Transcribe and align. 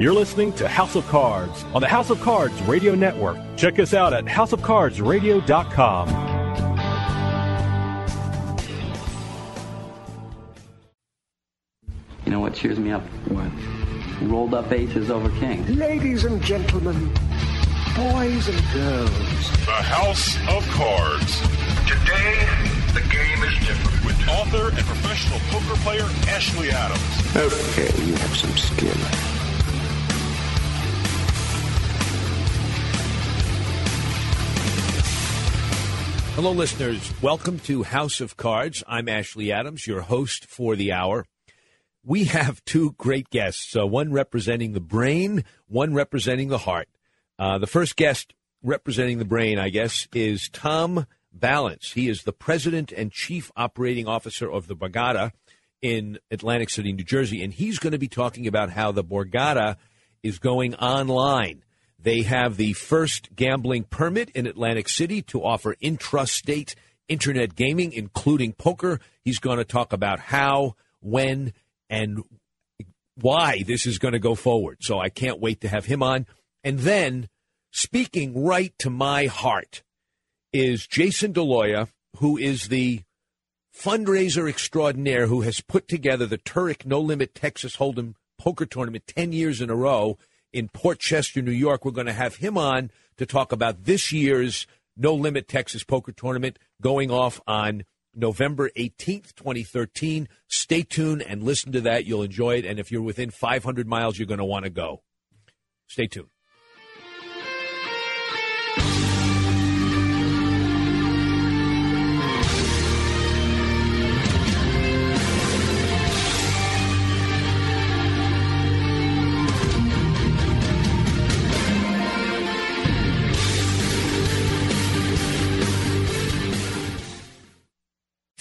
You're 0.00 0.14
listening 0.14 0.52
to 0.52 0.68
House 0.68 0.94
of 0.94 1.04
Cards 1.08 1.64
on 1.74 1.80
the 1.80 1.88
House 1.88 2.08
of 2.10 2.20
Cards 2.20 2.62
Radio 2.62 2.94
Network. 2.94 3.36
Check 3.56 3.80
us 3.80 3.94
out 3.94 4.12
at 4.12 4.26
houseofcardsradio.com. 4.26 6.08
You 12.24 12.30
know 12.30 12.38
what 12.38 12.54
cheers 12.54 12.78
me 12.78 12.92
up? 12.92 13.02
What? 13.26 13.50
Rolled 14.22 14.54
up 14.54 14.70
aces 14.70 15.10
over 15.10 15.30
kings. 15.40 15.68
Ladies 15.68 16.22
and 16.22 16.40
gentlemen, 16.42 17.12
boys 17.96 18.48
and 18.48 18.62
girls. 18.72 19.50
The 19.66 19.82
House 19.82 20.36
of 20.48 20.64
Cards. 20.68 21.40
Today, 21.88 22.46
the 22.94 23.00
game 23.10 23.42
is 23.42 23.58
different. 23.66 24.04
With 24.04 24.28
author 24.28 24.68
and 24.68 24.86
professional 24.86 25.40
poker 25.50 25.74
player 25.80 26.06
Ashley 26.28 26.70
Adams. 26.70 27.00
Okay, 27.34 27.90
you 28.04 28.14
have 28.14 28.36
some 28.36 28.56
skill. 28.56 29.37
Hello, 36.38 36.52
listeners. 36.52 37.12
Welcome 37.20 37.58
to 37.64 37.82
House 37.82 38.20
of 38.20 38.36
Cards. 38.36 38.84
I'm 38.86 39.08
Ashley 39.08 39.50
Adams, 39.50 39.88
your 39.88 40.02
host 40.02 40.46
for 40.46 40.76
the 40.76 40.92
hour. 40.92 41.26
We 42.04 42.26
have 42.26 42.64
two 42.64 42.92
great 42.92 43.28
guests, 43.28 43.74
uh, 43.74 43.84
one 43.84 44.12
representing 44.12 44.72
the 44.72 44.78
brain, 44.78 45.42
one 45.66 45.94
representing 45.94 46.46
the 46.46 46.58
heart. 46.58 46.88
Uh, 47.40 47.58
the 47.58 47.66
first 47.66 47.96
guest 47.96 48.34
representing 48.62 49.18
the 49.18 49.24
brain, 49.24 49.58
I 49.58 49.70
guess, 49.70 50.06
is 50.14 50.48
Tom 50.50 51.08
Balance. 51.32 51.94
He 51.94 52.08
is 52.08 52.22
the 52.22 52.32
president 52.32 52.92
and 52.92 53.10
chief 53.10 53.50
operating 53.56 54.06
officer 54.06 54.48
of 54.48 54.68
the 54.68 54.76
Borgata 54.76 55.32
in 55.82 56.20
Atlantic 56.30 56.70
City, 56.70 56.92
New 56.92 57.02
Jersey, 57.02 57.42
and 57.42 57.52
he's 57.52 57.80
going 57.80 57.94
to 57.94 57.98
be 57.98 58.06
talking 58.06 58.46
about 58.46 58.70
how 58.70 58.92
the 58.92 59.02
Borgata 59.02 59.74
is 60.22 60.38
going 60.38 60.76
online. 60.76 61.64
They 62.00 62.22
have 62.22 62.56
the 62.56 62.74
first 62.74 63.34
gambling 63.34 63.84
permit 63.84 64.30
in 64.30 64.46
Atlantic 64.46 64.88
City 64.88 65.22
to 65.22 65.44
offer 65.44 65.74
intrastate 65.82 66.74
internet 67.08 67.56
gaming, 67.56 67.92
including 67.92 68.52
poker. 68.52 69.00
He's 69.24 69.38
going 69.38 69.58
to 69.58 69.64
talk 69.64 69.92
about 69.92 70.20
how, 70.20 70.76
when, 71.00 71.52
and 71.90 72.22
why 73.16 73.64
this 73.66 73.86
is 73.86 73.98
going 73.98 74.12
to 74.12 74.20
go 74.20 74.34
forward. 74.34 74.78
So 74.80 75.00
I 75.00 75.08
can't 75.08 75.40
wait 75.40 75.60
to 75.62 75.68
have 75.68 75.86
him 75.86 76.02
on. 76.02 76.26
And 76.62 76.80
then, 76.80 77.28
speaking 77.72 78.44
right 78.44 78.72
to 78.78 78.90
my 78.90 79.26
heart, 79.26 79.82
is 80.52 80.86
Jason 80.86 81.32
Daloia, 81.32 81.88
who 82.16 82.38
is 82.38 82.68
the 82.68 83.02
fundraiser 83.76 84.48
extraordinaire 84.48 85.26
who 85.26 85.42
has 85.42 85.60
put 85.60 85.88
together 85.88 86.26
the 86.26 86.38
Turek 86.38 86.86
No 86.86 87.00
Limit 87.00 87.34
Texas 87.34 87.76
Hold'em 87.76 88.14
poker 88.38 88.66
tournament 88.66 89.06
10 89.06 89.32
years 89.32 89.60
in 89.60 89.70
a 89.70 89.74
row 89.74 90.18
in 90.52 90.68
Port 90.68 90.98
Chester, 90.98 91.42
New 91.42 91.50
York. 91.50 91.84
We're 91.84 91.90
going 91.92 92.06
to 92.06 92.12
have 92.12 92.36
him 92.36 92.56
on 92.56 92.90
to 93.16 93.26
talk 93.26 93.52
about 93.52 93.84
this 93.84 94.12
year's 94.12 94.66
No 94.96 95.14
Limit 95.14 95.48
Texas 95.48 95.84
Poker 95.84 96.12
Tournament 96.12 96.58
going 96.80 97.10
off 97.10 97.40
on 97.46 97.84
November 98.14 98.70
18th, 98.76 99.34
2013. 99.34 100.28
Stay 100.48 100.82
tuned 100.82 101.22
and 101.22 101.42
listen 101.42 101.72
to 101.72 101.80
that. 101.82 102.04
You'll 102.04 102.22
enjoy 102.22 102.56
it. 102.56 102.64
And 102.64 102.78
if 102.78 102.90
you're 102.90 103.02
within 103.02 103.30
500 103.30 103.86
miles, 103.86 104.18
you're 104.18 104.26
going 104.26 104.38
to 104.38 104.44
want 104.44 104.64
to 104.64 104.70
go. 104.70 105.02
Stay 105.86 106.06
tuned. 106.06 106.28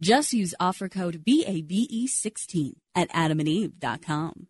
Just 0.00 0.32
use 0.32 0.54
offer 0.58 0.88
code 0.88 1.24
BABE16 1.26 2.72
at 2.94 3.10
adamandeve.com. 3.10 4.46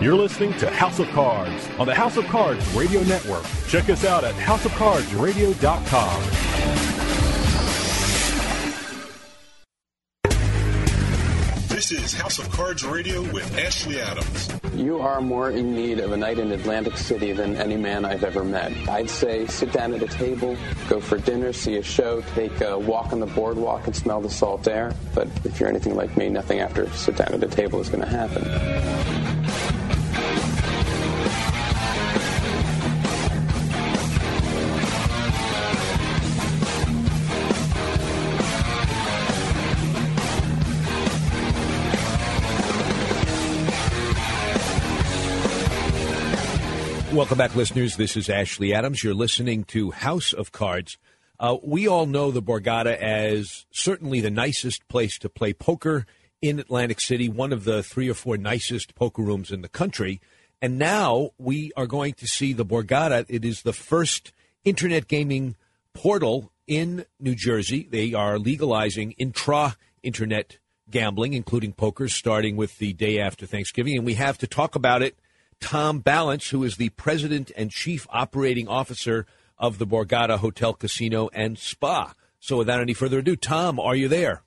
You're 0.00 0.14
listening 0.14 0.52
to 0.58 0.70
House 0.70 1.00
of 1.00 1.08
Cards 1.08 1.68
on 1.76 1.88
the 1.88 1.94
House 1.94 2.16
of 2.16 2.24
Cards 2.26 2.64
Radio 2.72 3.02
Network. 3.02 3.44
Check 3.66 3.90
us 3.90 4.04
out 4.04 4.22
at 4.22 4.32
houseofcardsradio.com. 4.36 6.22
This 11.68 11.90
is 11.90 12.14
House 12.14 12.38
of 12.38 12.48
Cards 12.52 12.84
Radio 12.84 13.22
with 13.32 13.58
Ashley 13.58 14.00
Adams. 14.00 14.48
You 14.72 15.00
are 15.00 15.20
more 15.20 15.50
in 15.50 15.74
need 15.74 15.98
of 15.98 16.12
a 16.12 16.16
night 16.16 16.38
in 16.38 16.52
Atlantic 16.52 16.96
City 16.96 17.32
than 17.32 17.56
any 17.56 17.76
man 17.76 18.04
I've 18.04 18.22
ever 18.22 18.44
met. 18.44 18.70
I'd 18.88 19.10
say 19.10 19.46
sit 19.46 19.72
down 19.72 19.94
at 19.94 20.02
a 20.02 20.06
table, 20.06 20.56
go 20.88 21.00
for 21.00 21.18
dinner, 21.18 21.52
see 21.52 21.74
a 21.74 21.82
show, 21.82 22.20
take 22.36 22.60
a 22.60 22.78
walk 22.78 23.12
on 23.12 23.18
the 23.18 23.26
boardwalk 23.26 23.84
and 23.86 23.96
smell 23.96 24.20
the 24.20 24.30
salt 24.30 24.68
air. 24.68 24.94
But 25.12 25.26
if 25.44 25.58
you're 25.58 25.68
anything 25.68 25.96
like 25.96 26.16
me, 26.16 26.28
nothing 26.28 26.60
after 26.60 26.88
sit 26.90 27.16
down 27.16 27.34
at 27.34 27.42
a 27.42 27.48
table 27.48 27.80
is 27.80 27.88
going 27.88 28.04
to 28.04 28.08
happen. 28.08 29.27
Welcome 47.28 47.44
back, 47.44 47.56
listeners. 47.56 47.96
This 47.96 48.16
is 48.16 48.30
Ashley 48.30 48.72
Adams. 48.72 49.04
You're 49.04 49.12
listening 49.12 49.64
to 49.64 49.90
House 49.90 50.32
of 50.32 50.50
Cards. 50.50 50.96
Uh, 51.38 51.58
we 51.62 51.86
all 51.86 52.06
know 52.06 52.30
the 52.30 52.40
Borgata 52.40 52.96
as 52.96 53.66
certainly 53.70 54.22
the 54.22 54.30
nicest 54.30 54.88
place 54.88 55.18
to 55.18 55.28
play 55.28 55.52
poker 55.52 56.06
in 56.40 56.58
Atlantic 56.58 57.02
City, 57.02 57.28
one 57.28 57.52
of 57.52 57.64
the 57.64 57.82
three 57.82 58.08
or 58.08 58.14
four 58.14 58.38
nicest 58.38 58.94
poker 58.94 59.20
rooms 59.20 59.50
in 59.50 59.60
the 59.60 59.68
country. 59.68 60.22
And 60.62 60.78
now 60.78 61.32
we 61.36 61.70
are 61.76 61.86
going 61.86 62.14
to 62.14 62.26
see 62.26 62.54
the 62.54 62.64
Borgata. 62.64 63.26
It 63.28 63.44
is 63.44 63.60
the 63.60 63.74
first 63.74 64.32
internet 64.64 65.06
gaming 65.06 65.54
portal 65.92 66.50
in 66.66 67.04
New 67.20 67.34
Jersey. 67.34 67.86
They 67.90 68.14
are 68.14 68.38
legalizing 68.38 69.12
intra 69.18 69.76
internet 70.02 70.56
gambling, 70.90 71.34
including 71.34 71.74
poker, 71.74 72.08
starting 72.08 72.56
with 72.56 72.78
the 72.78 72.94
day 72.94 73.20
after 73.20 73.44
Thanksgiving. 73.44 73.98
And 73.98 74.06
we 74.06 74.14
have 74.14 74.38
to 74.38 74.46
talk 74.46 74.74
about 74.74 75.02
it 75.02 75.18
Tom 75.60 76.00
Balance, 76.00 76.50
who 76.50 76.64
is 76.64 76.76
the 76.76 76.90
president 76.90 77.50
and 77.56 77.70
chief 77.70 78.06
operating 78.10 78.68
officer 78.68 79.26
of 79.58 79.78
the 79.78 79.86
Borgata 79.86 80.38
Hotel, 80.38 80.72
Casino, 80.72 81.28
and 81.32 81.58
Spa. 81.58 82.14
So, 82.40 82.56
without 82.56 82.80
any 82.80 82.94
further 82.94 83.18
ado, 83.18 83.36
Tom, 83.36 83.80
are 83.80 83.96
you 83.96 84.08
there? 84.08 84.42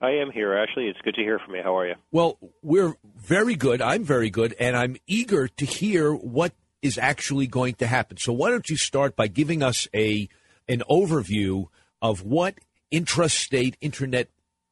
I 0.00 0.10
am 0.10 0.30
here, 0.30 0.54
Ashley. 0.54 0.88
It's 0.88 1.00
good 1.02 1.14
to 1.14 1.22
hear 1.22 1.38
from 1.38 1.54
you. 1.54 1.62
How 1.62 1.76
are 1.78 1.86
you? 1.86 1.94
Well, 2.10 2.38
we're 2.62 2.96
very 3.16 3.54
good. 3.54 3.80
I'm 3.80 4.04
very 4.04 4.30
good, 4.30 4.54
and 4.58 4.76
I'm 4.76 4.96
eager 5.06 5.48
to 5.48 5.64
hear 5.64 6.12
what 6.12 6.52
is 6.82 6.98
actually 6.98 7.46
going 7.46 7.74
to 7.74 7.86
happen. 7.86 8.16
So, 8.16 8.32
why 8.32 8.50
don't 8.50 8.68
you 8.68 8.76
start 8.76 9.16
by 9.16 9.28
giving 9.28 9.62
us 9.62 9.88
a 9.94 10.28
an 10.68 10.82
overview 10.90 11.66
of 12.02 12.22
what 12.22 12.54
intrastate 12.92 13.74
internet 13.80 14.28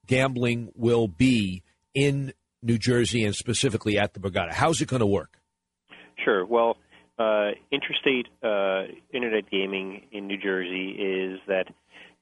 gambling 0.07 0.71
will 0.75 1.09
be 1.09 1.63
in 1.95 2.33
New 2.63 2.79
Jersey 2.79 3.25
and 3.25 3.35
specifically 3.35 3.99
at 3.99 4.15
the 4.15 4.21
Borgata? 4.21 4.53
How's 4.53 4.81
it 4.81 4.89
going 4.89 5.01
to 5.01 5.07
work? 5.07 5.41
Sure. 6.25 6.45
Well, 6.47 6.77
uh, 7.19 7.51
interstate 7.71 8.27
uh, 8.43 8.85
internet 9.13 9.51
gaming 9.51 10.07
in 10.11 10.27
New 10.27 10.39
Jersey 10.39 10.91
is 10.91 11.41
that 11.47 11.67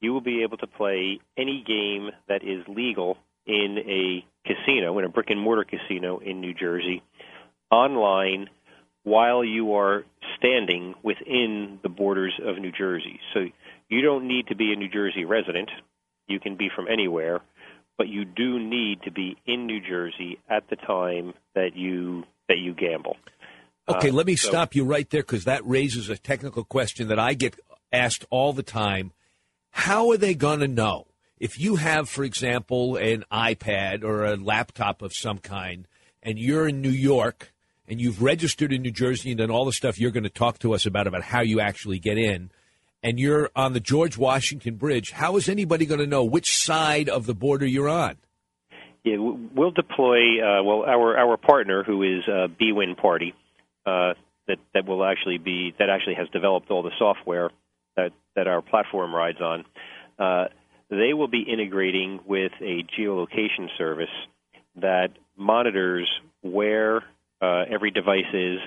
you 0.01 0.13
will 0.13 0.21
be 0.21 0.43
able 0.43 0.57
to 0.59 0.67
play 0.67 1.21
any 1.39 1.63
game 1.67 2.11
that 2.29 2.43
is 2.43 2.65
legal 2.69 3.17
in 3.47 3.79
a 3.79 4.25
casino, 4.47 4.99
in 4.99 5.05
a 5.05 5.09
brick 5.09 5.31
and 5.31 5.41
mortar 5.41 5.65
casino 5.65 6.19
in 6.19 6.41
New 6.41 6.53
Jersey, 6.53 7.03
online 7.71 8.51
while 9.05 9.45
you 9.45 9.75
are 9.75 10.05
standing 10.37 10.95
within 11.03 11.79
the 11.83 11.89
borders 11.89 12.35
of 12.45 12.59
New 12.59 12.73
Jersey. 12.73 13.21
So 13.33 13.47
you 13.89 14.03
don't 14.03 14.27
need 14.27 14.49
to 14.49 14.57
be 14.57 14.73
a 14.73 14.77
New 14.77 14.89
Jersey 14.89 15.25
resident. 15.25 15.71
You 16.29 16.39
can 16.41 16.57
be 16.57 16.69
from 16.75 16.89
anywhere, 16.89 17.41
but 17.99 18.09
you 18.09 18.25
do 18.25 18.59
need 18.59 19.03
to 19.03 19.11
be 19.11 19.37
in 19.47 19.67
New 19.67 19.81
Jersey 19.81 20.39
at 20.49 20.69
the 20.71 20.77
time 20.77 21.35
that 21.55 21.77
you 21.77 22.25
that 22.49 22.59
you 22.59 22.75
gamble. 22.75 23.17
Okay, 23.88 24.11
Uh, 24.11 24.12
let 24.12 24.26
me 24.26 24.37
so- 24.37 24.49
stop 24.49 24.75
you 24.75 24.84
right 24.84 25.08
there 25.11 25.23
because 25.23 25.44
that 25.44 25.67
raises 25.67 26.08
a 26.08 26.17
technical 26.17 26.64
question 26.64 27.08
that 27.08 27.19
I 27.19 27.34
get 27.34 27.58
asked 27.93 28.25
all 28.31 28.52
the 28.52 28.62
time. 28.62 29.12
How 29.70 30.11
are 30.11 30.17
they 30.17 30.34
going 30.34 30.61
to 30.61 30.69
know? 30.69 31.06
If 31.40 31.58
you 31.58 31.76
have, 31.76 32.08
for 32.08 32.23
example, 32.23 32.96
an 32.96 33.25
iPad 33.32 34.05
or 34.05 34.25
a 34.25 34.37
laptop 34.37 35.02
of 35.02 35.12
some 35.12 35.38
kind, 35.38 35.88
and 36.23 36.38
you're 36.38 36.69
in 36.69 36.81
New 36.81 36.90
York 36.90 37.52
and 37.88 38.00
you've 38.00 38.23
registered 38.23 38.73
in 38.73 38.82
New 38.82 38.93
Jersey 38.93 39.31
and 39.31 39.38
done 39.38 39.50
all 39.50 39.64
the 39.64 39.73
stuff 39.73 39.99
you're 39.99 40.12
going 40.12 40.23
to 40.23 40.31
talk 40.31 40.61
to 40.61 40.73
us 40.73 40.87
about, 40.87 41.08
about 41.08 41.23
how 41.25 41.40
you 41.40 41.58
actually 41.58 41.99
get 41.99 42.17
in, 42.17 42.50
and 43.02 43.19
you're 43.19 43.50
on 43.56 43.73
the 43.73 43.81
George 43.81 44.17
Washington 44.17 44.76
Bridge, 44.76 45.11
how 45.11 45.37
is 45.37 45.49
anybody 45.49 45.84
going 45.84 45.99
to 46.00 46.06
know 46.06 46.23
which 46.23 46.56
side 46.56 47.08
of 47.08 47.26
the 47.26 47.34
border 47.34 47.67
you're 47.67 47.88
on? 47.88 48.19
Yeah, 49.02 49.17
we'll 49.19 49.73
deploy. 49.73 50.38
Uh, 50.40 50.62
well, 50.62 50.84
our 50.84 51.19
our 51.19 51.37
partner, 51.37 51.82
who 51.82 52.05
is 52.05 52.23
uh, 52.29 52.46
BWin 52.61 52.96
Party, 52.96 53.34
uh, 53.87 54.14
that 54.49 54.58
that 54.75 54.87
will 54.87 55.05
actually 55.05 55.38
be 55.38 55.75
that 55.79 55.88
actually 55.88 56.14
has 56.14 56.29
developed 56.31 56.70
all 56.70 56.82
the 56.82 56.90
software 56.99 57.50
that 57.96 58.12
that 58.34 58.46
our 58.46 58.62
platform 58.62 59.14
rides 59.14 59.40
on. 59.40 59.64
Uh, 60.19 60.46
they 60.90 61.14
will 61.14 61.29
be 61.29 61.40
integrating 61.40 62.20
with 62.26 62.52
a 62.61 62.84
geolocation 62.99 63.69
service 63.79 64.11
that 64.76 65.08
monitors 65.37 66.11
where 66.43 66.99
uh, 67.40 67.64
every 67.70 67.90
device 67.90 68.32
is, 68.32 68.58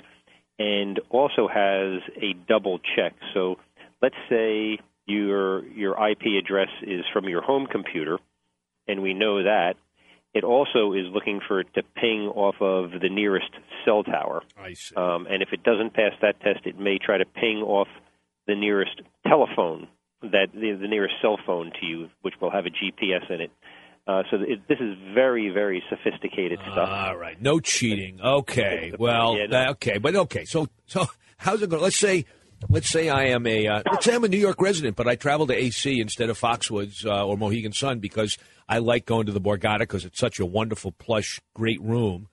and 0.59 0.99
also 1.09 1.47
has 1.47 2.01
a 2.21 2.33
double 2.47 2.79
check. 2.95 3.13
So, 3.33 3.57
let's 4.01 4.15
say 4.29 4.79
your 5.05 5.65
your 5.67 5.93
IP 6.09 6.43
address 6.43 6.69
is 6.81 7.05
from 7.13 7.29
your 7.29 7.41
home 7.41 7.67
computer, 7.67 8.17
and 8.87 9.01
we 9.01 9.13
know 9.13 9.43
that 9.43 9.75
it 10.35 10.43
also 10.43 10.93
is 10.93 11.05
looking 11.11 11.39
for 11.47 11.59
it 11.61 11.67
to 11.73 11.81
ping 11.95 12.27
off 12.35 12.55
of 12.61 12.91
the 13.01 13.09
nearest 13.09 13.49
cell 13.83 14.03
tower. 14.03 14.43
I 14.55 14.73
see. 14.73 14.93
Um, 14.95 15.25
and 15.29 15.41
if 15.41 15.49
it 15.53 15.63
doesn't 15.63 15.93
pass 15.95 16.11
that 16.21 16.39
test, 16.41 16.65
it 16.65 16.77
may 16.77 16.99
try 16.99 17.17
to 17.17 17.25
ping 17.25 17.59
off 17.65 17.87
the 18.45 18.53
nearest 18.55 19.01
telephone, 19.25 19.87
that 20.21 20.47
the, 20.53 20.77
the 20.79 20.87
nearest 20.87 21.15
cell 21.21 21.39
phone 21.45 21.71
to 21.79 21.85
you, 21.87 22.09
which 22.21 22.35
will 22.41 22.51
have 22.51 22.65
a 22.65 22.69
GPS 22.69 23.27
in 23.31 23.41
it. 23.41 23.51
Uh, 24.07 24.21
so 24.29 24.37
it, 24.41 24.59
this 24.67 24.77
is 24.79 24.95
very, 25.15 25.49
very 25.49 25.81
sophisticated 25.89 26.59
stuff. 26.71 26.89
All 26.89 27.17
right, 27.17 27.41
no 27.41 27.59
cheating. 27.59 28.19
Okay, 28.21 28.93
well, 28.99 29.35
Yeah, 29.35 29.47
no. 29.47 29.69
okay, 29.71 29.97
but 29.97 30.15
okay. 30.15 30.45
So, 30.45 30.67
so 30.85 31.07
how's 31.37 31.61
it 31.63 31.69
going? 31.71 31.81
Let's 31.81 31.97
say, 31.97 32.25
let's 32.69 32.89
say 32.89 33.09
I 33.09 33.25
am 33.27 33.45
a, 33.47 33.67
uh, 33.67 33.83
let's 33.91 34.05
say 34.05 34.15
I'm 34.15 34.23
a 34.23 34.27
New 34.27 34.37
York 34.37 34.61
resident, 34.61 34.95
but 34.95 35.07
I 35.07 35.15
travel 35.15 35.47
to 35.47 35.53
AC 35.53 35.99
instead 35.99 36.29
of 36.29 36.39
Foxwoods 36.39 37.05
uh, 37.05 37.25
or 37.25 37.37
Mohegan 37.37 37.73
Sun 37.73 37.99
because 37.99 38.37
I 38.67 38.79
like 38.79 39.05
going 39.05 39.25
to 39.27 39.31
the 39.31 39.41
Borgata 39.41 39.79
because 39.79 40.05
it's 40.05 40.19
such 40.19 40.39
a 40.39 40.45
wonderful, 40.45 40.91
plush, 40.91 41.39
great 41.53 41.81
room. 41.81 42.27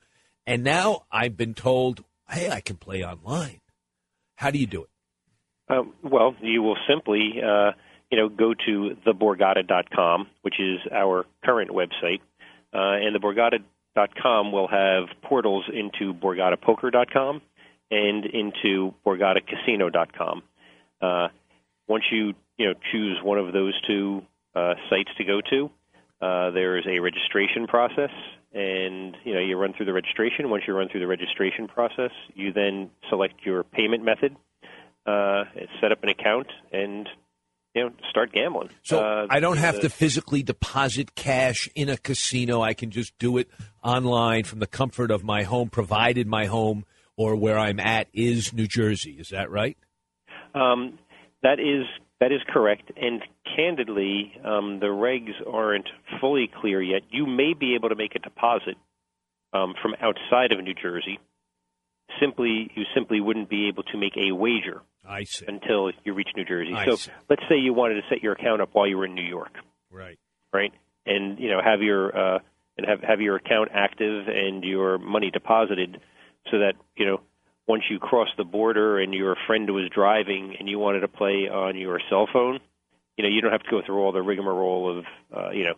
And 0.47 0.65
now 0.65 1.03
I've 1.11 1.37
been 1.37 1.55
told, 1.55 2.05
hey, 2.29 2.51
I 2.51 2.61
can 2.61 2.77
play 2.77 3.05
online. 3.05 3.61
How 4.37 4.51
do 4.51 4.59
you 4.59 4.67
do 4.67 4.85
it? 4.85 4.89
Um, 5.69 5.93
well, 6.03 6.35
you 6.43 6.63
will 6.63 6.77
simply, 6.89 7.35
uh, 7.43 7.73
you 8.11 8.19
know, 8.19 8.29
go 8.29 8.55
to 8.67 8.97
theborgata.com, 9.07 10.27
which 10.43 10.59
is 10.59 10.81
our 10.93 11.27
current 11.45 11.71
website, 11.71 12.21
uh, 12.75 12.99
and 13.01 13.17
theborgata.com 13.17 14.53
will 14.53 14.69
have 14.69 15.05
portals 15.23 15.65
into 15.73 16.13
borgatapoker.com 16.13 17.41
and 17.93 18.25
into 18.27 18.93
borgatacasino.com. 19.07 20.43
Uh, 21.01 21.29
once 21.87 22.05
you, 22.11 22.33
you 22.57 22.67
know, 22.67 22.75
choose 22.91 23.19
one 23.23 23.39
of 23.39 23.53
those 23.53 23.75
two 23.87 24.23
uh, 24.57 24.75
sites 24.91 25.11
to 25.19 25.25
go 25.25 25.41
to, 25.51 25.71
uh, 26.21 26.51
there 26.51 26.77
is 26.79 26.85
a 26.89 26.99
registration 26.99 27.67
process, 27.67 28.11
and 28.53 29.17
you 29.25 29.35
know 29.35 29.41
you 29.41 29.57
run 29.57 29.73
through 29.77 29.87
the 29.87 29.93
registration. 29.93 30.51
Once 30.51 30.65
you 30.67 30.75
run 30.75 30.89
through 30.89 31.01
the 31.01 31.07
registration 31.07 31.69
process, 31.69 32.11
you 32.35 32.53
then 32.53 32.91
select 33.09 33.35
your 33.45 33.63
payment 33.63 34.05
method 34.05 34.37
uh, 35.07 35.45
set 35.81 35.93
up 35.93 36.03
an 36.03 36.09
account 36.09 36.47
and 36.73 37.09
you 37.75 37.83
know 37.85 37.91
start 38.11 38.33
gambling. 38.33 38.71
So 38.83 39.01
uh, 39.01 39.27
I 39.29 39.41
don't 39.41 39.57
have 39.57 39.77
the- 39.77 39.83
to 39.83 39.91
physically 39.91 40.43
deposit 40.43 41.15
cash 41.15 41.69
in 41.75 41.89
a 41.89 41.97
casino. 41.97 42.63
I 42.63 42.75
can 42.75 42.91
just 42.91 43.19
do 43.19 43.39
it 43.39 43.49
online 43.83 44.45
from 44.45 44.61
the 44.61 44.67
comfort 44.67 45.11
of 45.11 45.25
my 45.25 45.43
home, 45.43 45.71
provided 45.71 46.27
my 46.27 46.47
home 46.47 46.85
or 47.23 47.37
where 47.37 47.59
I'm 47.59 47.79
at 47.81 48.09
is 48.13 48.53
New 48.53 48.67
Jersey. 48.67 49.13
Is 49.19 49.29
that 49.31 49.51
right? 49.51 49.77
Um, 50.55 50.99
that 51.43 51.59
is 51.61 51.87
that 52.21 52.33
is 52.33 52.41
correct. 52.49 52.91
And 52.97 53.23
candidly, 53.57 54.33
um, 54.45 54.79
the 54.81 54.87
regs 54.87 55.33
aren't 55.51 55.89
fully 56.21 56.49
clear 56.61 56.81
yet. 56.83 57.03
You 57.11 57.27
may 57.27 57.53
be 57.55 57.75
able 57.75 57.89
to 57.89 57.97
make 57.97 58.15
a 58.15 58.19
deposit 58.19 58.77
um, 59.53 59.75
from 59.81 59.95
outside 60.01 60.53
of 60.53 60.63
New 60.63 60.75
Jersey. 60.75 61.19
Simply, 62.21 62.71
you 62.75 62.85
simply 62.95 63.21
wouldn't 63.21 63.49
be 63.49 63.69
able 63.69 63.83
to 63.85 63.97
make 63.99 64.17
a 64.17 64.33
wager 64.33 64.83
until 65.49 65.91
you 66.05 66.13
reach 66.15 66.29
New 66.37 66.45
Jersey. 66.45 66.73
I 66.75 66.85
so 66.85 66.97
see. 66.97 67.11
let's 67.31 67.43
say 67.49 67.57
you 67.57 67.73
wanted 67.73 67.95
to 67.95 68.03
set 68.09 68.23
your 68.23 68.33
account 68.35 68.61
up 68.61 68.69
while 68.73 68.87
you 68.87 68.99
were 68.99 69.07
in 69.07 69.15
New 69.15 69.25
York, 69.25 69.53
Right. 69.91 70.19
right? 70.53 70.73
And 71.07 71.39
you 71.41 71.49
know 71.51 71.61
have 71.65 71.81
your 71.83 72.17
uh, 72.17 72.39
and 72.77 72.87
have 72.87 73.01
have 73.01 73.21
your 73.21 73.37
account 73.37 73.71
active 73.75 74.29
and 74.29 74.63
your 74.63 74.99
money 74.99 75.31
deposited, 75.31 76.01
so 76.51 76.59
that 76.59 76.75
you 76.97 77.07
know 77.07 77.21
once 77.67 77.85
you 77.91 77.99
cross 77.99 78.29
the 78.37 78.45
border 78.45 78.99
and 78.99 79.15
your 79.15 79.37
friend 79.47 79.71
was 79.71 79.89
driving 79.95 80.57
and 80.59 80.69
you 80.69 80.79
wanted 80.79 81.01
to 81.01 81.09
play 81.09 81.49
on 81.49 81.77
your 81.77 82.01
cell 82.11 82.29
phone, 82.33 82.59
you 83.17 83.25
know 83.25 83.31
you 83.31 83.41
don't 83.41 83.53
have 83.53 83.63
to 83.63 83.71
go 83.71 83.81
through 83.85 84.03
all 84.03 84.13
the 84.13 84.23
rigmarole 84.23 84.99
of 84.99 85.05
uh, 85.37 85.51
you 85.51 85.65
know 85.65 85.75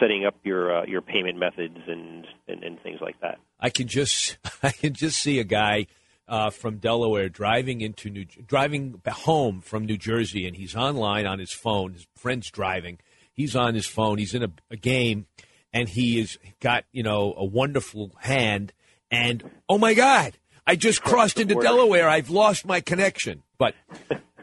setting 0.00 0.24
up 0.26 0.34
your 0.44 0.80
uh, 0.80 0.84
your 0.86 1.02
payment 1.02 1.38
methods 1.38 1.78
and, 1.86 2.26
and 2.48 2.62
and 2.62 2.80
things 2.82 3.00
like 3.00 3.20
that. 3.20 3.38
I 3.60 3.70
can 3.70 3.88
just 3.88 4.38
I 4.62 4.70
can 4.70 4.94
just 4.94 5.18
see 5.18 5.38
a 5.38 5.44
guy 5.44 5.86
uh, 6.28 6.50
from 6.50 6.78
Delaware 6.78 7.28
driving 7.28 7.80
into 7.80 8.10
New 8.10 8.24
driving 8.24 9.00
home 9.06 9.60
from 9.60 9.84
New 9.86 9.96
Jersey, 9.96 10.46
and 10.46 10.56
he's 10.56 10.74
online 10.74 11.26
on 11.26 11.38
his 11.38 11.52
phone. 11.52 11.92
His 11.92 12.06
friend's 12.16 12.50
driving. 12.50 12.98
He's 13.32 13.56
on 13.56 13.74
his 13.74 13.86
phone. 13.86 14.18
He's 14.18 14.34
in 14.34 14.42
a, 14.42 14.52
a 14.70 14.76
game, 14.76 15.26
and 15.72 15.88
he 15.88 16.20
has 16.20 16.38
got 16.60 16.84
you 16.92 17.02
know 17.02 17.34
a 17.36 17.44
wonderful 17.44 18.12
hand. 18.20 18.72
And 19.12 19.44
oh 19.68 19.78
my 19.78 19.94
God, 19.94 20.32
I 20.66 20.74
just 20.74 21.02
crossed 21.02 21.38
into 21.38 21.54
Delaware. 21.54 22.08
I've 22.08 22.30
lost 22.30 22.66
my 22.66 22.80
connection. 22.80 23.42
But 23.58 23.74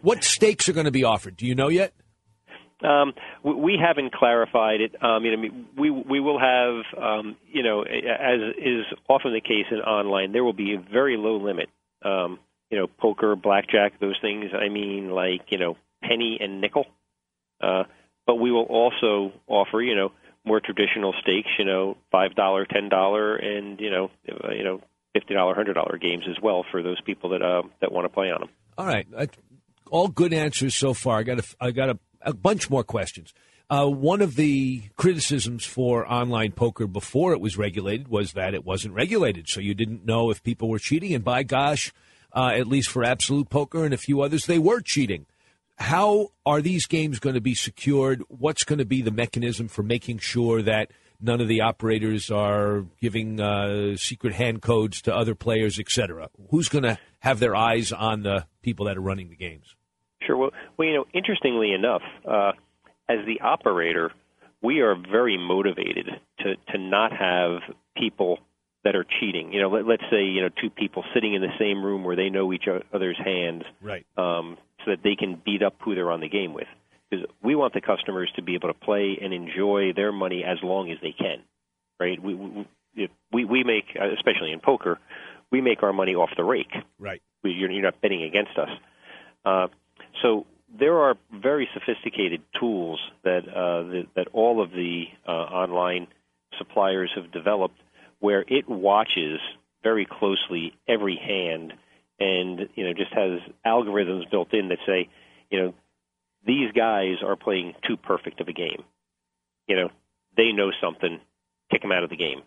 what 0.02 0.24
stakes 0.24 0.70
are 0.70 0.74
going 0.74 0.86
to 0.86 0.92
be 0.92 1.04
offered? 1.04 1.36
Do 1.36 1.48
you 1.48 1.56
know 1.56 1.70
yet? 1.70 1.92
Um, 2.82 3.14
we, 3.44 3.54
we 3.56 3.80
haven't 3.82 4.14
clarified 4.14 4.80
it. 4.80 5.04
Um, 5.04 5.26
you 5.26 5.36
know, 5.36 5.50
we 5.78 5.90
we 5.90 6.20
will 6.20 6.40
have, 6.40 7.04
um, 7.04 7.36
you 7.52 7.64
know, 7.64 7.82
as 7.82 8.40
is 8.58 8.86
often 9.10 9.34
the 9.34 9.42
case 9.42 9.66
in 9.72 9.80
online, 9.80 10.32
there 10.32 10.44
will 10.44 10.54
be 10.54 10.76
a 10.76 10.80
very 10.80 11.18
low 11.18 11.38
limit. 11.38 11.70
Um, 12.06 12.40
you 12.70 12.78
know, 12.78 12.88
poker, 12.88 13.36
blackjack, 13.36 14.00
those 14.00 14.18
things. 14.22 14.52
I 14.54 14.70
mean, 14.70 15.10
like 15.10 15.42
you 15.50 15.58
know, 15.58 15.76
penny 16.02 16.38
and 16.40 16.62
nickel. 16.62 16.86
Uh, 17.62 17.84
but 18.26 18.36
we 18.36 18.52
will 18.52 18.64
also 18.64 19.34
offer, 19.48 19.82
you 19.82 19.96
know, 19.96 20.12
more 20.50 20.60
traditional 20.60 21.14
stakes. 21.22 21.50
You 21.58 21.66
know, 21.66 21.96
five 22.12 22.36
dollar, 22.36 22.66
ten 22.66 22.90
dollar, 22.90 23.38
and 23.38 23.80
you 23.80 23.90
know, 23.90 24.12
you 24.26 24.64
know, 24.64 24.82
fifty 25.14 25.34
dollar, 25.34 25.56
hundred 25.56 25.76
dollar 25.76 25.98
games 25.98 26.26
as 26.30 26.42
well 26.42 26.66
for 26.70 26.84
those 26.84 27.00
people 27.02 27.30
that 27.30 27.42
uh, 27.42 27.64
that 27.80 27.92
want 27.92 28.06
to 28.06 28.10
play 28.10 28.32
on 28.32 28.42
them. 28.42 28.50
All 28.78 28.86
right, 28.86 29.08
all 29.90 30.08
good 30.08 30.34
answers 30.34 30.76
so 30.76 30.94
far. 30.94 31.20
I 31.20 31.24
got 31.24 31.40
a, 31.40 31.44
I 31.62 31.72
got 31.72 31.90
a, 31.90 32.00
a 32.22 32.34
bunch 32.34 32.70
more 32.70 32.84
questions. 32.84 33.34
Uh, 33.70 33.86
one 33.86 34.22
of 34.22 34.36
the 34.36 34.82
criticisms 34.98 35.64
for 35.64 36.12
online 36.12 36.52
poker 36.52 36.88
before 36.88 37.34
it 37.34 37.40
was 37.40 37.56
regulated 37.56 38.08
was 38.08 38.34
that 38.34 38.56
it 38.56 38.66
wasn't 38.66 38.94
regulated, 38.96 39.48
so 39.48 39.62
you 39.62 39.76
didn't 39.76 40.06
know 40.06 40.32
if 40.32 40.42
people 40.42 40.70
were 40.70 40.80
cheating. 40.80 41.14
And 41.14 41.24
by 41.24 41.44
gosh, 41.44 41.94
uh, 42.34 42.52
at 42.56 42.68
least 42.68 42.90
for 42.90 43.04
Absolute 43.04 43.50
Poker 43.50 43.86
and 43.86 43.94
a 43.94 43.98
few 43.98 44.22
others, 44.22 44.48
they 44.48 44.58
were 44.58 44.82
cheating. 44.82 45.28
How 45.80 46.32
are 46.46 46.62
these 46.62 46.86
games 46.86 47.20
going 47.20 47.36
to 47.36 47.42
be 47.42 47.56
secured? 47.56 48.22
What's 48.28 48.64
going 48.64 48.80
to 48.80 48.86
be 48.86 49.02
the 49.02 49.12
mechanism 49.12 49.70
for 49.70 49.82
making 49.82 50.18
sure 50.20 50.62
that 50.64 50.92
none 51.22 51.40
of 51.40 51.48
the 51.48 51.62
operators 51.62 52.30
are 52.30 52.86
giving 53.02 53.40
uh, 53.40 53.96
secret 53.96 54.34
hand 54.34 54.62
codes 54.62 55.02
to 55.04 55.16
other 55.16 55.36
players, 55.36 55.80
et 55.80 55.90
cetera? 55.90 56.30
Who's 56.50 56.68
going 56.68 56.84
to 56.84 56.98
have 57.20 57.40
their 57.40 57.56
eyes 57.56 57.94
on 57.94 58.24
the 58.24 58.46
people 58.62 58.86
that 58.88 58.98
are 58.98 59.02
running 59.02 59.30
the 59.30 59.38
games? 59.38 59.76
Sure. 60.22 60.36
Well, 60.36 60.52
well 60.78 60.88
you 60.88 60.94
know, 60.96 61.06
interestingly 61.14 61.72
enough, 61.72 62.02
uh, 62.30 62.52
as 63.08 63.20
the 63.26 63.40
operator, 63.42 64.12
we 64.62 64.82
are 64.82 64.96
very 64.96 65.38
motivated 65.38 66.10
to 66.40 66.56
to 66.74 66.78
not 66.78 67.12
have 67.14 67.62
people 67.96 68.40
that 68.84 68.96
are 68.96 69.06
cheating. 69.20 69.54
You 69.54 69.62
know, 69.62 69.70
let, 69.70 69.88
let's 69.88 70.04
say 70.12 70.24
you 70.24 70.42
know 70.42 70.50
two 70.62 70.70
people 70.70 71.04
sitting 71.14 71.34
in 71.34 71.42
the 71.42 71.54
same 71.58 71.84
room 71.84 72.04
where 72.04 72.18
they 72.18 72.30
know 72.30 72.52
each 72.52 72.66
other's 72.94 73.18
hands, 73.24 73.64
Right. 73.82 74.06
um, 74.18 74.58
so 74.90 74.96
that 74.96 75.04
they 75.04 75.16
can 75.16 75.42
beat 75.46 75.64
up 75.64 75.76
who 75.84 75.96
they're 75.96 76.12
on 76.12 76.20
the 76.20 76.30
game 76.30 76.54
with. 76.54 76.68
Because 77.10 77.26
we 77.44 77.56
want 77.56 77.74
the 77.74 77.82
customers 77.82 78.32
to 78.36 78.42
be 78.42 78.56
able 78.56 78.70
to 78.70 78.74
play 78.74 79.18
and 79.22 79.34
enjoy 79.34 79.94
their 79.96 80.12
money 80.12 80.44
as 80.44 80.58
long 80.62 80.92
as 80.92 80.98
they 81.02 81.12
can, 81.12 81.40
right? 82.00 82.22
We 82.22 82.36
we 82.36 82.68
if 82.96 83.12
we, 83.32 83.46
we 83.46 83.64
make, 83.64 83.96
especially 83.96 84.52
in 84.52 84.60
poker, 84.60 85.00
we 85.52 85.62
make 85.62 85.84
our 85.84 85.94
money 85.94 86.16
off 86.16 86.30
the 86.36 86.44
rake. 86.44 86.74
Right. 87.00 87.22
We, 87.44 87.52
you're, 87.52 87.72
you're 87.72 87.84
not 87.84 88.02
betting 88.02 88.24
against 88.24 88.58
us. 88.58 88.70
Uh, 89.46 89.68
so 90.22 90.46
there 90.78 91.00
are 91.00 91.16
very 91.32 91.68
sophisticated 91.74 92.42
tools 92.60 93.00
that 93.24 93.48
uh, 93.48 93.84
that, 93.84 94.04
that 94.16 94.28
all 94.34 94.62
of 94.62 94.72
the 94.72 95.06
uh, 95.28 95.32
online 95.32 96.08
suppliers 96.58 97.12
have 97.16 97.32
developed, 97.32 97.80
where 98.20 98.44
it 98.48 98.68
watches 98.68 99.40
very 99.82 100.06
closely 100.06 100.74
every 100.88 101.16
hand, 101.16 101.74
and 102.20 102.68
you 102.76 102.86
know 102.86 102.94
just 102.94 103.14
has 103.14 103.40
algorithms 103.66 104.30
built 104.30 104.54
in 104.54 104.70
that 104.70 104.80
say, 104.86 105.10
you 105.50 105.60
know, 105.60 105.74
these 106.46 106.72
guys 106.76 107.16
are 107.26 107.36
playing 107.36 107.74
too 107.88 107.98
perfect 107.98 108.42
of 108.42 108.48
a 108.48 108.54
game. 108.54 108.84
You 109.68 109.76
know, 109.76 109.90
they 110.36 110.52
know 110.52 110.72
something, 110.82 111.20
kick 111.72 111.82
them 111.82 111.92
out 111.92 112.04
of 112.04 112.10
the 112.10 112.18
game. 112.18 112.42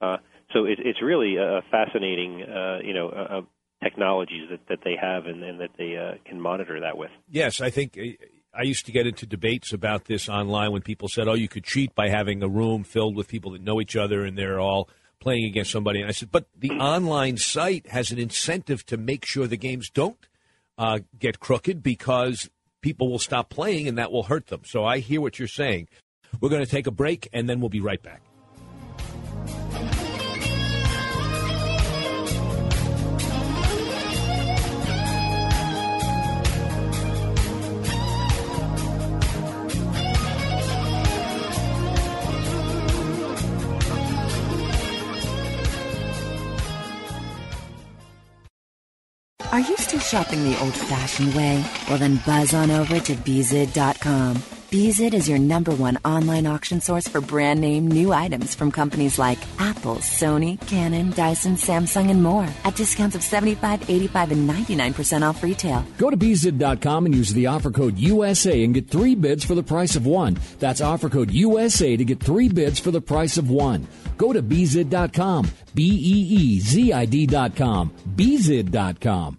Uh, 0.00 0.16
so 0.52 0.64
it, 0.64 0.78
it's 0.78 1.02
really 1.02 1.36
a 1.36 1.62
fascinating, 1.70 2.42
uh, 2.42 2.78
you 2.84 2.92
know, 2.92 3.08
uh, 3.08 3.40
technologies 3.82 4.48
that, 4.50 4.60
that 4.68 4.78
they 4.84 4.94
have 5.00 5.26
and, 5.26 5.42
and 5.42 5.60
that 5.60 5.70
they 5.78 5.96
uh, 5.96 6.18
can 6.28 6.40
monitor 6.40 6.80
that 6.80 6.96
with. 6.96 7.10
Yes, 7.28 7.60
I 7.60 7.70
think 7.70 7.98
uh, 7.98 8.24
I 8.54 8.62
used 8.62 8.86
to 8.86 8.92
get 8.92 9.06
into 9.06 9.26
debates 9.26 9.72
about 9.72 10.04
this 10.04 10.28
online 10.28 10.72
when 10.72 10.82
people 10.82 11.08
said, 11.08 11.26
"Oh, 11.26 11.34
you 11.34 11.48
could 11.48 11.64
cheat 11.64 11.94
by 11.94 12.08
having 12.08 12.42
a 12.42 12.48
room 12.48 12.84
filled 12.84 13.16
with 13.16 13.28
people 13.28 13.52
that 13.52 13.62
know 13.62 13.80
each 13.80 13.96
other 13.96 14.24
and 14.24 14.36
they're 14.36 14.60
all 14.60 14.88
playing 15.22 15.44
against 15.44 15.70
somebody." 15.70 16.00
And 16.00 16.08
I 16.08 16.12
said, 16.12 16.30
"But 16.30 16.46
the 16.58 16.72
online 16.72 17.36
site 17.38 17.86
has 17.88 18.10
an 18.10 18.18
incentive 18.18 18.84
to 18.86 18.96
make 18.96 19.24
sure 19.24 19.46
the 19.46 19.56
games 19.56 19.88
don't 19.88 20.26
uh, 20.76 21.00
get 21.18 21.40
crooked 21.40 21.82
because 21.82 22.50
people 22.80 23.10
will 23.10 23.18
stop 23.18 23.48
playing 23.48 23.88
and 23.88 23.96
that 23.98 24.12
will 24.12 24.24
hurt 24.24 24.48
them." 24.48 24.62
So 24.64 24.84
I 24.84 24.98
hear 24.98 25.20
what 25.20 25.38
you're 25.38 25.48
saying. 25.48 25.88
We're 26.40 26.50
going 26.50 26.64
to 26.64 26.70
take 26.70 26.86
a 26.86 26.90
break 26.90 27.28
and 27.32 27.48
then 27.48 27.60
we'll 27.60 27.68
be 27.68 27.80
right 27.80 28.02
back. 28.02 28.22
Are 49.52 49.60
you 49.60 49.76
still 49.76 50.00
shopping 50.00 50.44
the 50.44 50.58
old 50.62 50.74
fashioned 50.74 51.34
way? 51.34 51.62
Well, 51.86 51.98
then 51.98 52.22
buzz 52.24 52.54
on 52.54 52.70
over 52.70 52.98
to 53.00 53.14
Beezid.com. 53.14 54.61
Beezid 54.72 55.12
is 55.12 55.28
your 55.28 55.38
number 55.38 55.72
one 55.74 55.98
online 56.02 56.46
auction 56.46 56.80
source 56.80 57.06
for 57.06 57.20
brand 57.20 57.60
name 57.60 57.88
new 57.88 58.10
items 58.10 58.54
from 58.54 58.72
companies 58.72 59.18
like 59.18 59.36
Apple, 59.58 59.96
Sony, 59.96 60.58
Canon, 60.66 61.10
Dyson, 61.10 61.56
Samsung, 61.56 62.08
and 62.10 62.22
more 62.22 62.48
at 62.64 62.74
discounts 62.74 63.14
of 63.14 63.22
75, 63.22 63.90
85, 63.90 64.32
and 64.32 64.48
99% 64.48 65.28
off 65.28 65.42
retail. 65.42 65.84
Go 65.98 66.08
to 66.08 66.16
beezid.com 66.16 67.04
and 67.04 67.14
use 67.14 67.34
the 67.34 67.48
offer 67.48 67.70
code 67.70 67.98
USA 67.98 68.64
and 68.64 68.72
get 68.72 68.88
three 68.88 69.14
bids 69.14 69.44
for 69.44 69.54
the 69.54 69.62
price 69.62 69.94
of 69.94 70.06
one. 70.06 70.38
That's 70.58 70.80
offer 70.80 71.10
code 71.10 71.32
USA 71.32 71.94
to 71.94 72.04
get 72.06 72.20
three 72.20 72.48
bids 72.48 72.80
for 72.80 72.90
the 72.90 73.02
price 73.02 73.36
of 73.36 73.50
one. 73.50 73.86
Go 74.16 74.32
to 74.32 74.42
beezid.com, 74.42 75.50
B 75.74 75.82
E 75.84 76.34
E 76.34 76.60
Z 76.60 76.94
I 76.94 77.04
D.com, 77.04 77.92
beezid.com. 78.16 79.38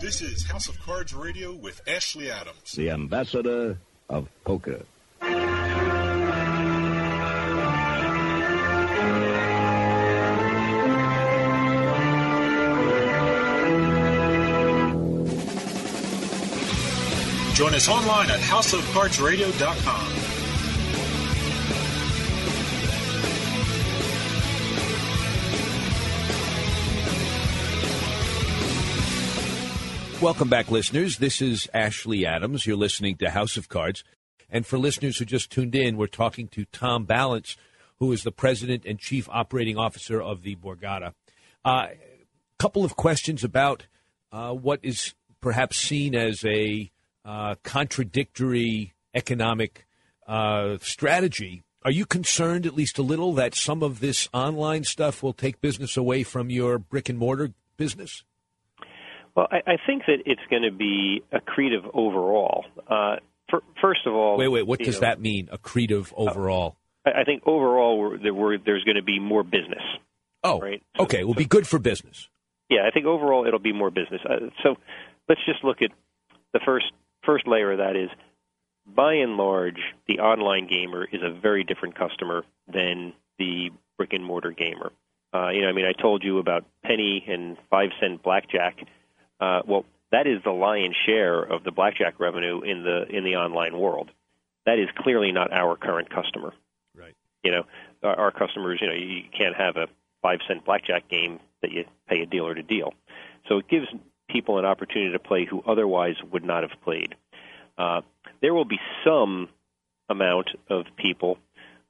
This 0.00 0.22
is 0.22 0.46
House 0.46 0.68
of 0.68 0.80
Cards 0.80 1.12
Radio 1.12 1.52
with 1.52 1.80
Ashley 1.88 2.30
Adams, 2.30 2.72
the 2.72 2.90
ambassador 2.90 3.76
of 4.08 4.28
poker. 4.44 4.84
Join 17.54 17.74
us 17.74 17.88
online 17.88 18.30
at 18.30 18.38
houseofcardsradio.com. 18.38 20.27
Welcome 30.20 30.48
back, 30.48 30.68
listeners. 30.68 31.18
This 31.18 31.40
is 31.40 31.68
Ashley 31.72 32.26
Adams. 32.26 32.66
You're 32.66 32.76
listening 32.76 33.18
to 33.18 33.30
House 33.30 33.56
of 33.56 33.68
Cards. 33.68 34.02
And 34.50 34.66
for 34.66 34.76
listeners 34.76 35.18
who 35.18 35.24
just 35.24 35.48
tuned 35.48 35.76
in, 35.76 35.96
we're 35.96 36.08
talking 36.08 36.48
to 36.48 36.64
Tom 36.72 37.04
Balance, 37.04 37.56
who 38.00 38.10
is 38.10 38.24
the 38.24 38.32
president 38.32 38.84
and 38.84 38.98
chief 38.98 39.28
operating 39.30 39.78
officer 39.78 40.20
of 40.20 40.42
the 40.42 40.56
Borgata. 40.56 41.12
A 41.64 41.68
uh, 41.68 41.86
couple 42.58 42.84
of 42.84 42.96
questions 42.96 43.44
about 43.44 43.86
uh, 44.32 44.52
what 44.52 44.80
is 44.82 45.14
perhaps 45.40 45.78
seen 45.78 46.16
as 46.16 46.44
a 46.44 46.90
uh, 47.24 47.54
contradictory 47.62 48.94
economic 49.14 49.86
uh, 50.26 50.78
strategy. 50.80 51.62
Are 51.84 51.92
you 51.92 52.04
concerned, 52.04 52.66
at 52.66 52.74
least 52.74 52.98
a 52.98 53.02
little, 53.02 53.34
that 53.34 53.54
some 53.54 53.84
of 53.84 54.00
this 54.00 54.28
online 54.34 54.82
stuff 54.82 55.22
will 55.22 55.32
take 55.32 55.60
business 55.60 55.96
away 55.96 56.24
from 56.24 56.50
your 56.50 56.76
brick 56.76 57.08
and 57.08 57.20
mortar 57.20 57.52
business? 57.76 58.24
Well, 59.38 59.46
I, 59.52 59.74
I 59.74 59.76
think 59.86 60.02
that 60.08 60.22
it's 60.26 60.40
going 60.50 60.64
to 60.64 60.72
be 60.72 61.22
accretive 61.32 61.88
overall. 61.94 62.64
Uh, 62.90 63.16
for, 63.48 63.62
first 63.80 64.00
of 64.04 64.12
all, 64.12 64.36
wait, 64.36 64.48
wait. 64.48 64.66
What 64.66 64.80
does 64.80 64.96
know, 64.96 65.02
that 65.02 65.20
mean? 65.20 65.46
Accretive 65.52 66.12
overall? 66.16 66.74
Uh, 67.06 67.10
I, 67.10 67.20
I 67.20 67.24
think 67.24 67.44
overall 67.46 68.00
we're, 68.00 68.18
there, 68.18 68.34
we're, 68.34 68.58
there's 68.58 68.82
going 68.82 68.96
to 68.96 69.02
be 69.04 69.20
more 69.20 69.44
business. 69.44 69.84
Oh, 70.42 70.58
right. 70.58 70.82
So, 70.96 71.04
okay, 71.04 71.20
it 71.20 71.24
will 71.24 71.34
so, 71.34 71.38
be 71.38 71.44
good 71.44 71.68
for 71.68 71.78
business. 71.78 72.28
Yeah, 72.68 72.80
I 72.84 72.90
think 72.90 73.06
overall 73.06 73.46
it'll 73.46 73.60
be 73.60 73.72
more 73.72 73.92
business. 73.92 74.20
Uh, 74.28 74.50
so 74.64 74.74
let's 75.28 75.40
just 75.46 75.62
look 75.62 75.82
at 75.82 75.92
the 76.52 76.60
first 76.66 76.86
first 77.24 77.46
layer 77.46 77.70
of 77.70 77.78
that 77.78 77.94
is 77.94 78.10
by 78.92 79.14
and 79.14 79.36
large 79.36 79.78
the 80.08 80.18
online 80.18 80.66
gamer 80.66 81.04
is 81.04 81.20
a 81.22 81.30
very 81.30 81.62
different 81.62 81.96
customer 81.96 82.42
than 82.66 83.12
the 83.38 83.70
brick 83.98 84.14
and 84.14 84.24
mortar 84.24 84.50
gamer. 84.50 84.90
Uh, 85.32 85.50
you 85.50 85.62
know, 85.62 85.68
I 85.68 85.72
mean, 85.72 85.84
I 85.84 85.92
told 85.92 86.24
you 86.24 86.38
about 86.38 86.64
penny 86.82 87.24
and 87.28 87.56
five 87.70 87.90
cent 88.00 88.24
blackjack 88.24 88.78
uh, 89.40 89.60
well, 89.66 89.84
that 90.10 90.26
is 90.26 90.42
the 90.44 90.50
lion's 90.50 90.96
share 91.06 91.40
of 91.40 91.64
the 91.64 91.70
blackjack 91.70 92.18
revenue 92.18 92.60
in 92.62 92.82
the 92.82 93.06
in 93.08 93.24
the 93.24 93.36
online 93.36 93.78
world. 93.78 94.10
That 94.66 94.78
is 94.78 94.88
clearly 94.98 95.32
not 95.32 95.52
our 95.52 95.76
current 95.76 96.10
customer. 96.10 96.52
Right. 96.96 97.14
You 97.42 97.52
know, 97.52 97.62
our, 98.02 98.16
our 98.16 98.30
customers. 98.30 98.78
You 98.80 98.88
know, 98.88 98.94
you 98.94 99.22
can't 99.36 99.56
have 99.56 99.76
a 99.76 99.86
five 100.22 100.40
cent 100.48 100.64
blackjack 100.64 101.08
game 101.08 101.40
that 101.62 101.72
you 101.72 101.84
pay 102.08 102.20
a 102.22 102.26
dealer 102.26 102.54
to 102.54 102.62
deal. 102.62 102.94
So 103.48 103.58
it 103.58 103.68
gives 103.68 103.86
people 104.28 104.58
an 104.58 104.64
opportunity 104.64 105.12
to 105.12 105.18
play 105.18 105.44
who 105.44 105.62
otherwise 105.66 106.16
would 106.32 106.44
not 106.44 106.62
have 106.62 106.80
played. 106.82 107.14
Uh, 107.76 108.02
there 108.40 108.54
will 108.54 108.64
be 108.64 108.78
some 109.04 109.48
amount 110.08 110.50
of 110.68 110.84
people 110.96 111.38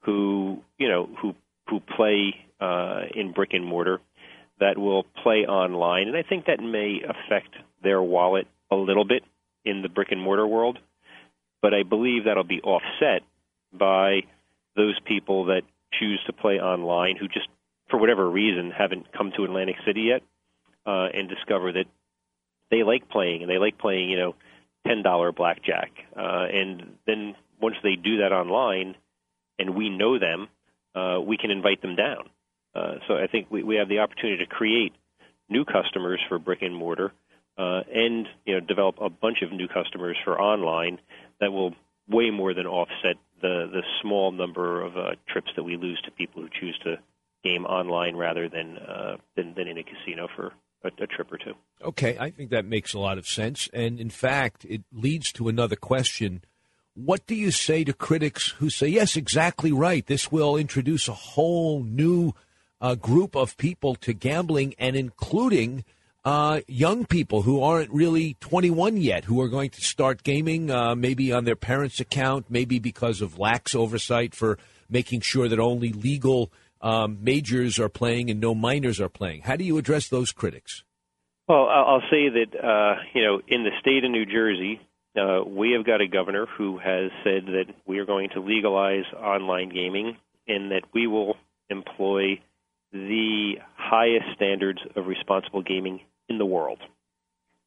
who 0.01 0.61
you 0.77 0.87
know 0.87 1.09
who 1.21 1.35
who 1.67 1.79
play 1.79 2.35
uh, 2.59 3.01
in 3.13 3.31
brick 3.31 3.53
and 3.53 3.65
mortar 3.65 3.99
that 4.59 4.77
will 4.77 5.03
play 5.23 5.45
online, 5.45 6.07
and 6.07 6.17
I 6.17 6.23
think 6.23 6.45
that 6.45 6.59
may 6.61 7.01
affect 7.01 7.55
their 7.81 8.01
wallet 8.01 8.47
a 8.71 8.75
little 8.75 9.05
bit 9.05 9.23
in 9.65 9.81
the 9.81 9.89
brick 9.89 10.11
and 10.11 10.21
mortar 10.21 10.47
world. 10.47 10.77
But 11.61 11.73
I 11.73 11.83
believe 11.83 12.25
that'll 12.25 12.43
be 12.43 12.61
offset 12.61 13.23
by 13.73 14.21
those 14.75 14.97
people 15.05 15.45
that 15.45 15.63
choose 15.93 16.21
to 16.27 16.33
play 16.33 16.59
online 16.59 17.15
who 17.17 17.27
just, 17.27 17.47
for 17.89 17.99
whatever 17.99 18.29
reason, 18.29 18.71
haven't 18.71 19.11
come 19.11 19.31
to 19.35 19.43
Atlantic 19.43 19.75
City 19.85 20.03
yet 20.03 20.21
uh, 20.85 21.07
and 21.13 21.27
discover 21.29 21.71
that 21.73 21.85
they 22.71 22.83
like 22.83 23.09
playing 23.09 23.41
and 23.41 23.49
they 23.49 23.57
like 23.57 23.77
playing, 23.77 24.09
you 24.09 24.17
know, 24.17 24.35
ten 24.87 25.03
dollar 25.03 25.31
blackjack. 25.31 25.91
Uh, 26.15 26.45
and 26.51 26.95
then 27.05 27.35
once 27.59 27.75
they 27.83 27.95
do 27.95 28.17
that 28.17 28.31
online, 28.31 28.95
and 29.57 29.75
we 29.75 29.89
know 29.89 30.17
them, 30.17 30.47
uh, 30.95 31.19
we 31.19 31.37
can 31.37 31.51
invite 31.51 31.81
them 31.81 31.95
down. 31.95 32.29
Uh, 32.75 32.95
so 33.07 33.15
I 33.15 33.27
think 33.27 33.47
we, 33.49 33.63
we 33.63 33.75
have 33.75 33.89
the 33.89 33.99
opportunity 33.99 34.45
to 34.45 34.49
create 34.49 34.93
new 35.49 35.65
customers 35.65 36.19
for 36.29 36.39
brick 36.39 36.61
and 36.61 36.75
mortar, 36.75 37.11
uh, 37.57 37.81
and 37.93 38.27
you 38.45 38.53
know 38.53 38.59
develop 38.59 38.95
a 39.01 39.09
bunch 39.09 39.41
of 39.41 39.51
new 39.51 39.67
customers 39.67 40.17
for 40.23 40.39
online 40.39 40.99
that 41.39 41.51
will 41.51 41.73
way 42.07 42.29
more 42.31 42.53
than 42.53 42.65
offset 42.65 43.17
the 43.41 43.69
the 43.71 43.83
small 44.01 44.31
number 44.31 44.81
of 44.81 44.97
uh, 44.97 45.11
trips 45.27 45.49
that 45.55 45.63
we 45.63 45.77
lose 45.77 45.99
to 46.05 46.11
people 46.11 46.41
who 46.41 46.49
choose 46.59 46.77
to 46.83 46.95
game 47.43 47.65
online 47.65 48.15
rather 48.15 48.49
than 48.49 48.77
uh, 48.77 49.17
than, 49.35 49.53
than 49.55 49.67
in 49.67 49.77
a 49.77 49.83
casino 49.83 50.27
for 50.35 50.53
a, 50.83 50.87
a 51.03 51.07
trip 51.07 51.31
or 51.31 51.37
two. 51.37 51.53
Okay, 51.83 52.17
I 52.19 52.29
think 52.29 52.51
that 52.51 52.65
makes 52.65 52.93
a 52.93 52.99
lot 52.99 53.17
of 53.17 53.27
sense, 53.27 53.69
and 53.73 53.99
in 53.99 54.09
fact, 54.09 54.65
it 54.65 54.83
leads 54.91 55.31
to 55.33 55.47
another 55.47 55.75
question. 55.75 56.43
What 56.95 57.25
do 57.27 57.35
you 57.35 57.51
say 57.51 57.85
to 57.85 57.93
critics 57.93 58.49
who 58.57 58.69
say, 58.69 58.87
yes, 58.87 59.15
exactly 59.15 59.71
right, 59.71 60.05
this 60.05 60.33
will 60.33 60.57
introduce 60.57 61.07
a 61.07 61.13
whole 61.13 61.81
new 61.83 62.33
uh, 62.81 62.95
group 62.95 63.35
of 63.35 63.57
people 63.57 63.95
to 63.95 64.13
gambling 64.13 64.73
and 64.79 64.95
including 64.95 65.83
uh, 66.25 66.61
young 66.67 67.05
people 67.05 67.43
who 67.43 67.61
aren't 67.63 67.89
really 67.91 68.35
21 68.39 68.97
yet, 68.97 69.25
who 69.25 69.41
are 69.41 69.47
going 69.47 69.69
to 69.69 69.81
start 69.81 70.23
gaming, 70.23 70.69
uh, 70.69 70.95
maybe 70.95 71.31
on 71.31 71.45
their 71.45 71.55
parents' 71.55 71.99
account, 71.99 72.45
maybe 72.49 72.79
because 72.79 73.21
of 73.21 73.39
lax 73.39 73.73
oversight 73.73 74.35
for 74.35 74.57
making 74.89 75.21
sure 75.21 75.47
that 75.47 75.59
only 75.59 75.91
legal 75.91 76.51
um, 76.81 77.17
majors 77.21 77.79
are 77.79 77.89
playing 77.89 78.29
and 78.29 78.39
no 78.39 78.53
minors 78.53 78.99
are 78.99 79.09
playing. 79.09 79.41
How 79.41 79.55
do 79.55 79.63
you 79.63 79.77
address 79.77 80.07
those 80.09 80.31
critics? 80.31 80.83
Well, 81.47 81.67
I'll 81.67 82.03
say 82.11 82.29
that 82.29 82.55
uh, 82.55 83.01
you 83.13 83.23
know, 83.23 83.41
in 83.47 83.63
the 83.63 83.71
state 83.79 84.03
of 84.03 84.11
New 84.11 84.25
Jersey, 84.25 84.79
uh, 85.19 85.43
we 85.43 85.71
have 85.71 85.85
got 85.85 85.99
a 86.01 86.07
governor 86.07 86.45
who 86.57 86.77
has 86.77 87.11
said 87.23 87.45
that 87.47 87.65
we 87.87 87.97
are 87.99 88.05
going 88.05 88.29
to 88.35 88.39
legalize 88.39 89.05
online 89.17 89.69
gaming 89.69 90.15
and 90.47 90.71
that 90.71 90.83
we 90.93 91.07
will 91.07 91.37
employ 91.69 92.39
the 92.91 93.55
highest 93.75 94.25
standards 94.35 94.79
of 94.95 95.07
responsible 95.07 95.61
gaming 95.61 96.01
in 96.27 96.37
the 96.37 96.45
world. 96.45 96.79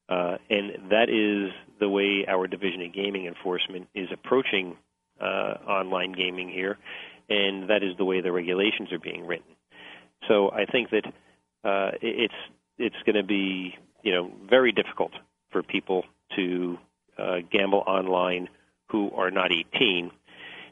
Uh, 0.08 0.36
and 0.50 0.90
that 0.90 1.08
is 1.08 1.52
the 1.80 1.88
way 1.88 2.24
our 2.28 2.46
Division 2.46 2.82
of 2.82 2.92
Gaming 2.92 3.26
Enforcement 3.26 3.88
is 3.94 4.08
approaching 4.12 4.76
uh, 5.20 5.54
online 5.66 6.12
gaming 6.12 6.48
here, 6.48 6.78
and 7.28 7.70
that 7.70 7.82
is 7.82 7.96
the 7.96 8.04
way 8.04 8.20
the 8.20 8.32
regulations 8.32 8.92
are 8.92 8.98
being 8.98 9.26
written. 9.26 9.54
So 10.28 10.50
I 10.50 10.66
think 10.66 10.90
that 10.90 11.06
uh, 11.64 11.92
it's 12.02 12.34
it's 12.78 12.96
going 13.06 13.16
to 13.16 13.22
be 13.22 13.76
you 14.02 14.12
know 14.12 14.30
very 14.48 14.72
difficult 14.72 15.12
for 15.50 15.62
people 15.62 16.04
to 16.36 16.78
uh, 17.18 17.36
gamble 17.50 17.84
online 17.86 18.48
who 18.88 19.10
are 19.12 19.30
not 19.30 19.52
18. 19.52 20.10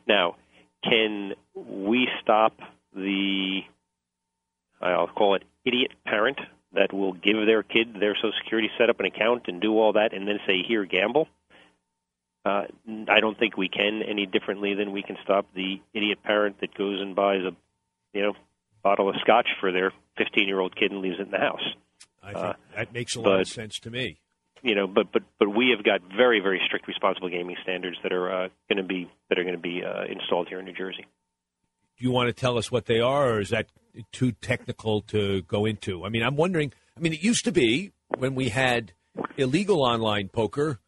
Now, 0.07 0.37
can 0.85 1.35
we 1.55 2.09
stop 2.23 2.55
the 2.95 3.61
I'll 4.81 5.09
call 5.09 5.35
it 5.35 5.43
idiot 5.65 5.93
parent 6.05 6.39
that 6.73 6.93
will 6.93 7.13
give 7.13 7.37
their 7.47 7.63
kid 7.63 7.95
their 7.99 8.15
Social 8.15 8.33
Security, 8.43 8.71
set 8.79 8.91
up 8.91 9.01
an 9.01 9.07
account, 9.07 9.45
and 9.49 9.61
do 9.61 9.79
all 9.79 9.95
that, 9.95 10.13
and 10.13 10.27
then 10.27 10.39
say, 10.47 10.63
"Here, 10.67 10.85
gamble." 10.85 11.29
Uh, 12.45 12.65
I 13.09 13.21
don't 13.21 13.39
think 13.39 13.57
we 13.57 13.69
can 13.69 14.03
any 14.03 14.25
differently 14.25 14.75
than 14.75 14.93
we 14.93 15.03
can 15.03 15.17
stop 15.23 15.47
the 15.55 15.81
idiot 15.93 16.23
parent 16.23 16.61
that 16.61 16.75
goes 16.75 17.01
and 17.01 17.15
buys 17.15 17.43
a, 17.45 17.55
you 18.15 18.23
know, 18.23 18.33
bottle 18.83 19.11
of 19.11 19.17
scotch 19.21 19.47
for 19.61 19.73
their 19.73 19.93
15-year-old 20.19 20.75
kid 20.75 20.91
and 20.91 21.03
leaves 21.03 21.17
it 21.19 21.25
in 21.25 21.31
the 21.31 21.39
house. 21.39 21.75
I 22.23 22.33
think 22.33 22.45
uh, 22.45 22.53
that 22.77 22.95
makes 22.95 23.15
a 23.15 23.21
lot 23.21 23.35
but, 23.35 23.41
of 23.41 23.49
sense 23.49 23.79
to 23.81 23.91
me. 23.91 24.19
You 24.63 24.75
know, 24.75 24.87
but 24.87 25.11
but 25.13 25.23
but 25.39 25.49
we 25.49 25.75
have 25.75 25.85
got 25.85 26.01
very 26.15 26.41
very 26.41 26.61
strict 26.67 26.87
responsible 26.87 27.31
gaming 27.31 27.57
standards 27.63 27.97
that 28.03 28.13
are 28.13 28.31
uh, 28.31 28.49
going 28.69 28.77
to 28.77 28.83
be 28.83 29.11
that 29.29 29.39
are 29.39 29.45
going 29.45 29.57
to 29.57 29.61
be 29.61 29.83
uh, 29.83 30.05
installed 30.05 30.49
here 30.49 30.59
in 30.59 30.67
New 30.67 30.75
Jersey. 30.75 31.07
Do 32.01 32.07
you 32.07 32.13
want 32.13 32.29
to 32.29 32.33
tell 32.33 32.57
us 32.57 32.73
what 32.73 32.87
they 32.87 32.99
are, 32.99 33.35
or 33.35 33.41
is 33.41 33.51
that 33.51 33.67
too 34.11 34.33
technical 34.33 35.03
to 35.03 35.43
go 35.43 35.67
into? 35.67 36.07
I 36.07 36.09
mean, 36.09 36.23
I'm 36.23 36.35
wondering. 36.35 36.73
I 36.97 37.01
mean, 37.01 37.13
it 37.13 37.23
used 37.23 37.45
to 37.45 37.53
be 37.53 37.93
when 38.17 38.35
we 38.35 38.49
had 38.49 38.93
illegal 39.37 39.83
online 39.83 40.31
poker, 40.31 40.81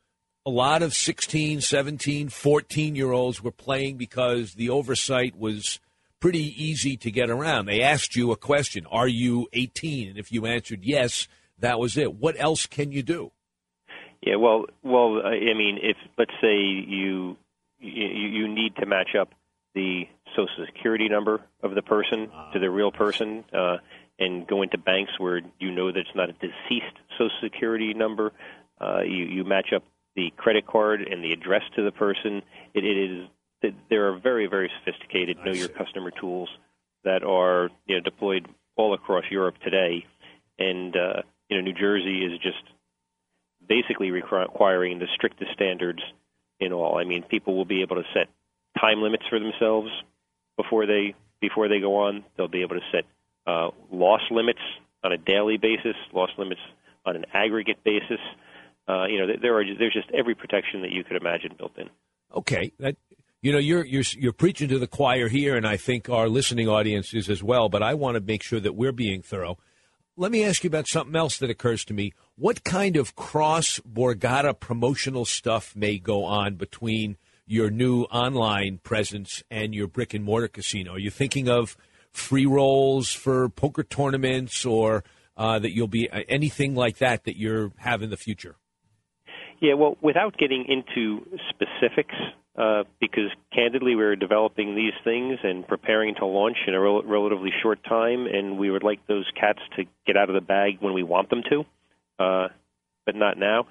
a 0.46 0.51
lot 0.51 0.83
of 0.83 0.94
16, 0.94 1.61
17, 1.61 2.31
14 2.31 2.96
year 2.96 3.12
olds 3.12 3.42
were 3.42 3.53
playing 3.53 3.98
because 3.98 4.55
the 4.55 4.70
oversight 4.70 5.37
was 5.37 5.81
pretty 6.18 6.55
easy 6.57 6.96
to 6.96 7.11
get 7.11 7.29
around. 7.29 7.66
They 7.66 7.83
asked 7.83 8.16
you 8.16 8.33
a 8.33 8.37
question 8.37 8.87
Are 8.90 9.09
you 9.09 9.48
18? 9.53 10.09
And 10.09 10.18
if 10.18 10.33
you 10.33 10.46
answered 10.46 10.81
yes, 10.83 11.29
that 11.59 11.79
was 11.79 11.98
it. 11.98 12.14
What 12.14 12.37
else 12.38 12.64
can 12.64 12.90
you 12.90 13.03
do? 13.03 13.33
Yeah, 14.22 14.37
well, 14.37 14.64
well, 14.83 15.20
I 15.27 15.53
mean, 15.53 15.79
if 15.83 15.98
let's 16.16 16.33
say 16.40 16.57
you 16.57 17.37
you, 17.79 18.07
you 18.07 18.48
need 18.48 18.77
to 18.77 18.87
match 18.87 19.11
up 19.20 19.35
the 19.75 20.05
social 20.37 20.66
security 20.66 21.09
number 21.09 21.40
of 21.62 21.75
the 21.75 21.83
person 21.83 22.31
to 22.53 22.59
the 22.59 22.71
real 22.71 22.92
person 22.92 23.45
uh, 23.53 23.77
and 24.18 24.47
go 24.47 24.62
into 24.62 24.79
banks 24.79 25.12
where 25.18 25.40
you 25.59 25.71
know 25.71 25.90
that 25.90 25.99
it's 25.99 26.14
not 26.14 26.29
a 26.31 26.33
deceased 26.35 26.97
social 27.18 27.31
security 27.42 27.95
number. 27.95 28.33
Uh, 28.81 29.01
you, 29.01 29.25
you 29.25 29.45
match 29.45 29.73
up 29.75 29.85
the 30.16 30.33
credit 30.37 30.66
card 30.66 31.03
and 31.03 31.25
the 31.25 31.33
address 31.33 31.62
to 31.77 31.83
the 31.83 31.92
person. 31.92 32.42
It, 32.75 32.85
it 32.85 33.11
is 33.11 33.29
there 33.88 34.09
are 34.09 34.18
very 34.18 34.47
very 34.47 34.71
sophisticated 34.79 35.38
know 35.45 35.53
your 35.53 35.68
customer 35.68 36.11
tools 36.11 36.49
that 37.05 37.23
are 37.23 37.71
you 37.87 37.97
know 37.97 38.01
deployed 38.01 38.49
all 38.77 38.95
across 38.95 39.25
Europe 39.31 39.57
today, 39.62 40.05
and 40.59 40.97
uh, 40.97 41.23
you 41.49 41.57
know 41.57 41.62
New 41.62 41.75
Jersey 41.75 42.25
is 42.25 42.38
just 42.40 42.62
basically 43.66 44.11
requiring 44.11 44.99
the 44.99 45.07
strictest 45.14 45.53
standards 45.53 46.01
in 46.59 46.73
all. 46.73 46.99
I 46.99 47.05
mean, 47.05 47.23
people 47.23 47.57
will 47.57 47.64
be 47.64 47.83
able 47.83 47.97
to 47.97 48.05
set 48.12 48.29
time 48.81 49.03
limits 49.03 49.25
for 49.29 49.38
themselves 49.38 49.90
before 50.57 50.87
they 50.87 51.15
before 51.41 51.69
they 51.69 51.81
go 51.81 51.97
on. 51.97 52.25
They'll 52.37 52.49
be 52.49 52.62
able 52.62 52.77
to 52.77 52.87
set 52.93 53.05
uh, 53.47 53.71
loss 53.91 54.23
limits 54.31 54.61
on 55.05 55.12
a 55.12 55.19
daily 55.19 55.59
basis, 55.59 55.97
loss 56.12 56.31
limits 56.38 56.61
on 57.05 57.17
an 57.17 57.27
aggregate 57.35 57.83
basis. 57.85 58.21
Uh, 58.88 59.05
you 59.07 59.19
know, 59.19 59.33
there 59.41 59.59
are 59.59 59.65
there's 59.79 59.93
just 59.93 60.11
every 60.12 60.35
protection 60.35 60.83
that 60.83 60.91
you 60.91 61.05
could 61.05 61.17
imagine 61.17 61.55
built 61.57 61.77
in. 61.77 61.88
Okay, 62.35 62.73
that 62.79 62.97
you 63.41 63.53
know 63.53 63.59
you're 63.59 63.85
you're 63.85 64.05
you're 64.17 64.33
preaching 64.33 64.69
to 64.69 64.79
the 64.79 64.87
choir 64.87 65.29
here, 65.29 65.57
and 65.57 65.67
I 65.67 65.77
think 65.77 66.09
our 66.09 66.29
listening 66.29 66.69
audience 66.69 67.12
is 67.15 67.29
as 67.29 67.43
well. 67.43 67.69
But 67.69 67.83
I 67.83 67.95
want 67.95 68.17
to 68.17 68.21
make 68.21 68.43
sure 68.43 68.61
that 68.61 68.75
we're 68.75 68.93
being 68.93 69.23
thorough. 69.23 69.59
Let 70.17 70.31
me 70.31 70.45
ask 70.45 70.62
you 70.62 70.69
about 70.69 70.88
something 70.88 71.17
else 71.17 71.38
that 71.38 71.49
occurs 71.49 71.87
to 71.87 71.95
me. 71.95 72.12
What 72.37 72.65
kind 72.65 72.97
of 72.97 73.17
cross 73.17 73.81
Borgata 73.81 74.59
promotional 74.59 75.25
stuff 75.25 75.75
may 75.75 75.99
go 75.99 76.25
on 76.25 76.57
between 76.57 77.17
your 77.46 77.70
new 77.70 78.02
online 78.05 78.78
presence 78.78 79.42
and 79.50 79.74
your 79.74 79.87
brick 79.87 80.14
and 80.14 80.24
mortar 80.24 80.48
casino? 80.48 80.94
Are 80.94 80.98
you 80.98 81.11
thinking 81.11 81.48
of 81.48 81.76
free 82.11 82.46
rolls 82.46 83.11
for 83.11 83.48
poker 83.48 83.83
tournaments 83.83 84.64
or 84.64 85.05
uh, 85.37 85.59
that 85.59 85.74
you'll 85.74 85.88
be 85.88 86.11
uh, 86.11 86.20
anything 86.28 86.74
like 86.74 86.98
that 86.98 87.24
that 87.24 87.37
you're 87.37 87.72
have 87.78 88.02
in 88.02 88.11
the 88.11 88.16
future? 88.16 88.57
Yeah, 89.61 89.74
well, 89.74 89.96
without 90.00 90.37
getting 90.37 90.64
into 90.66 91.24
specifics, 91.50 92.14
uh, 92.59 92.83
because 93.00 93.31
candidly, 93.55 93.94
we're 93.94 94.16
developing 94.16 94.74
these 94.74 94.92
things 95.05 95.38
and 95.42 95.66
preparing 95.66 96.14
to 96.16 96.26
launch 96.26 96.57
in 96.66 96.74
a 96.74 96.81
rel- 96.81 97.02
relatively 97.02 97.50
short 97.62 97.83
time, 97.85 98.26
and 98.26 98.59
we 98.59 98.70
would 98.70 98.83
like 98.83 99.07
those 99.07 99.24
cats 99.38 99.61
to 99.76 99.85
get 100.07 100.16
out 100.16 100.28
of 100.28 100.35
the 100.35 100.40
bag 100.40 100.78
when 100.81 100.92
we 100.92 101.02
want 101.02 101.31
them 101.31 101.42
to, 101.48 101.64
uh, 102.22 102.48
but 103.07 103.14
not 103.14 103.38
now. 103.38 103.66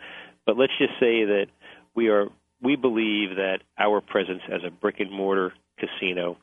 But 0.46 0.58
let's 0.58 0.74
just 0.80 0.94
say 0.94 1.26
that 1.26 1.48
we 1.94 2.08
are 2.08 2.30
we 2.62 2.76
believe 2.76 3.36
that 3.38 3.60
our 3.78 4.02
presence 4.02 4.42
as 4.52 4.62
a 4.66 4.70
brick 4.70 5.00
and 5.00 5.12
mortar 5.12 5.54
casino 5.80 6.38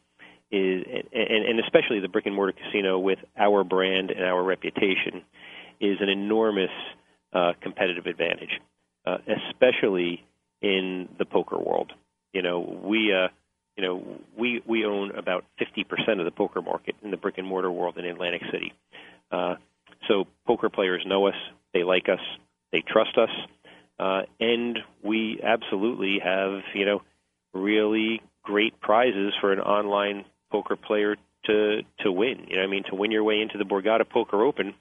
is, 0.50 0.84
and, 1.12 1.44
and 1.44 1.60
especially 1.60 2.00
the 2.00 2.08
brick 2.08 2.26
and 2.26 2.34
mortar 2.34 2.52
casino 2.52 2.98
with 2.98 3.18
our 3.36 3.64
brand 3.64 4.10
and 4.10 4.24
our 4.24 4.42
reputation, 4.42 5.22
is 5.80 5.98
an 6.00 6.08
enormous 6.08 6.70
uh, 7.32 7.52
competitive 7.60 8.06
advantage, 8.06 8.60
uh, 9.06 9.18
especially 9.50 10.24
in 10.60 11.08
the 11.18 11.24
poker 11.24 11.58
world. 11.58 11.92
You 12.32 12.42
know, 12.42 12.60
we 12.60 13.12
uh, 13.12 13.28
you 13.76 13.84
know 13.84 14.02
we 14.36 14.62
we 14.66 14.84
own 14.84 15.12
about 15.12 15.44
50% 15.60 16.18
of 16.18 16.24
the 16.24 16.30
poker 16.30 16.62
market 16.62 16.96
in 17.02 17.10
the 17.10 17.16
brick 17.16 17.38
and 17.38 17.46
mortar 17.46 17.70
world 17.70 17.96
in 17.96 18.04
Atlantic 18.04 18.42
City. 18.50 18.72
Uh, 19.30 19.54
so 20.08 20.26
poker 20.46 20.68
players 20.68 21.02
know 21.06 21.26
us, 21.26 21.34
they 21.74 21.84
like 21.84 22.08
us, 22.08 22.20
they 22.72 22.82
trust 22.86 23.16
us, 23.18 23.30
uh, 23.98 24.22
and 24.40 24.78
we 25.02 25.40
absolutely 25.42 26.18
have 26.22 26.62
you 26.74 26.84
know 26.84 27.02
really 27.54 28.20
great 28.42 28.80
prizes 28.80 29.32
for 29.40 29.52
an 29.52 29.60
online 29.60 30.24
poker 30.50 30.76
player 30.76 31.16
to 31.46 31.80
to 32.00 32.12
win. 32.12 32.46
You 32.48 32.56
know, 32.56 32.62
I 32.62 32.66
mean, 32.66 32.84
to 32.90 32.94
win 32.94 33.10
your 33.10 33.24
way 33.24 33.40
into 33.40 33.58
the 33.58 33.64
Borgata 33.64 34.08
Poker 34.08 34.44
Open 34.44 34.74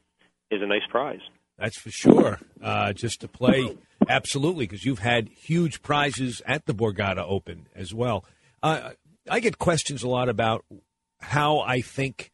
is 0.51 0.61
a 0.61 0.67
nice 0.67 0.85
prize. 0.89 1.19
That's 1.57 1.77
for 1.77 1.89
sure. 1.89 2.39
Uh, 2.61 2.93
just 2.93 3.21
to 3.21 3.27
play, 3.27 3.77
absolutely, 4.07 4.67
because 4.67 4.85
you've 4.85 4.99
had 4.99 5.29
huge 5.29 5.81
prizes 5.81 6.41
at 6.45 6.65
the 6.65 6.73
Borgata 6.73 7.25
Open 7.27 7.67
as 7.75 7.93
well. 7.93 8.25
Uh, 8.61 8.91
I 9.29 9.39
get 9.39 9.57
questions 9.57 10.03
a 10.03 10.07
lot 10.07 10.29
about 10.29 10.65
how 11.19 11.59
I 11.59 11.81
think 11.81 12.31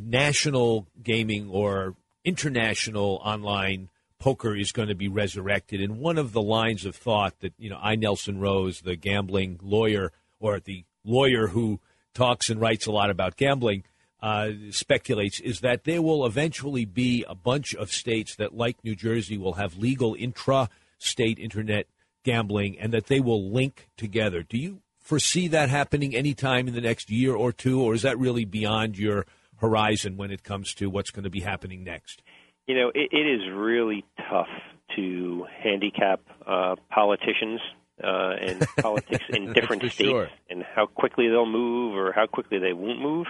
national 0.00 0.86
gaming 1.02 1.50
or 1.50 1.96
international 2.24 3.20
online 3.24 3.88
poker 4.18 4.54
is 4.54 4.72
going 4.72 4.88
to 4.88 4.94
be 4.94 5.08
resurrected. 5.08 5.80
And 5.80 5.98
one 5.98 6.18
of 6.18 6.32
the 6.32 6.42
lines 6.42 6.84
of 6.84 6.96
thought 6.96 7.40
that 7.40 7.54
you 7.58 7.70
know, 7.70 7.78
I 7.80 7.94
Nelson 7.94 8.38
Rose, 8.38 8.80
the 8.80 8.96
gambling 8.96 9.58
lawyer 9.62 10.12
or 10.40 10.60
the 10.60 10.84
lawyer 11.04 11.48
who 11.48 11.80
talks 12.14 12.50
and 12.50 12.60
writes 12.60 12.86
a 12.86 12.92
lot 12.92 13.10
about 13.10 13.36
gambling, 13.36 13.84
uh, 14.20 14.50
speculates 14.70 15.40
is 15.40 15.60
that 15.60 15.84
there 15.84 16.02
will 16.02 16.26
eventually 16.26 16.84
be 16.84 17.24
a 17.28 17.34
bunch 17.34 17.74
of 17.74 17.90
states 17.90 18.34
that, 18.36 18.54
like 18.54 18.82
New 18.82 18.96
Jersey, 18.96 19.38
will 19.38 19.54
have 19.54 19.78
legal 19.78 20.14
intra-state 20.18 21.38
internet 21.38 21.86
gambling, 22.24 22.78
and 22.78 22.92
that 22.92 23.06
they 23.06 23.20
will 23.20 23.50
link 23.50 23.88
together. 23.96 24.42
Do 24.42 24.58
you 24.58 24.82
foresee 25.00 25.48
that 25.48 25.70
happening 25.70 26.14
anytime 26.14 26.68
in 26.68 26.74
the 26.74 26.80
next 26.80 27.10
year 27.10 27.34
or 27.34 27.52
two, 27.52 27.80
or 27.80 27.94
is 27.94 28.02
that 28.02 28.18
really 28.18 28.44
beyond 28.44 28.98
your 28.98 29.24
horizon 29.58 30.16
when 30.16 30.30
it 30.30 30.42
comes 30.42 30.74
to 30.74 30.90
what's 30.90 31.10
going 31.10 31.24
to 31.24 31.30
be 31.30 31.40
happening 31.40 31.84
next? 31.84 32.22
You 32.68 32.74
know, 32.74 32.88
it, 32.94 33.08
it 33.12 33.26
is 33.26 33.50
really 33.50 34.04
tough 34.30 34.48
to 34.94 35.46
handicap 35.62 36.20
uh, 36.46 36.76
politicians 36.90 37.60
uh, 38.02 38.34
and 38.40 38.60
politics 38.78 39.24
in 39.30 39.52
different 39.54 39.82
states 39.90 40.10
sure. 40.10 40.28
and 40.50 40.62
how 40.62 40.86
quickly 40.86 41.28
they'll 41.28 41.46
move 41.46 41.96
or 41.96 42.12
how 42.12 42.26
quickly 42.26 42.58
they 42.58 42.72
won't 42.72 43.00
move. 43.00 43.26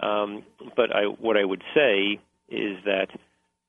Um, 0.00 0.42
but 0.76 0.94
I, 0.94 1.04
what 1.04 1.36
I 1.36 1.44
would 1.44 1.62
say 1.74 2.18
is 2.48 2.76
that 2.84 3.08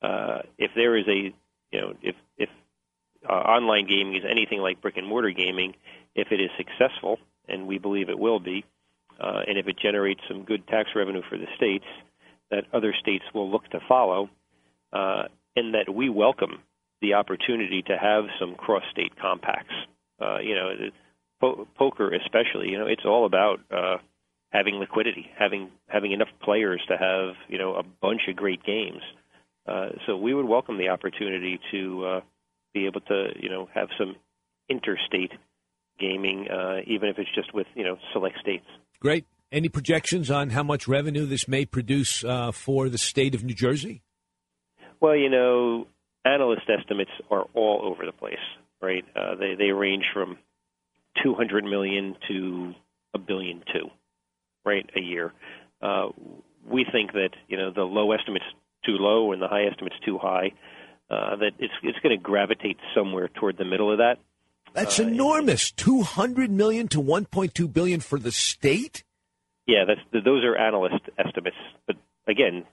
uh, 0.02 0.40
if 0.58 0.72
there 0.76 0.98
is 0.98 1.08
a, 1.08 1.34
you 1.72 1.82
know, 1.82 1.94
if 2.02 2.16
if 2.38 2.50
uh, 3.28 3.34
online 3.34 3.88
gaming 3.88 4.16
is 4.16 4.24
anything 4.30 4.60
like 4.60 4.82
brick 4.82 4.98
and 4.98 5.08
mortar 5.08 5.32
gaming, 5.32 5.76
if 6.16 6.32
it 6.32 6.42
is 6.42 6.50
successful, 6.58 7.20
and 7.48 7.68
we 7.68 7.78
believe 7.78 8.10
it 8.10 8.20
will 8.20 8.40
be, 8.40 8.66
uh, 9.20 9.42
and 9.48 9.58
if 9.58 9.68
it 9.68 9.78
generates 9.78 10.22
some 10.28 10.44
good 10.44 10.68
tax 10.68 10.90
revenue 10.96 11.22
for 11.30 11.38
the 11.38 11.48
states, 11.56 11.86
that 12.52 12.66
other 12.74 12.94
states 13.00 13.26
will 13.34 13.50
look 13.50 13.68
to 13.70 13.80
follow, 13.88 14.30
uh, 14.94 15.24
and 15.56 15.74
that 15.74 15.94
we 15.94 16.10
welcome 16.10 16.60
the 17.02 17.14
opportunity 17.14 17.84
to 17.84 17.98
have 17.98 18.26
some 18.40 18.56
cross-state 18.56 19.14
compacts. 19.20 19.74
Uh, 20.20 20.40
you 20.40 20.56
know, 20.56 20.72
po- 21.40 21.68
poker 21.78 22.14
especially. 22.14 22.70
You 22.70 22.80
know, 22.80 22.88
it's 22.88 23.06
all 23.06 23.26
about 23.26 23.60
uh, 23.72 23.98
having 24.52 24.76
liquidity, 24.76 25.28
having 25.38 25.70
having 25.88 26.12
enough 26.12 26.30
players 26.42 26.82
to 26.88 26.98
have 26.98 27.36
you 27.48 27.58
know 27.58 27.76
a 27.76 27.84
bunch 27.84 28.22
of 28.28 28.36
great 28.36 28.64
games. 28.64 29.02
Uh, 29.68 29.90
so 30.06 30.16
we 30.16 30.34
would 30.34 30.46
welcome 30.46 30.78
the 30.78 30.90
opportunity 30.90 31.60
to 31.72 32.06
uh, 32.06 32.22
be 32.74 32.86
able 32.86 33.02
to 33.02 33.28
you 33.40 33.50
know 33.50 33.68
have 33.74 33.90
some 33.98 34.16
interstate 34.70 35.32
gaming, 36.00 36.48
uh, 36.50 36.78
even 36.86 37.10
if 37.10 37.18
it's 37.18 37.34
just 37.36 37.54
with 37.54 37.68
you 37.76 37.84
know 37.84 37.98
select 38.14 38.38
states. 38.40 38.66
Great. 39.00 39.26
Any 39.52 39.70
projections 39.70 40.30
on 40.30 40.50
how 40.50 40.64
much 40.64 40.88
revenue 40.88 41.26
this 41.26 41.48
may 41.48 41.66
produce 41.66 42.24
uh, 42.24 42.52
for 42.52 42.90
the 42.90 42.98
state 42.98 43.34
of 43.34 43.46
New 43.46 43.54
Jersey? 43.54 44.02
Well, 45.00 45.16
you 45.16 45.30
know, 45.30 45.88
analyst 46.26 46.64
estimates 46.70 47.12
are 47.30 47.46
all 47.54 47.82
over 47.84 48.06
the 48.06 48.12
place, 48.12 48.36
right? 48.82 49.06
Uh, 49.16 49.36
they 49.36 49.56
they 49.56 49.72
range 49.72 50.06
from 50.14 50.38
200 51.24 51.64
million 51.64 52.16
to 52.28 52.74
a 53.14 53.18
billion 53.20 53.64
two, 53.74 53.90
right, 54.66 54.88
a 54.96 55.02
year. 55.02 55.34
Uh, 55.82 56.10
we 56.70 56.86
think 56.92 57.14
that 57.14 57.30
you 57.48 57.58
know 57.58 57.72
the 57.72 57.84
low 57.84 58.12
estimate's 58.12 58.46
too 58.86 58.98
low 58.98 59.32
and 59.32 59.42
the 59.42 59.48
high 59.48 59.66
estimate's 59.66 60.00
too 60.06 60.18
high. 60.18 60.52
Uh, 61.10 61.36
that 61.38 61.52
it's 61.60 61.74
it's 61.84 62.00
going 62.00 62.16
to 62.18 62.22
gravitate 62.22 62.78
somewhere 62.96 63.30
toward 63.30 63.58
the 63.58 63.66
middle 63.66 63.92
of 63.92 64.00
that. 64.00 64.18
That's 64.74 65.00
Uh, 65.00 65.04
enormous. 65.04 65.72
Two 65.72 66.02
hundred 66.02 66.52
million 66.52 66.88
to 66.90 67.00
one 67.00 67.26
point 67.26 67.54
two 67.54 67.68
billion 67.68 68.00
for 68.02 68.20
the 68.20 68.32
state. 68.32 69.04
Yeah, 69.66 69.86
that's 69.86 70.02
those 70.26 70.44
are 70.44 70.56
analyst 70.58 71.02
estimates. 71.18 71.58
But 71.86 71.96
again, 72.28 72.66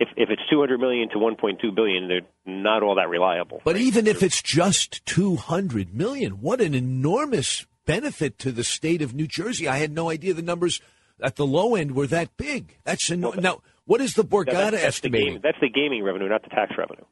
if 0.00 0.08
if, 0.16 0.30
it's 0.30 0.42
200 0.50 0.78
million 0.78 1.08
to 1.10 1.16
1.2 1.16 1.74
billion, 1.74 2.08
they're 2.08 2.20
not 2.46 2.82
all 2.82 2.96
that 2.96 3.08
reliable. 3.08 3.60
But 3.64 3.76
even 3.76 4.06
if 4.06 4.22
it's 4.22 4.42
just 4.42 5.04
two 5.06 5.36
hundred 5.36 5.94
million, 5.94 6.40
what 6.40 6.60
an 6.60 6.74
enormous 6.74 7.66
benefit 7.88 8.38
to 8.38 8.52
the 8.52 8.64
state 8.64 9.02
of 9.02 9.14
New 9.14 9.26
Jersey. 9.26 9.66
I 9.66 9.78
had 9.78 9.90
no 9.90 10.10
idea 10.10 10.34
the 10.34 10.42
numbers 10.42 10.80
at 11.22 11.36
the 11.36 11.46
low 11.46 11.74
end 11.74 11.94
were 11.94 12.06
that 12.06 12.36
big. 12.36 12.76
That's 12.84 13.10
eno- 13.10 13.32
now. 13.32 13.62
What 13.86 14.02
is 14.02 14.12
the 14.14 14.24
Borgata 14.24 14.52
that's, 14.52 14.70
that's 14.70 14.80
the 14.82 14.86
estimating? 14.86 15.32
game, 15.34 15.40
that's 15.42 15.58
the 15.62 15.70
gaming 15.70 16.04
revenue, 16.04 16.28
not 16.28 16.42
the 16.42 16.50
tax 16.50 16.72
revenue. 16.76 17.04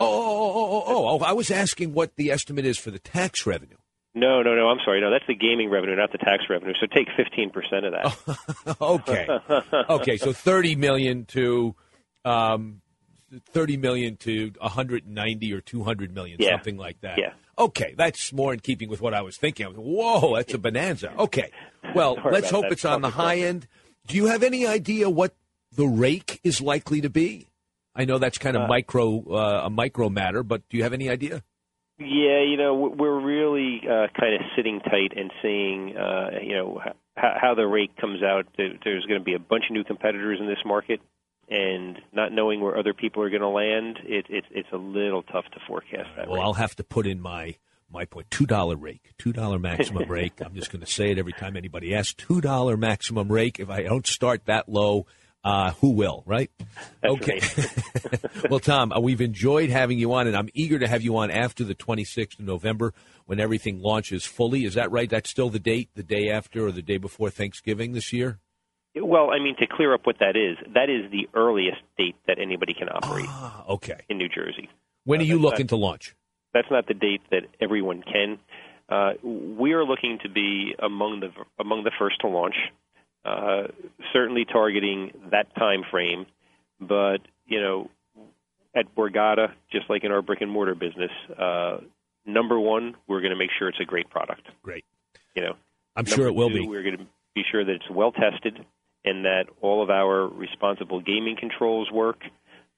Oh, 0.00 0.06
oh, 0.06 0.10
oh, 0.10 0.52
oh, 0.54 0.72
oh, 0.74 0.84
oh, 0.86 1.18
oh! 1.20 1.24
I 1.24 1.32
was 1.32 1.50
asking 1.52 1.94
what 1.94 2.16
the 2.16 2.32
estimate 2.32 2.66
is 2.66 2.76
for 2.76 2.90
the 2.90 2.98
tax 2.98 3.46
revenue. 3.46 3.76
No, 4.14 4.42
no, 4.42 4.54
no. 4.54 4.68
I'm 4.68 4.78
sorry. 4.84 5.00
No, 5.00 5.10
that's 5.10 5.26
the 5.26 5.34
gaming 5.34 5.70
revenue, 5.70 5.96
not 5.96 6.12
the 6.12 6.18
tax 6.18 6.44
revenue. 6.50 6.74
So 6.80 6.86
take 6.86 7.08
15% 7.08 7.86
of 7.86 7.92
that. 7.92 8.76
okay. 8.80 9.28
okay, 9.88 10.16
so 10.18 10.32
30 10.32 10.76
million 10.76 11.24
to 11.26 11.74
um, 12.24 12.80
30 13.50 13.76
million 13.78 14.16
to 14.18 14.52
190 14.60 15.52
or 15.52 15.60
200 15.60 16.14
million, 16.14 16.36
Yeah. 16.40 16.50
something 16.52 16.76
like 16.76 17.00
that. 17.00 17.18
Yeah. 17.18 17.32
Okay, 17.58 17.94
that's 17.96 18.32
more 18.32 18.52
in 18.52 18.60
keeping 18.60 18.88
with 18.88 19.00
what 19.00 19.14
I 19.14 19.22
was 19.22 19.36
thinking. 19.36 19.66
I 19.66 19.68
was, 19.70 19.78
Whoa, 19.78 20.36
that's 20.36 20.54
a 20.54 20.58
bonanza. 20.58 21.12
Okay. 21.18 21.50
Well, 21.94 22.16
let's 22.30 22.50
hope 22.50 22.62
that. 22.64 22.72
it's 22.72 22.84
on 22.84 23.02
the 23.02 23.10
high 23.10 23.38
end. 23.40 23.66
Do 24.06 24.16
you 24.16 24.26
have 24.26 24.42
any 24.42 24.66
idea 24.66 25.08
what 25.10 25.34
the 25.74 25.86
rake 25.86 26.40
is 26.42 26.60
likely 26.60 27.00
to 27.02 27.10
be? 27.10 27.48
I 27.94 28.04
know 28.06 28.18
that's 28.18 28.38
kind 28.38 28.56
of 28.56 28.62
Uh, 28.62 28.68
micro 28.68 29.22
uh, 29.34 29.62
a 29.66 29.70
micro 29.70 30.08
matter, 30.08 30.42
but 30.42 30.66
do 30.70 30.76
you 30.78 30.82
have 30.82 30.94
any 30.94 31.10
idea? 31.10 31.42
Yeah, 31.98 32.42
you 32.42 32.56
know, 32.56 32.74
we're 32.74 33.20
really 33.20 33.80
uh, 33.86 34.06
kind 34.18 34.34
of 34.34 34.40
sitting 34.56 34.80
tight 34.80 35.12
and 35.14 35.30
seeing, 35.42 35.94
uh, 35.96 36.30
you 36.42 36.54
know, 36.56 36.80
h- 36.84 36.94
how 37.16 37.54
the 37.54 37.66
rate 37.66 37.94
comes 38.00 38.22
out. 38.22 38.46
There's 38.56 39.04
going 39.04 39.20
to 39.20 39.24
be 39.24 39.34
a 39.34 39.38
bunch 39.38 39.64
of 39.68 39.72
new 39.72 39.84
competitors 39.84 40.38
in 40.40 40.46
this 40.48 40.58
market, 40.64 41.00
and 41.52 42.00
not 42.12 42.32
knowing 42.32 42.62
where 42.62 42.78
other 42.78 42.94
people 42.94 43.22
are 43.22 43.28
going 43.28 43.42
to 43.42 43.48
land, 43.48 43.98
it, 44.04 44.24
it, 44.30 44.44
it's 44.50 44.68
a 44.72 44.76
little 44.76 45.22
tough 45.22 45.44
to 45.52 45.60
forecast 45.68 46.08
that. 46.16 46.26
Well, 46.26 46.36
rate. 46.36 46.42
I'll 46.42 46.54
have 46.54 46.74
to 46.76 46.84
put 46.84 47.06
in 47.06 47.20
my 47.20 47.56
my 47.90 48.06
point, 48.06 48.30
two 48.30 48.46
dollar 48.46 48.74
rake, 48.74 49.12
two 49.18 49.34
dollar 49.34 49.58
maximum 49.58 50.04
rake. 50.08 50.40
I'm 50.42 50.54
just 50.54 50.72
going 50.72 50.80
to 50.80 50.90
say 50.90 51.10
it 51.10 51.18
every 51.18 51.34
time 51.34 51.58
anybody 51.58 51.94
asks. 51.94 52.14
Two 52.14 52.40
dollar 52.40 52.78
maximum 52.78 53.30
rake. 53.30 53.60
If 53.60 53.68
I 53.68 53.82
don't 53.82 54.06
start 54.06 54.46
that 54.46 54.66
low, 54.66 55.06
uh, 55.44 55.72
who 55.72 55.90
will? 55.90 56.22
Right? 56.24 56.50
That's 57.02 57.14
okay. 57.16 57.40
well, 58.50 58.60
Tom, 58.60 58.90
uh, 58.90 59.00
we've 59.00 59.20
enjoyed 59.20 59.68
having 59.68 59.98
you 59.98 60.14
on, 60.14 60.26
and 60.26 60.34
I'm 60.34 60.48
eager 60.54 60.78
to 60.78 60.88
have 60.88 61.02
you 61.02 61.18
on 61.18 61.30
after 61.30 61.64
the 61.64 61.74
26th 61.74 62.38
of 62.38 62.46
November 62.46 62.94
when 63.26 63.40
everything 63.40 63.82
launches 63.82 64.24
fully. 64.24 64.64
Is 64.64 64.72
that 64.74 64.90
right? 64.90 65.10
That's 65.10 65.28
still 65.28 65.50
the 65.50 65.60
date, 65.60 65.90
the 65.94 66.02
day 66.02 66.30
after 66.30 66.66
or 66.66 66.72
the 66.72 66.80
day 66.80 66.96
before 66.96 67.28
Thanksgiving 67.28 67.92
this 67.92 68.10
year. 68.10 68.38
Well, 68.94 69.30
I 69.30 69.38
mean, 69.38 69.56
to 69.56 69.66
clear 69.66 69.94
up 69.94 70.04
what 70.04 70.18
that 70.20 70.36
is, 70.36 70.56
that 70.74 70.90
is 70.90 71.10
the 71.10 71.28
earliest 71.34 71.80
date 71.96 72.16
that 72.26 72.38
anybody 72.38 72.74
can 72.74 72.88
operate. 72.90 73.24
Ah, 73.28 73.64
okay. 73.68 74.00
In 74.08 74.18
New 74.18 74.28
Jersey. 74.28 74.68
When 75.04 75.20
are 75.20 75.22
Uh, 75.22 75.26
you 75.26 75.38
looking 75.38 75.64
not- 75.64 75.68
to 75.70 75.76
launch? 75.76 76.14
That's 76.52 76.70
not 76.70 76.86
the 76.86 76.94
date 76.94 77.22
that 77.30 77.44
everyone 77.60 78.02
can. 78.02 78.38
Uh, 78.90 79.14
we 79.22 79.72
are 79.72 79.84
looking 79.84 80.18
to 80.18 80.28
be 80.28 80.74
among 80.78 81.20
the 81.20 81.32
among 81.58 81.84
the 81.84 81.90
first 81.98 82.20
to 82.20 82.26
launch. 82.28 82.56
Uh, 83.24 83.68
certainly 84.12 84.44
targeting 84.44 85.12
that 85.30 85.54
time 85.54 85.82
frame, 85.90 86.26
but 86.80 87.18
you 87.46 87.58
know, 87.60 87.88
at 88.74 88.94
Borgata, 88.94 89.52
just 89.70 89.88
like 89.88 90.04
in 90.04 90.12
our 90.12 90.20
brick 90.20 90.42
and 90.42 90.50
mortar 90.50 90.74
business, 90.74 91.10
uh, 91.38 91.78
number 92.26 92.58
one, 92.60 92.94
we're 93.06 93.20
going 93.20 93.30
to 93.30 93.36
make 93.36 93.50
sure 93.58 93.68
it's 93.68 93.80
a 93.80 93.84
great 93.84 94.10
product. 94.10 94.42
Great. 94.62 94.84
You 95.34 95.42
know, 95.42 95.54
I'm 95.96 96.04
sure 96.04 96.26
it 96.26 96.34
will 96.34 96.50
two, 96.50 96.60
be. 96.62 96.66
We're 96.68 96.82
going 96.82 96.98
to 96.98 97.06
be 97.34 97.44
sure 97.50 97.64
that 97.64 97.72
it's 97.72 97.88
well 97.90 98.12
tested 98.12 98.66
and 99.04 99.24
that 99.24 99.44
all 99.60 99.82
of 99.82 99.90
our 99.90 100.26
responsible 100.26 101.00
gaming 101.00 101.36
controls 101.36 101.90
work 101.90 102.20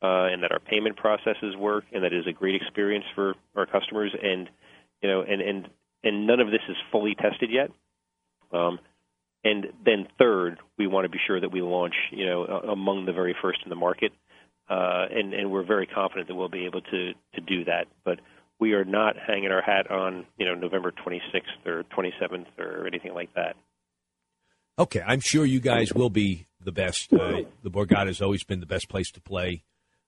uh, 0.02 0.26
and 0.30 0.42
that 0.42 0.52
our 0.52 0.58
payment 0.58 0.96
processes 0.96 1.56
work 1.56 1.84
and 1.92 2.04
that 2.04 2.12
it 2.12 2.18
is 2.18 2.26
a 2.26 2.32
great 2.32 2.54
experience 2.54 3.04
for 3.14 3.34
our 3.56 3.66
customers 3.66 4.14
and 4.22 4.48
you 5.02 5.08
know 5.08 5.22
and 5.22 5.40
and 5.40 5.68
and 6.02 6.26
none 6.26 6.40
of 6.40 6.50
this 6.50 6.60
is 6.68 6.76
fully 6.92 7.14
tested 7.14 7.50
yet. 7.50 7.70
Um, 8.52 8.78
and 9.42 9.66
then 9.84 10.06
third, 10.18 10.58
we 10.78 10.86
want 10.86 11.04
to 11.04 11.08
be 11.08 11.18
sure 11.26 11.40
that 11.40 11.52
we 11.52 11.62
launch 11.62 11.94
you 12.10 12.26
know 12.26 12.44
among 12.44 13.06
the 13.06 13.12
very 13.12 13.34
first 13.40 13.60
in 13.64 13.70
the 13.70 13.76
market. 13.76 14.12
Uh, 14.68 15.04
and, 15.10 15.34
and 15.34 15.50
we're 15.50 15.62
very 15.62 15.86
confident 15.86 16.26
that 16.26 16.34
we'll 16.34 16.48
be 16.48 16.64
able 16.64 16.80
to, 16.80 17.12
to 17.34 17.40
do 17.46 17.64
that. 17.66 17.86
But 18.02 18.20
we 18.58 18.72
are 18.72 18.84
not 18.86 19.14
hanging 19.18 19.50
our 19.50 19.60
hat 19.60 19.90
on 19.90 20.24
you 20.38 20.46
know 20.46 20.54
November 20.54 20.92
26th 20.92 21.66
or 21.66 21.84
27th 21.96 22.46
or 22.58 22.86
anything 22.86 23.14
like 23.14 23.32
that. 23.34 23.56
Okay, 24.78 25.00
I'm 25.06 25.20
sure 25.20 25.44
you 25.44 25.60
guys 25.60 25.92
will 25.94 26.10
be 26.10 26.46
the 26.60 26.72
best. 26.72 27.12
Uh, 27.12 27.42
the 27.62 27.70
Borgata 27.70 28.06
has 28.08 28.20
always 28.20 28.42
been 28.42 28.60
the 28.60 28.66
best 28.66 28.88
place 28.88 29.10
to 29.12 29.20
play 29.20 29.62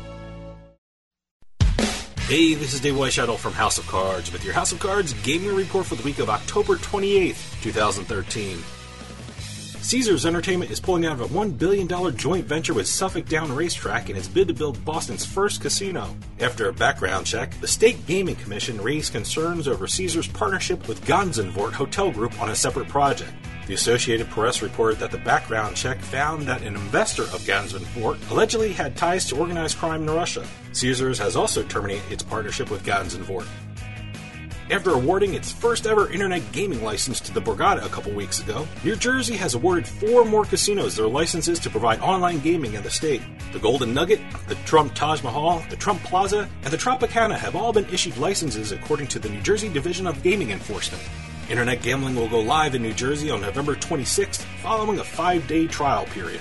Hey, 2.31 2.53
this 2.53 2.73
is 2.73 2.79
Dave 2.79 2.93
Weishuttle 2.93 3.37
from 3.37 3.51
House 3.51 3.77
of 3.77 3.85
Cards 3.87 4.31
with 4.31 4.45
your 4.45 4.53
House 4.53 4.71
of 4.71 4.79
Cards 4.79 5.11
gaming 5.15 5.53
report 5.53 5.85
for 5.85 5.95
the 5.95 6.03
week 6.03 6.19
of 6.19 6.29
October 6.29 6.77
28th, 6.77 7.61
2013. 7.61 8.57
Caesars 9.83 10.25
Entertainment 10.25 10.71
is 10.71 10.79
pulling 10.79 11.05
out 11.05 11.19
of 11.19 11.19
a 11.19 11.25
$1 11.25 11.57
billion 11.57 11.89
joint 12.15 12.45
venture 12.45 12.73
with 12.73 12.87
Suffolk 12.87 13.27
Downs 13.27 13.51
Racetrack 13.51 14.09
in 14.09 14.15
its 14.15 14.29
bid 14.29 14.47
to 14.47 14.53
build 14.53 14.85
Boston's 14.85 15.25
first 15.25 15.59
casino. 15.59 16.15
After 16.39 16.69
a 16.69 16.73
background 16.73 17.25
check, 17.25 17.51
the 17.59 17.67
State 17.67 18.07
Gaming 18.07 18.37
Commission 18.37 18.79
raised 18.79 19.11
concerns 19.11 19.67
over 19.67 19.85
Caesars' 19.85 20.29
partnership 20.29 20.87
with 20.87 21.03
Gansevoort 21.03 21.73
Hotel 21.73 22.11
Group 22.11 22.41
on 22.41 22.51
a 22.51 22.55
separate 22.55 22.87
project. 22.87 23.33
The 23.67 23.75
Associated 23.75 24.29
Press 24.29 24.61
reported 24.61 24.99
that 24.99 25.11
the 25.11 25.17
background 25.19 25.75
check 25.75 25.99
found 25.99 26.43
that 26.43 26.61
an 26.63 26.75
investor 26.75 27.23
of 27.23 27.41
Gansevoort 27.41 28.31
allegedly 28.31 28.73
had 28.73 28.97
ties 28.97 29.25
to 29.27 29.37
organized 29.37 29.77
crime 29.77 30.01
in 30.01 30.09
Russia. 30.09 30.45
Caesars 30.73 31.19
has 31.19 31.35
also 31.35 31.63
terminated 31.63 32.11
its 32.11 32.23
partnership 32.23 32.71
with 32.71 32.83
Gansevoort. 32.83 33.47
After 34.71 34.91
awarding 34.91 35.33
its 35.33 35.51
first 35.51 35.85
ever 35.85 36.09
internet 36.09 36.49
gaming 36.53 36.81
license 36.81 37.19
to 37.21 37.33
the 37.33 37.41
Borgata 37.41 37.85
a 37.85 37.89
couple 37.89 38.13
weeks 38.13 38.39
ago, 38.39 38.65
New 38.85 38.95
Jersey 38.95 39.35
has 39.35 39.53
awarded 39.53 39.85
four 39.85 40.23
more 40.23 40.45
casinos 40.45 40.95
their 40.95 41.07
licenses 41.07 41.59
to 41.59 41.69
provide 41.69 41.99
online 41.99 42.39
gaming 42.39 42.75
in 42.75 42.83
the 42.83 42.89
state. 42.89 43.21
The 43.51 43.59
Golden 43.59 43.93
Nugget, 43.93 44.21
the 44.47 44.55
Trump 44.65 44.95
Taj 44.95 45.23
Mahal, 45.23 45.61
the 45.69 45.75
Trump 45.75 46.01
Plaza, 46.03 46.47
and 46.63 46.71
the 46.71 46.77
Tropicana 46.77 47.37
have 47.37 47.53
all 47.55 47.73
been 47.73 47.85
issued 47.87 48.17
licenses 48.17 48.71
according 48.71 49.07
to 49.07 49.19
the 49.19 49.27
New 49.27 49.41
Jersey 49.41 49.67
Division 49.67 50.07
of 50.07 50.23
Gaming 50.23 50.51
Enforcement. 50.51 51.03
Internet 51.51 51.81
gambling 51.81 52.15
will 52.15 52.29
go 52.29 52.39
live 52.39 52.75
in 52.75 52.81
New 52.81 52.93
Jersey 52.93 53.29
on 53.29 53.41
November 53.41 53.75
26th, 53.75 54.37
following 54.61 54.99
a 54.99 55.03
five 55.03 55.45
day 55.47 55.67
trial 55.67 56.05
period. 56.05 56.39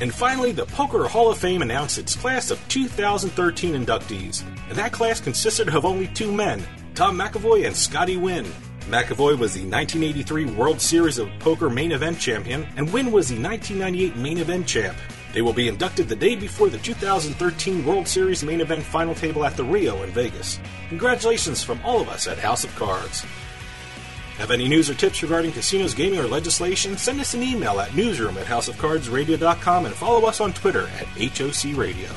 And 0.00 0.14
finally, 0.14 0.50
the 0.50 0.64
Poker 0.64 1.06
Hall 1.06 1.30
of 1.30 1.36
Fame 1.36 1.60
announced 1.60 1.98
its 1.98 2.16
class 2.16 2.50
of 2.50 2.58
2013 2.68 3.74
inductees, 3.74 4.44
and 4.70 4.78
that 4.78 4.92
class 4.92 5.20
consisted 5.20 5.68
of 5.68 5.84
only 5.84 6.06
two 6.08 6.32
men, 6.32 6.64
Tom 6.94 7.18
McEvoy 7.18 7.66
and 7.66 7.76
Scotty 7.76 8.16
Nguyen. 8.16 8.46
McEvoy 8.86 9.38
was 9.38 9.52
the 9.52 9.60
1983 9.60 10.46
World 10.46 10.80
Series 10.80 11.18
of 11.18 11.28
Poker 11.38 11.68
main 11.68 11.92
event 11.92 12.18
champion, 12.18 12.66
and 12.78 12.88
Nguyen 12.88 13.12
was 13.12 13.28
the 13.28 13.38
1998 13.38 14.16
main 14.16 14.38
event 14.38 14.66
champ. 14.66 14.96
They 15.34 15.42
will 15.42 15.52
be 15.52 15.68
inducted 15.68 16.08
the 16.08 16.16
day 16.16 16.34
before 16.34 16.70
the 16.70 16.78
2013 16.78 17.84
World 17.84 18.08
Series 18.08 18.42
main 18.42 18.62
event 18.62 18.84
final 18.84 19.14
table 19.14 19.44
at 19.44 19.54
the 19.58 19.64
Rio 19.64 20.02
in 20.02 20.10
Vegas. 20.12 20.58
Congratulations 20.88 21.62
from 21.62 21.78
all 21.84 22.00
of 22.00 22.08
us 22.08 22.26
at 22.26 22.38
House 22.38 22.64
of 22.64 22.74
Cards. 22.76 23.22
Have 24.42 24.50
any 24.50 24.66
news 24.66 24.90
or 24.90 24.94
tips 24.94 25.22
regarding 25.22 25.52
casinos, 25.52 25.94
gaming, 25.94 26.18
or 26.18 26.26
legislation? 26.26 26.98
Send 26.98 27.20
us 27.20 27.32
an 27.32 27.44
email 27.44 27.78
at 27.78 27.94
newsroom 27.94 28.36
at 28.38 28.44
houseofcardsradio.com 28.44 29.86
and 29.86 29.94
follow 29.94 30.26
us 30.26 30.40
on 30.40 30.52
Twitter 30.52 30.88
at 30.88 31.06
HOC 31.06 31.76
Radio. 31.76 32.10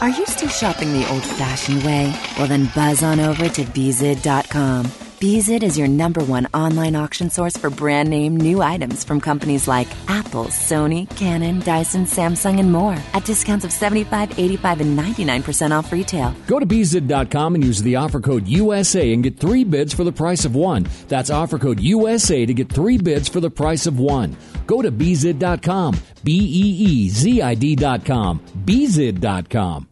Are 0.00 0.08
you 0.08 0.24
still 0.26 0.50
shopping 0.50 0.92
the 0.92 1.10
old 1.10 1.24
fashioned 1.24 1.82
way? 1.82 2.14
Well, 2.38 2.46
then 2.46 2.70
buzz 2.76 3.02
on 3.02 3.18
over 3.18 3.48
to 3.48 3.64
Beezid.com. 3.64 5.07
Beezid 5.18 5.64
is 5.64 5.76
your 5.76 5.88
number 5.88 6.22
one 6.22 6.46
online 6.54 6.94
auction 6.94 7.28
source 7.28 7.56
for 7.56 7.70
brand 7.70 8.08
name 8.08 8.36
new 8.36 8.62
items 8.62 9.02
from 9.02 9.20
companies 9.20 9.66
like 9.66 9.88
Apple, 10.06 10.44
Sony, 10.44 11.10
Canon, 11.16 11.58
Dyson, 11.58 12.04
Samsung, 12.04 12.60
and 12.60 12.70
more 12.70 12.96
at 13.14 13.24
discounts 13.24 13.64
of 13.64 13.72
75, 13.72 14.38
85, 14.38 14.80
and 14.80 14.96
99% 14.96 15.76
off 15.76 15.90
retail. 15.90 16.32
Go 16.46 16.60
to 16.60 16.66
Beezid.com 16.66 17.56
and 17.56 17.64
use 17.64 17.82
the 17.82 17.96
offer 17.96 18.20
code 18.20 18.46
USA 18.46 19.12
and 19.12 19.24
get 19.24 19.40
three 19.40 19.64
bids 19.64 19.92
for 19.92 20.04
the 20.04 20.12
price 20.12 20.44
of 20.44 20.54
one. 20.54 20.86
That's 21.08 21.30
offer 21.30 21.58
code 21.58 21.80
USA 21.80 22.46
to 22.46 22.54
get 22.54 22.70
three 22.70 22.96
bids 22.96 23.26
for 23.26 23.40
the 23.40 23.50
price 23.50 23.88
of 23.88 23.98
one. 23.98 24.36
Go 24.68 24.82
to 24.82 24.92
Beezid.com. 24.92 25.98
B 26.22 26.32
E 26.32 26.84
E 26.86 27.08
Z 27.08 27.42
I 27.42 27.54
D.com. 27.56 28.38
Beezid.com. 28.64 29.87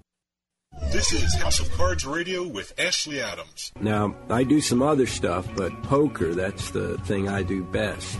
This 0.92 1.12
is 1.12 1.34
House 1.34 1.60
of 1.60 1.70
Cards 1.72 2.06
Radio 2.06 2.46
with 2.46 2.72
Ashley 2.78 3.20
Adams. 3.20 3.72
Now, 3.80 4.14
I 4.30 4.44
do 4.44 4.60
some 4.60 4.82
other 4.82 5.06
stuff, 5.06 5.46
but 5.54 5.82
poker, 5.82 6.34
that's 6.34 6.70
the 6.70 6.96
thing 6.98 7.28
I 7.28 7.42
do 7.42 7.64
best. 7.64 8.18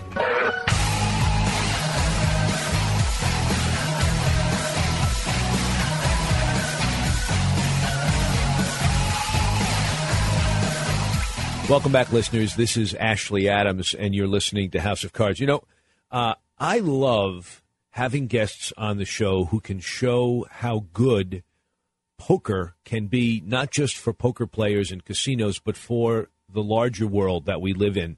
Welcome 11.70 11.92
back, 11.92 12.12
listeners. 12.12 12.56
This 12.56 12.76
is 12.76 12.94
Ashley 12.94 13.48
Adams, 13.48 13.94
and 13.94 14.14
you're 14.14 14.28
listening 14.28 14.70
to 14.72 14.80
House 14.80 15.02
of 15.02 15.12
Cards. 15.12 15.40
You 15.40 15.46
know, 15.46 15.64
uh, 16.10 16.34
I 16.58 16.80
love 16.80 17.62
having 17.90 18.26
guests 18.26 18.72
on 18.76 18.98
the 18.98 19.04
show 19.04 19.46
who 19.46 19.60
can 19.60 19.80
show 19.80 20.46
how 20.50 20.86
good 20.92 21.42
poker 22.18 22.74
can 22.84 23.06
be, 23.06 23.42
not 23.44 23.70
just 23.70 23.96
for 23.96 24.12
poker 24.12 24.46
players 24.46 24.90
and 24.90 25.04
casinos, 25.04 25.58
but 25.58 25.76
for 25.76 26.28
the 26.48 26.62
larger 26.62 27.06
world 27.06 27.46
that 27.46 27.60
we 27.60 27.72
live 27.72 27.96
in. 27.96 28.16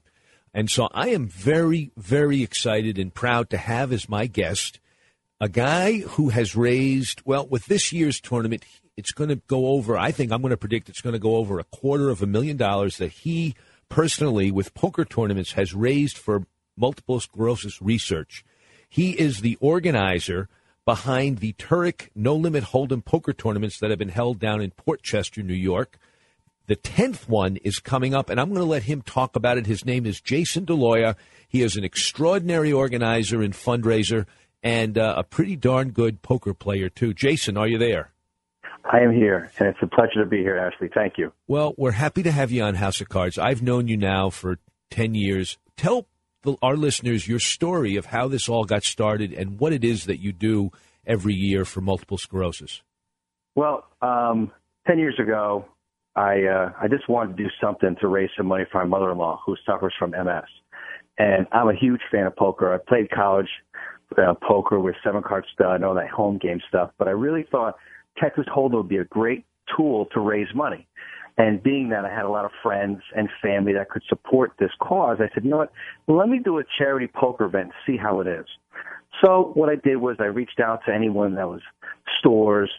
And 0.53 0.69
so 0.69 0.89
I 0.93 1.09
am 1.09 1.27
very, 1.27 1.91
very 1.97 2.41
excited 2.41 2.97
and 2.97 3.13
proud 3.13 3.49
to 3.51 3.57
have 3.57 3.91
as 3.91 4.09
my 4.09 4.25
guest 4.27 4.79
a 5.41 5.47
guy 5.47 5.99
who 5.99 6.29
has 6.29 6.55
raised, 6.55 7.21
well, 7.23 7.47
with 7.47 7.65
this 7.67 7.93
year's 7.93 8.19
tournament, 8.19 8.65
it's 8.97 9.11
going 9.11 9.29
to 9.29 9.37
go 9.47 9.67
over, 9.67 9.97
I 9.97 10.11
think 10.11 10.31
I'm 10.31 10.41
going 10.41 10.51
to 10.51 10.57
predict 10.57 10.89
it's 10.89 11.01
going 11.01 11.13
to 11.13 11.19
go 11.19 11.37
over 11.37 11.59
a 11.59 11.63
quarter 11.63 12.09
of 12.09 12.21
a 12.21 12.27
million 12.27 12.57
dollars 12.57 12.97
that 12.97 13.11
he 13.11 13.55
personally, 13.87 14.51
with 14.51 14.73
poker 14.73 15.05
tournaments, 15.05 15.53
has 15.53 15.73
raised 15.73 16.17
for 16.17 16.43
multiple 16.75 17.19
sclerosis 17.19 17.81
research. 17.81 18.43
He 18.89 19.11
is 19.11 19.41
the 19.41 19.57
organizer 19.61 20.49
behind 20.89 21.37
the 21.37 21.53
Turek 21.53 22.09
No 22.15 22.35
Limit 22.35 22.63
Hold'em 22.63 23.05
poker 23.05 23.31
tournaments 23.31 23.77
that 23.77 23.91
have 23.91 23.99
been 23.99 24.09
held 24.09 24.39
down 24.39 24.59
in 24.59 24.71
Port 24.71 25.03
Chester, 25.03 25.43
New 25.43 25.53
York. 25.53 25.99
The 26.65 26.75
10th 26.75 27.29
one 27.29 27.57
is 27.57 27.77
coming 27.77 28.15
up, 28.15 28.27
and 28.27 28.39
I'm 28.39 28.47
going 28.47 28.57
to 28.57 28.65
let 28.65 28.81
him 28.81 29.03
talk 29.03 29.35
about 29.35 29.59
it. 29.59 29.67
His 29.67 29.85
name 29.85 30.07
is 30.07 30.19
Jason 30.19 30.65
Daloia. 30.65 31.15
He 31.47 31.61
is 31.61 31.77
an 31.77 31.83
extraordinary 31.83 32.73
organizer 32.73 33.43
and 33.43 33.53
fundraiser 33.53 34.25
and 34.63 34.97
uh, 34.97 35.13
a 35.15 35.23
pretty 35.23 35.55
darn 35.55 35.91
good 35.91 36.23
poker 36.23 36.55
player, 36.55 36.89
too. 36.89 37.13
Jason, 37.13 37.55
are 37.55 37.67
you 37.67 37.77
there? 37.77 38.09
I 38.83 39.01
am 39.01 39.13
here, 39.13 39.51
and 39.59 39.67
it's 39.67 39.77
a 39.83 39.87
pleasure 39.87 40.23
to 40.23 40.25
be 40.25 40.37
here, 40.37 40.57
Ashley. 40.57 40.89
Thank 40.91 41.19
you. 41.19 41.31
Well, 41.47 41.75
we're 41.77 41.91
happy 41.91 42.23
to 42.23 42.31
have 42.31 42.49
you 42.49 42.63
on 42.63 42.73
House 42.73 42.99
of 42.99 43.09
Cards. 43.09 43.37
I've 43.37 43.61
known 43.61 43.87
you 43.87 43.95
now 43.95 44.31
for 44.31 44.57
10 44.89 45.13
years. 45.13 45.59
Tell 45.77 46.07
the, 46.43 46.55
our 46.61 46.75
listeners 46.75 47.27
your 47.27 47.39
story 47.39 47.95
of 47.95 48.07
how 48.07 48.27
this 48.27 48.47
all 48.47 48.63
got 48.63 48.83
started 48.83 49.33
and 49.33 49.59
what 49.59 49.73
it 49.73 49.83
is 49.83 50.05
that 50.05 50.19
you 50.19 50.31
do 50.31 50.71
every 51.05 51.33
year 51.33 51.65
for 51.65 51.81
multiple 51.81 52.17
sclerosis. 52.17 52.81
Well, 53.55 53.85
um, 54.01 54.51
10 54.87 54.99
years 54.99 55.19
ago, 55.19 55.65
I, 56.15 56.43
uh, 56.43 56.71
I 56.79 56.87
just 56.87 57.07
wanted 57.09 57.37
to 57.37 57.43
do 57.43 57.49
something 57.61 57.95
to 58.01 58.07
raise 58.07 58.29
some 58.37 58.47
money 58.47 58.65
for 58.71 58.79
my 58.79 58.85
mother-in-law 58.85 59.41
who 59.45 59.55
suffers 59.65 59.93
from 59.97 60.11
MS. 60.11 60.43
And 61.17 61.47
I'm 61.51 61.67
a 61.67 61.75
huge 61.75 62.01
fan 62.11 62.25
of 62.25 62.35
poker. 62.35 62.73
I 62.73 62.77
played 62.77 63.09
college 63.11 63.49
uh, 64.17 64.33
poker 64.47 64.79
with 64.79 64.95
seven 65.03 65.21
card 65.21 65.45
stud, 65.53 65.83
all 65.83 65.95
that 65.95 66.09
home 66.09 66.37
game 66.37 66.61
stuff, 66.67 66.91
but 66.97 67.07
I 67.07 67.11
really 67.11 67.45
thought 67.51 67.75
Texas 68.17 68.45
Hold'em 68.53 68.73
would 68.73 68.87
be 68.87 68.97
a 68.97 69.05
great 69.05 69.45
tool 69.75 70.07
to 70.13 70.19
raise 70.19 70.47
money. 70.55 70.87
And 71.39 71.63
being 71.63 71.87
that 71.89 72.03
I 72.03 72.13
had 72.13 72.25
a 72.25 72.29
lot 72.29 72.43
of 72.43 72.51
friends 72.61 72.99
and 73.15 73.29
family 73.41 73.71
that 73.73 73.89
could 73.89 74.03
support 74.09 74.51
this 74.59 74.71
cause, 74.81 75.19
I 75.21 75.33
said, 75.33 75.45
you 75.45 75.49
know 75.49 75.57
what? 75.57 75.71
Let 76.09 76.27
me 76.27 76.39
do 76.43 76.59
a 76.59 76.63
charity 76.77 77.07
poker 77.07 77.45
event 77.45 77.71
see 77.87 77.95
how 77.95 78.19
it 78.19 78.27
is. 78.27 78.45
So 79.23 79.51
what 79.53 79.69
I 79.69 79.75
did 79.75 79.95
was 79.95 80.17
I 80.19 80.25
reached 80.25 80.59
out 80.59 80.81
to 80.85 80.93
anyone 80.93 81.35
that 81.35 81.47
was 81.47 81.61
stores 82.19 82.69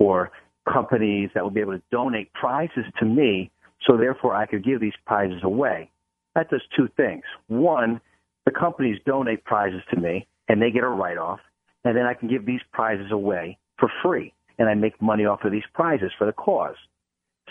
or 0.00 0.32
companies 0.70 1.30
that 1.34 1.44
would 1.44 1.54
be 1.54 1.60
able 1.60 1.74
to 1.74 1.82
donate 1.92 2.32
prizes 2.32 2.84
to 2.98 3.04
me 3.04 3.50
so 3.86 3.96
therefore 3.96 4.34
I 4.34 4.44
could 4.46 4.64
give 4.64 4.80
these 4.80 4.92
prizes 5.06 5.42
away. 5.44 5.88
That 6.34 6.50
does 6.50 6.62
two 6.76 6.88
things. 6.96 7.22
One, 7.46 8.00
the 8.44 8.50
companies 8.50 8.98
donate 9.06 9.44
prizes 9.44 9.82
to 9.94 10.00
me 10.00 10.26
and 10.48 10.60
they 10.60 10.72
get 10.72 10.82
a 10.82 10.88
write 10.88 11.16
off 11.16 11.38
and 11.84 11.96
then 11.96 12.06
I 12.06 12.14
can 12.14 12.28
give 12.28 12.44
these 12.44 12.60
prizes 12.72 13.12
away 13.12 13.56
for 13.78 13.88
free 14.02 14.32
and 14.58 14.68
I 14.68 14.74
make 14.74 15.00
money 15.00 15.26
off 15.26 15.44
of 15.44 15.52
these 15.52 15.62
prizes 15.74 16.10
for 16.18 16.26
the 16.26 16.32
cause. 16.32 16.76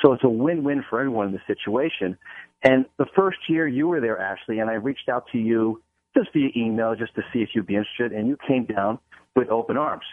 So 0.01 0.13
it's 0.13 0.23
a 0.23 0.29
win-win 0.29 0.83
for 0.89 0.99
everyone 0.99 1.27
in 1.27 1.33
the 1.33 1.41
situation. 1.47 2.17
And 2.63 2.85
the 2.97 3.05
first 3.15 3.38
year 3.47 3.67
you 3.67 3.88
were 3.88 4.01
there, 4.01 4.19
Ashley, 4.19 4.59
and 4.59 4.69
I 4.69 4.73
reached 4.73 5.09
out 5.09 5.25
to 5.31 5.38
you 5.38 5.81
just 6.15 6.29
via 6.33 6.49
email 6.55 6.95
just 6.95 7.15
to 7.15 7.21
see 7.31 7.39
if 7.39 7.49
you'd 7.53 7.67
be 7.67 7.75
interested, 7.75 8.12
and 8.12 8.27
you 8.27 8.38
came 8.47 8.65
down 8.65 8.99
with 9.35 9.49
open 9.49 9.77
arms. 9.77 10.03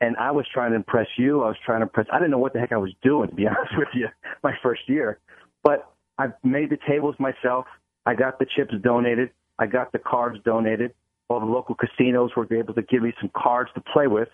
And 0.00 0.16
I 0.16 0.30
was 0.30 0.46
trying 0.52 0.70
to 0.70 0.76
impress 0.76 1.08
you. 1.18 1.42
I 1.42 1.48
was 1.48 1.56
trying 1.64 1.80
to 1.80 1.82
impress. 1.84 2.06
I 2.12 2.18
didn't 2.18 2.30
know 2.30 2.38
what 2.38 2.52
the 2.52 2.60
heck 2.60 2.72
I 2.72 2.78
was 2.78 2.92
doing, 3.02 3.28
to 3.28 3.34
be 3.34 3.46
honest 3.48 3.76
with 3.76 3.88
you, 3.92 4.08
my 4.42 4.52
first 4.62 4.82
year. 4.86 5.18
But 5.62 5.92
I 6.18 6.28
made 6.42 6.70
the 6.70 6.78
tables 6.88 7.16
myself. 7.18 7.66
I 8.06 8.14
got 8.14 8.38
the 8.38 8.46
chips 8.56 8.74
donated. 8.82 9.30
I 9.58 9.66
got 9.66 9.92
the 9.92 9.98
cards 9.98 10.38
donated. 10.44 10.94
All 11.28 11.40
the 11.40 11.46
local 11.46 11.74
casinos 11.74 12.30
were 12.36 12.46
able 12.52 12.74
to 12.74 12.82
give 12.82 13.02
me 13.02 13.12
some 13.20 13.30
cards 13.36 13.70
to 13.74 13.80
play 13.80 14.06
with, 14.06 14.28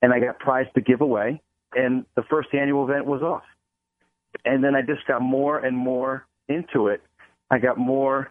and 0.00 0.12
I 0.12 0.20
got 0.20 0.38
prizes 0.38 0.72
to 0.74 0.80
give 0.80 1.00
away 1.00 1.40
and 1.74 2.04
the 2.16 2.22
first 2.22 2.48
annual 2.52 2.88
event 2.88 3.06
was 3.06 3.22
off. 3.22 3.42
And 4.44 4.62
then 4.62 4.74
I 4.74 4.82
just 4.82 5.06
got 5.06 5.22
more 5.22 5.58
and 5.58 5.76
more 5.76 6.26
into 6.48 6.88
it. 6.88 7.02
I 7.50 7.58
got 7.58 7.78
more, 7.78 8.30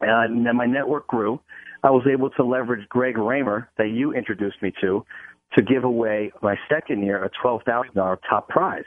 uh, 0.00 0.06
and 0.06 0.46
then 0.46 0.56
my 0.56 0.66
network 0.66 1.06
grew. 1.08 1.40
I 1.82 1.90
was 1.90 2.06
able 2.10 2.30
to 2.30 2.44
leverage 2.44 2.88
Greg 2.88 3.16
Raymer 3.16 3.68
that 3.78 3.90
you 3.90 4.12
introduced 4.12 4.62
me 4.62 4.72
to 4.80 5.04
to 5.56 5.62
give 5.62 5.84
away 5.84 6.32
my 6.42 6.56
second 6.68 7.02
year 7.02 7.24
a 7.24 7.30
twelve 7.40 7.62
thousand 7.64 7.94
dollar 7.94 8.18
top 8.28 8.48
prize. 8.48 8.84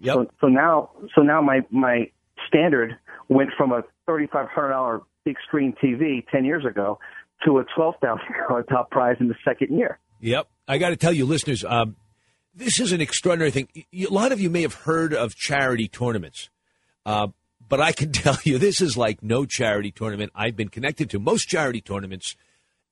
Yep. 0.00 0.14
So, 0.14 0.26
so 0.40 0.46
now, 0.48 0.90
so 1.14 1.22
now 1.22 1.40
my 1.42 1.60
my 1.70 2.10
standard 2.48 2.96
went 3.28 3.50
from 3.56 3.72
a 3.72 3.82
thirty 4.06 4.26
five 4.26 4.48
hundred 4.48 4.70
dollar 4.70 5.02
big 5.24 5.36
screen 5.46 5.74
TV 5.82 6.26
ten 6.28 6.44
years 6.44 6.64
ago 6.64 6.98
to 7.44 7.58
a 7.58 7.64
twelve 7.76 7.94
thousand 8.00 8.26
dollar 8.48 8.62
top 8.68 8.90
prize 8.90 9.16
in 9.20 9.28
the 9.28 9.36
second 9.44 9.76
year. 9.76 9.98
Yep. 10.20 10.48
I 10.68 10.78
got 10.78 10.90
to 10.90 10.96
tell 10.96 11.12
you, 11.12 11.26
listeners, 11.26 11.64
um, 11.64 11.96
this 12.54 12.80
is 12.80 12.92
an 12.92 13.00
extraordinary 13.00 13.50
thing. 13.50 13.68
A 13.76 14.06
lot 14.06 14.32
of 14.32 14.40
you 14.40 14.50
may 14.50 14.62
have 14.62 14.74
heard 14.74 15.14
of 15.14 15.34
charity 15.34 15.88
tournaments, 15.88 16.50
uh, 17.06 17.28
but 17.66 17.80
I 17.80 17.92
can 17.92 18.12
tell 18.12 18.38
you 18.44 18.58
this 18.58 18.80
is 18.80 18.96
like 18.96 19.22
no 19.22 19.46
charity 19.46 19.90
tournament 19.90 20.32
I've 20.34 20.56
been 20.56 20.68
connected 20.68 21.10
to. 21.10 21.18
Most 21.18 21.48
charity 21.48 21.80
tournaments, 21.80 22.36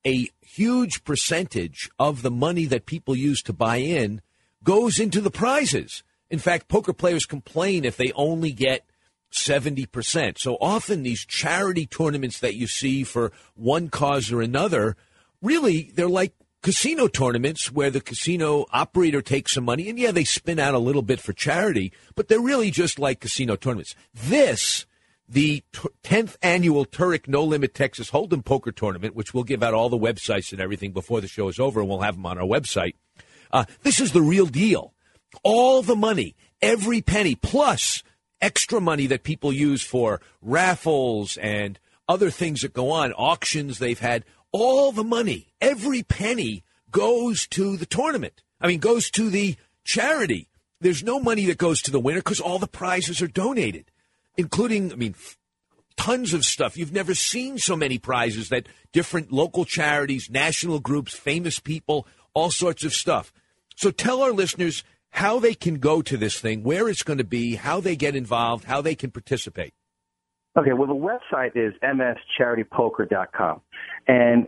a 0.07 0.29
huge 0.41 1.05
percentage 1.05 1.91
of 1.99 2.23
the 2.23 2.31
money 2.31 2.67
that 2.67 2.87
people 2.87 3.17
use 3.17 3.43
to 3.43 3.53
buy 3.53 3.77
in 3.77 4.21
goes 4.63 4.99
into 4.99 5.21
the 5.21 5.31
prizes. 5.31 6.03
In 6.31 6.39
fact, 6.39 6.69
poker 6.69 6.93
players 6.93 7.27
complain 7.27 7.85
if 7.85 7.97
they 7.97 8.13
only 8.13 8.53
get 8.53 8.85
70%. 9.33 10.39
So 10.39 10.57
often 10.61 11.03
these 11.03 11.25
charity 11.25 11.87
tournaments 11.87 12.41
that 12.41 12.55
you 12.55 12.67
see 12.67 13.05
for 13.05 13.33
one 13.55 13.89
cause 13.89 14.33
or 14.33 14.41
another, 14.41 14.97
really, 15.43 15.91
they're 15.95 16.09
like 16.09 16.33
casino 16.63 17.07
tournaments 17.07 17.71
where 17.71 17.91
the 17.91 18.01
casino 18.01 18.67
operator 18.73 19.23
takes 19.23 19.55
some 19.55 19.65
money 19.65 19.89
and 19.89 19.99
yeah, 19.99 20.11
they 20.11 20.25
spin 20.25 20.59
out 20.59 20.75
a 20.75 20.79
little 20.79 21.03
bit 21.03 21.21
for 21.21 21.33
charity, 21.33 21.93
but 22.15 22.29
they're 22.29 22.41
really 22.41 22.71
just 22.71 22.99
like 22.99 23.21
casino 23.21 23.57
tournaments. 23.57 23.95
This, 24.13 24.87
the 25.29 25.63
10th 26.03 26.37
annual 26.43 26.85
Turek 26.85 27.29
No 27.29 27.45
Limit 27.45 27.75
Texas 27.75 28.11
Hold'em 28.11 28.45
Poker 28.45 28.73
Tournament, 28.73 29.15
which 29.15 29.33
we'll 29.33 29.45
give 29.45 29.63
out 29.63 29.75
all 29.75 29.89
the 29.89 29.99
websites 29.99 30.53
and 30.53 30.61
everything 30.61 30.93
before 30.93 31.21
the 31.21 31.29
show 31.29 31.49
is 31.49 31.59
over 31.59 31.81
and 31.81 31.89
we'll 31.89 32.01
have 32.01 32.17
them 32.17 32.27
on 32.27 32.39
our 32.39 32.47
website. 32.47 32.95
Uh, 33.53 33.65
this 33.83 34.01
is 34.01 34.13
the 34.13 34.23
real 34.23 34.47
deal. 34.47 34.95
All 35.43 35.83
the 35.83 35.97
money, 35.97 36.35
every 36.61 37.03
penny, 37.03 37.35
plus 37.35 38.03
extra 38.41 38.81
money 38.81 39.07
that 39.07 39.23
people 39.23 39.53
use 39.53 39.83
for 39.83 40.21
raffles 40.41 41.37
and 41.39 41.79
other 42.09 42.31
things 42.31 42.63
that 42.63 42.73
go 42.73 42.91
on, 42.91 43.13
auctions 43.13 43.79
they've 43.79 43.99
had, 43.99 44.25
all 44.53 44.93
the 44.93 45.05
money, 45.05 45.53
every 45.61 46.03
penny 46.03 46.65
goes 46.91 47.47
to 47.49 47.77
the 47.77 47.87
tournament. 47.87 48.43
I 48.61 48.67
mean, 48.67 48.81
goes 48.81 49.11
to 49.13 49.31
the 49.31 49.57
charity. 49.85 50.49
There's 50.81 51.03
no 51.03 51.21
money 51.21 51.47
that 51.47 51.59
goes 51.59 51.83
to 51.83 51.91
the 51.91 52.01
winner 52.01 52.21
because 52.21 52.41
all 52.41 52.59
the 52.59 52.67
prizes 52.67 53.21
are 53.21 53.29
donated, 53.29 53.91
including, 54.37 54.93
I 54.93 54.97
mean, 54.97 55.15
tons 55.97 56.33
of 56.33 56.45
stuff. 56.45 56.77
You've 56.77 56.93
never 56.93 57.15
seen 57.15 57.59
so 57.59 57.77
many 57.77 57.99
prizes 57.99 58.49
that 58.49 58.69
different 58.93 59.33
local 59.33 59.65
charities, 59.65 60.31
national 60.31 60.79
groups, 60.81 61.15
famous 61.15 61.59
people, 61.59 62.07
all 62.35 62.51
sorts 62.51 62.85
of 62.85 62.95
stuff. 62.95 63.33
So 63.77 63.91
tell 63.91 64.23
our 64.23 64.33
listeners 64.33 64.85
how 65.11 65.39
they 65.41 65.55
can 65.55 65.77
go 65.77 66.03
to 66.03 66.17
this 66.17 66.39
thing, 66.41 66.63
where 66.63 66.89
it's 66.89 67.03
going 67.03 67.19
to 67.19 67.25
be, 67.25 67.57
how 67.57 67.81
they 67.81 67.97
get 67.97 68.15
involved, 68.15 68.65
how 68.65 68.81
they 68.81 68.95
can 68.95 69.11
participate. 69.11 69.75
Okay, 70.57 70.73
well, 70.73 70.89
the 70.89 70.95
website 70.95 71.53
is 71.55 71.75
mscharitypoker.com. 71.83 73.61
And 74.07 74.47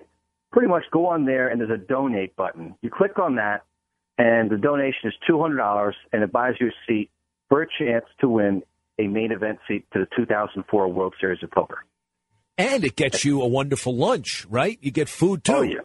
pretty 0.52 0.68
much 0.68 0.84
go 0.92 1.06
on 1.06 1.24
there, 1.24 1.48
and 1.48 1.60
there's 1.60 1.70
a 1.70 1.76
donate 1.76 2.34
button. 2.36 2.74
You 2.82 2.90
click 2.90 3.18
on 3.18 3.36
that, 3.36 3.64
and 4.18 4.50
the 4.50 4.56
donation 4.56 5.08
is 5.08 5.14
$200, 5.28 5.92
and 6.12 6.22
it 6.22 6.32
buys 6.32 6.54
you 6.60 6.68
a 6.68 6.72
seat 6.86 7.10
for 7.48 7.62
a 7.62 7.66
chance 7.78 8.04
to 8.20 8.28
win 8.28 8.62
a 8.98 9.06
main 9.06 9.32
event 9.32 9.58
seat 9.66 9.86
to 9.92 10.00
the 10.00 10.08
2004 10.16 10.88
World 10.88 11.14
Series 11.20 11.42
of 11.42 11.50
Poker. 11.50 11.84
And 12.58 12.84
it 12.84 12.96
gets 12.96 13.24
you 13.24 13.40
a 13.40 13.46
wonderful 13.46 13.96
lunch, 13.96 14.46
right? 14.50 14.78
You 14.82 14.90
get 14.90 15.08
food 15.08 15.44
too. 15.44 15.52
Oh, 15.54 15.62
yeah. 15.62 15.80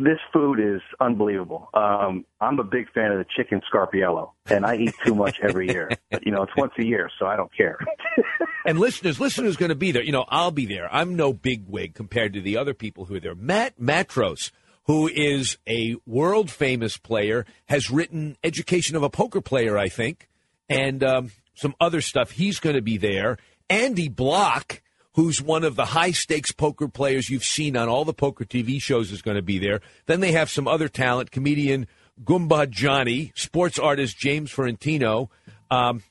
This 0.00 0.18
food 0.32 0.58
is 0.58 0.80
unbelievable. 0.98 1.68
Um, 1.74 2.24
I'm 2.40 2.58
a 2.58 2.64
big 2.64 2.90
fan 2.90 3.12
of 3.12 3.18
the 3.18 3.26
chicken 3.36 3.60
scarpiello, 3.70 4.30
and 4.46 4.64
I 4.64 4.76
eat 4.76 4.94
too 5.04 5.14
much 5.14 5.38
every 5.42 5.68
year. 5.68 5.90
You 6.22 6.32
know, 6.32 6.42
it's 6.42 6.56
once 6.56 6.72
a 6.78 6.84
year, 6.84 7.10
so 7.18 7.26
I 7.26 7.36
don't 7.36 7.54
care. 7.56 7.78
and 8.66 8.78
listeners, 8.78 9.20
listeners 9.20 9.56
going 9.56 9.70
to 9.70 9.74
be 9.74 9.90
there. 9.92 10.02
You 10.02 10.12
know, 10.12 10.24
I'll 10.28 10.50
be 10.50 10.66
there. 10.66 10.92
I'm 10.92 11.16
no 11.16 11.32
big 11.32 11.64
wig 11.68 11.94
compared 11.94 12.34
to 12.34 12.40
the 12.40 12.56
other 12.56 12.74
people 12.74 13.04
who 13.06 13.14
are 13.14 13.20
there. 13.20 13.34
Matt 13.34 13.78
Matros, 13.80 14.50
who 14.84 15.08
is 15.08 15.56
a 15.68 15.96
world 16.06 16.50
famous 16.50 16.96
player, 16.98 17.46
has 17.66 17.90
written 17.90 18.36
Education 18.44 18.96
of 18.96 19.02
a 19.02 19.10
Poker 19.10 19.40
Player, 19.40 19.78
I 19.78 19.88
think, 19.88 20.28
and 20.68 21.02
um, 21.02 21.30
some 21.54 21.74
other 21.80 22.00
stuff. 22.00 22.32
He's 22.32 22.58
going 22.58 22.76
to 22.76 22.82
be 22.82 22.96
there. 22.96 23.38
Andy 23.68 24.08
Bloch 24.08 24.82
who's 25.14 25.42
one 25.42 25.64
of 25.64 25.76
the 25.76 25.86
high 25.86 26.12
stakes 26.12 26.52
poker 26.52 26.88
players 26.88 27.28
you've 27.28 27.44
seen 27.44 27.76
on 27.76 27.88
all 27.88 28.04
the 28.04 28.12
poker 28.12 28.44
TV 28.44 28.80
shows, 28.80 29.10
is 29.10 29.22
going 29.22 29.36
to 29.36 29.42
be 29.42 29.58
there. 29.58 29.80
Then 30.06 30.20
they 30.20 30.32
have 30.32 30.50
some 30.50 30.68
other 30.68 30.88
talent 30.88 31.30
comedian 31.30 31.86
Goomba 32.22 32.68
Johnny, 32.68 33.32
sports 33.34 33.78
artist 33.78 34.18
James 34.18 34.52
Ferrantino. 34.52 35.28
Um, 35.70 36.02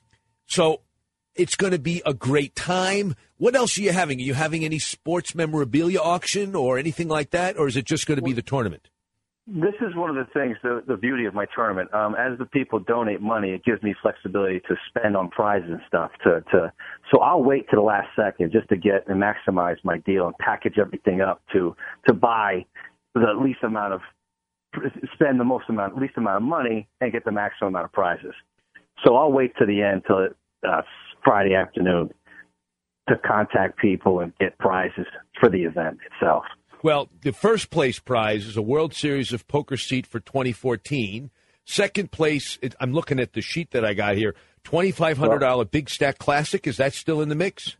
so 0.46 0.82
it's 1.34 1.54
going 1.54 1.72
to 1.72 1.78
be 1.78 2.02
a 2.04 2.12
great 2.12 2.54
time. 2.54 3.14
What 3.36 3.54
else 3.54 3.78
are 3.78 3.82
you 3.82 3.92
having? 3.92 4.18
Are 4.18 4.24
you 4.24 4.34
having 4.34 4.64
any 4.64 4.78
sports 4.78 5.34
memorabilia 5.34 6.00
auction 6.00 6.54
or 6.54 6.78
anything 6.78 7.08
like 7.08 7.30
that, 7.30 7.56
or 7.56 7.68
is 7.68 7.76
it 7.76 7.84
just 7.84 8.06
going 8.06 8.18
to 8.18 8.24
be 8.24 8.32
the 8.32 8.42
tournament? 8.42 8.90
This 9.52 9.74
is 9.80 9.96
one 9.96 10.10
of 10.10 10.14
the 10.14 10.30
things, 10.32 10.56
the, 10.62 10.80
the 10.86 10.96
beauty 10.96 11.24
of 11.24 11.34
my 11.34 11.44
tournament. 11.52 11.92
Um, 11.92 12.14
as 12.14 12.38
the 12.38 12.44
people 12.44 12.78
donate 12.78 13.20
money, 13.20 13.50
it 13.50 13.64
gives 13.64 13.82
me 13.82 13.96
flexibility 14.00 14.60
to 14.68 14.76
spend 14.88 15.16
on 15.16 15.28
prizes 15.28 15.70
and 15.70 15.80
stuff. 15.88 16.12
To, 16.22 16.40
to 16.52 16.72
so 17.10 17.20
I'll 17.20 17.42
wait 17.42 17.68
to 17.70 17.76
the 17.76 17.82
last 17.82 18.08
second 18.14 18.52
just 18.52 18.68
to 18.68 18.76
get 18.76 19.08
and 19.08 19.20
maximize 19.20 19.76
my 19.82 19.98
deal 19.98 20.26
and 20.26 20.38
package 20.38 20.78
everything 20.78 21.20
up 21.20 21.42
to 21.52 21.74
to 22.06 22.14
buy 22.14 22.64
the 23.14 23.32
least 23.42 23.58
amount 23.64 23.94
of 23.94 24.00
spend 25.14 25.40
the 25.40 25.44
most 25.44 25.64
amount 25.68 25.98
least 25.98 26.14
amount 26.16 26.36
of 26.36 26.42
money 26.48 26.86
and 27.00 27.10
get 27.10 27.24
the 27.24 27.32
maximum 27.32 27.74
amount 27.74 27.86
of 27.86 27.92
prizes. 27.92 28.34
So 29.04 29.16
I'll 29.16 29.32
wait 29.32 29.56
to 29.58 29.66
the 29.66 29.82
end 29.82 30.02
till 30.06 30.28
uh, 30.68 30.82
Friday 31.24 31.54
afternoon 31.56 32.10
to 33.08 33.16
contact 33.16 33.78
people 33.78 34.20
and 34.20 34.32
get 34.38 34.56
prizes 34.58 35.06
for 35.40 35.48
the 35.48 35.64
event 35.64 35.98
itself. 36.12 36.44
Well, 36.82 37.08
the 37.20 37.32
first 37.32 37.70
place 37.70 37.98
prize 37.98 38.46
is 38.46 38.56
a 38.56 38.62
World 38.62 38.94
Series 38.94 39.32
of 39.32 39.46
Poker 39.46 39.76
seat 39.76 40.06
for 40.06 40.18
2014. 40.18 41.30
Second 41.66 42.10
place, 42.10 42.58
I'm 42.80 42.92
looking 42.92 43.20
at 43.20 43.34
the 43.34 43.42
sheet 43.42 43.72
that 43.72 43.84
I 43.84 43.92
got 43.92 44.16
here. 44.16 44.34
$2,500 44.64 45.70
Big 45.70 45.90
Stack 45.90 46.18
Classic. 46.18 46.66
Is 46.66 46.78
that 46.78 46.94
still 46.94 47.20
in 47.20 47.28
the 47.28 47.34
mix? 47.34 47.76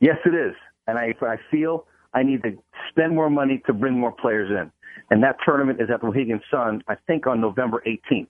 Yes, 0.00 0.16
it 0.26 0.34
is. 0.34 0.54
And 0.86 0.98
I, 0.98 1.14
I 1.22 1.36
feel 1.50 1.86
I 2.12 2.22
need 2.22 2.42
to 2.42 2.50
spend 2.90 3.14
more 3.14 3.30
money 3.30 3.62
to 3.66 3.72
bring 3.72 3.98
more 3.98 4.12
players 4.12 4.50
in. 4.50 4.70
And 5.10 5.22
that 5.22 5.36
tournament 5.44 5.80
is 5.80 5.88
at 5.92 6.00
the 6.00 6.08
Mohegan 6.08 6.40
Sun, 6.50 6.82
I 6.86 6.96
think, 7.06 7.26
on 7.26 7.40
November 7.40 7.82
18th. 7.86 8.28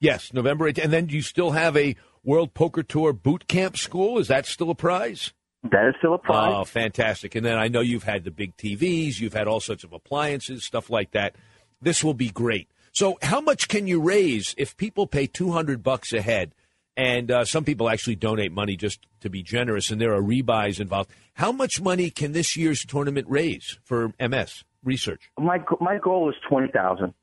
Yes, 0.00 0.32
November 0.32 0.70
18th. 0.70 0.84
And 0.84 0.92
then 0.92 1.06
do 1.06 1.14
you 1.14 1.22
still 1.22 1.52
have 1.52 1.76
a 1.76 1.94
World 2.24 2.52
Poker 2.52 2.82
Tour 2.82 3.12
boot 3.12 3.46
camp 3.46 3.76
school? 3.76 4.18
Is 4.18 4.28
that 4.28 4.46
still 4.46 4.70
a 4.70 4.74
prize? 4.74 5.32
That 5.70 5.88
is 5.88 5.94
still 5.98 6.14
a 6.14 6.18
prize. 6.18 6.52
Oh, 6.54 6.64
fantastic. 6.64 7.34
And 7.34 7.46
then 7.46 7.56
I 7.56 7.68
know 7.68 7.80
you've 7.80 8.02
had 8.02 8.24
the 8.24 8.30
big 8.30 8.56
TVs, 8.56 9.20
you've 9.20 9.32
had 9.32 9.46
all 9.46 9.60
sorts 9.60 9.84
of 9.84 9.92
appliances, 9.92 10.64
stuff 10.64 10.90
like 10.90 11.12
that. 11.12 11.36
This 11.80 12.02
will 12.02 12.14
be 12.14 12.30
great. 12.30 12.68
So, 12.92 13.16
how 13.22 13.40
much 13.40 13.68
can 13.68 13.86
you 13.86 14.00
raise 14.00 14.54
if 14.58 14.76
people 14.76 15.06
pay 15.06 15.26
200 15.26 15.82
bucks 15.82 16.12
a 16.12 16.20
head? 16.20 16.54
And 16.94 17.30
uh, 17.30 17.44
some 17.46 17.64
people 17.64 17.88
actually 17.88 18.16
donate 18.16 18.52
money 18.52 18.76
just 18.76 19.06
to 19.20 19.30
be 19.30 19.42
generous, 19.42 19.90
and 19.90 19.98
there 19.98 20.12
are 20.12 20.20
rebuys 20.20 20.78
involved. 20.78 21.10
How 21.32 21.50
much 21.50 21.80
money 21.80 22.10
can 22.10 22.32
this 22.32 22.54
year's 22.54 22.84
tournament 22.84 23.26
raise 23.30 23.78
for 23.82 24.12
MS 24.20 24.64
research? 24.84 25.30
My 25.38 25.58
my 25.80 25.96
goal 25.96 26.28
is 26.28 26.36
twenty 26.46 26.70
thousand. 26.70 27.14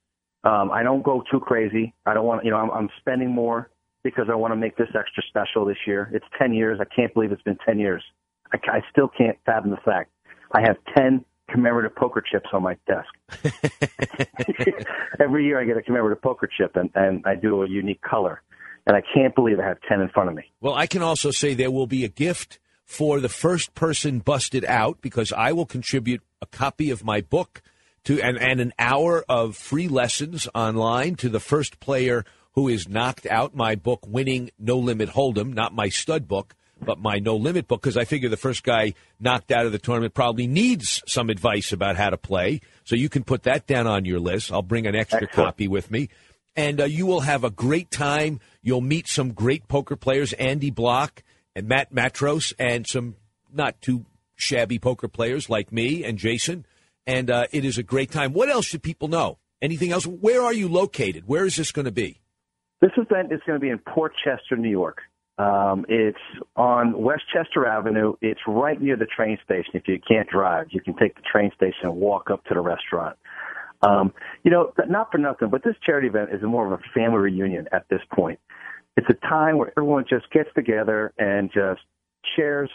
Um, 0.44 0.72
I 0.72 0.82
don't 0.82 1.04
go 1.04 1.22
too 1.30 1.40
crazy. 1.40 1.94
I 2.08 2.16
don't 2.16 2.26
want 2.26 2.46
you 2.46 2.50
know 2.50 2.58
I'm, 2.58 2.72
I'm 2.72 2.90
spending 3.00 3.30
more 3.30 3.70
because 4.04 4.26
I 4.32 4.34
want 4.34 4.54
to 4.54 4.56
make 4.56 4.76
this 4.76 4.88
extra 4.88 5.22
special 5.30 5.66
this 5.66 5.78
year. 5.86 6.10
It's 6.14 6.26
ten 6.40 6.52
years. 6.52 6.80
I 6.82 6.86
can't 6.86 7.14
believe 7.14 7.32
it's 7.32 7.44
been 7.44 7.60
ten 7.64 7.78
years. 7.78 8.04
I, 8.54 8.58
I 8.72 8.82
still 8.91 9.08
can't 9.08 9.38
fathom 9.45 9.72
the 9.72 9.78
fact 9.78 10.12
I 10.52 10.62
have 10.62 10.78
10 10.95 11.24
commemorative 11.50 11.95
poker 11.95 12.22
chips 12.22 12.50
on 12.54 12.64
my 12.64 12.78
desk. 12.88 13.10
Every 15.20 15.45
year 15.45 15.60
I 15.60 15.66
get 15.66 15.78
a 15.78 15.82
commemorative 15.82 16.22
poker 16.22 16.47
chip 16.47 16.76
and, 16.76 16.89
and 16.95 17.24
I 17.26 17.36
do 17.36 17.64
a 17.64 17.70
unique 17.70 18.02
color. 18.02 18.41
And 18.86 18.95
I 18.95 19.02
can't 19.14 19.36
believe 19.36 19.60
I 19.60 19.68
have 19.68 19.78
10 19.88 20.02
in 20.02 20.10
front 20.10 20.30
of 20.30 20.36
me. 20.36 20.43
Well, 20.62 20.74
I 20.74 20.88
can 20.88 21.04
also 21.04 21.32
say 21.32 21.54
there 21.54 21.70
will 21.70 21.88
be 21.88 22.06
a 22.06 22.10
gift 22.10 22.60
for 22.86 23.20
the 23.20 23.30
first 23.30 23.76
person 23.76 24.20
busted 24.20 24.66
out 24.66 25.00
because 25.02 25.32
I 25.32 25.52
will 25.52 25.68
contribute 25.68 26.22
a 26.41 26.47
copy 26.47 26.89
of 26.89 27.04
my 27.04 27.22
book 27.22 27.62
to 28.06 28.20
and, 28.22 28.38
and 28.38 28.60
an 28.60 28.74
hour 28.80 29.24
of 29.30 29.56
free 29.56 29.88
lessons 29.88 30.47
online 30.56 31.16
to 31.16 31.30
the 31.30 31.39
first 31.39 31.80
player 31.80 32.26
who 32.54 32.68
is 32.68 32.89
knocked 32.89 33.28
out 33.28 33.54
my 33.54 33.76
book 33.76 34.08
winning 34.08 34.50
no 34.58 34.78
limit 34.78 35.10
hold'em 35.10 35.54
not 35.54 35.74
my 35.74 35.89
stud 35.89 36.28
book 36.28 36.56
but 36.80 36.99
my 36.99 37.19
no 37.19 37.36
limit 37.36 37.67
book 37.67 37.82
because 37.82 37.97
I 37.97 38.05
figure 38.05 38.30
the 38.30 38.38
first 38.38 38.63
guy 38.63 38.93
knocked 39.19 39.51
out 39.51 39.65
of 39.65 39.71
the 39.71 39.80
tournament 39.80 40.13
probably 40.13 40.47
needs 40.47 41.03
some 41.07 41.30
advice 41.30 41.71
about 41.71 41.95
how 41.97 42.09
to 42.09 42.17
play. 42.17 42.61
So 42.84 42.95
you 42.95 43.09
can 43.09 43.23
put 43.23 43.43
that 43.43 43.67
down 43.67 43.88
on 43.88 44.05
your 44.05 44.19
list. 44.19 44.51
I'll 44.51 44.61
bring 44.61 44.88
an 44.88 44.95
extra 44.95 45.23
Excellent. 45.23 45.47
copy 45.47 45.67
with 45.67 45.91
me. 45.91 46.09
And 46.55 46.82
uh, 46.82 46.86
you 46.86 47.05
will 47.05 47.21
have 47.21 47.43
a 47.43 47.49
great 47.49 47.91
time. 47.91 48.39
You'll 48.61 48.82
meet 48.82 49.07
some 49.07 49.32
great 49.34 49.67
poker 49.67 49.95
players, 49.95 50.34
Andy 50.34 50.71
Bloch 50.71 51.23
and 51.55 51.67
Matt 51.67 51.93
Matros, 51.93 52.53
and 52.59 52.88
some 52.88 53.15
not 53.53 53.82
too 53.82 54.05
shabby 54.36 54.80
poker 54.80 55.07
players 55.07 55.49
like 55.49 55.71
me 55.71 56.03
and 56.03 56.17
Jason. 56.17 56.65
And 57.05 57.30
uh, 57.30 57.45
it 57.51 57.65
is 57.65 57.77
a 57.77 57.84
great 57.84 58.11
time. 58.11 58.34
What 58.34 58.49
else 58.49 58.65
should 58.65 58.84
people 58.84 59.07
know? 59.07 59.38
Anything 59.61 59.91
else? 59.91 60.05
Where 60.05 60.41
are 60.41 60.53
you 60.53 60.69
located? 60.69 61.23
Where 61.27 61.45
is 61.45 61.55
this 61.55 61.71
going 61.71 61.86
to 61.86 61.91
be? 61.91 62.21
This 62.82 62.91
event 62.95 63.34
is 63.34 63.41
going 63.45 63.59
to 63.59 63.63
be 63.63 63.69
in 63.69 63.80
Port 63.80 64.13
Chester, 64.23 64.55
New 64.55 64.69
York. 64.69 64.99
Um, 65.40 65.86
it's 65.88 66.20
on 66.58 67.02
Westchester 67.02 67.66
Avenue. 67.66 68.14
It's 68.22 68.42
right 68.46 68.80
near 68.80 68.98
the 68.98 69.06
train 69.06 69.38
station. 69.44 69.72
If 69.74 69.88
you 69.88 69.98
can't 70.06 70.28
drive, 70.30 70.68
you 70.72 70.82
can 70.82 70.96
take 70.98 71.16
the 71.16 71.22
train 71.22 71.50
station 71.56 71.84
and 71.84 71.96
walk 71.96 72.30
up 72.30 72.44
to 72.46 72.54
the 72.54 72.60
restaurant. 72.60 73.18
Um, 73.82 74.12
you 74.44 74.52
know, 74.52 74.74
not 74.90 75.10
for 75.12 75.18
nothing, 75.18 75.50
but 75.50 75.64
this 75.64 75.76
charity 75.86 76.08
event 76.08 76.32
is 76.34 76.42
more 76.44 76.66
of 76.68 76.74
a 76.74 76.84
family 76.94 77.20
reunion 77.20 77.68
at 77.72 77.86
this 77.90 78.02
point. 78.14 78.38
It's 78.98 79.08
a 79.10 79.28
time 79.28 79.58
where 79.58 79.72
everyone 79.78 80.04
just 80.10 80.30
gets 80.32 80.50
together 80.54 81.14
and 81.18 81.50
just 81.54 81.80
shares 82.36 82.70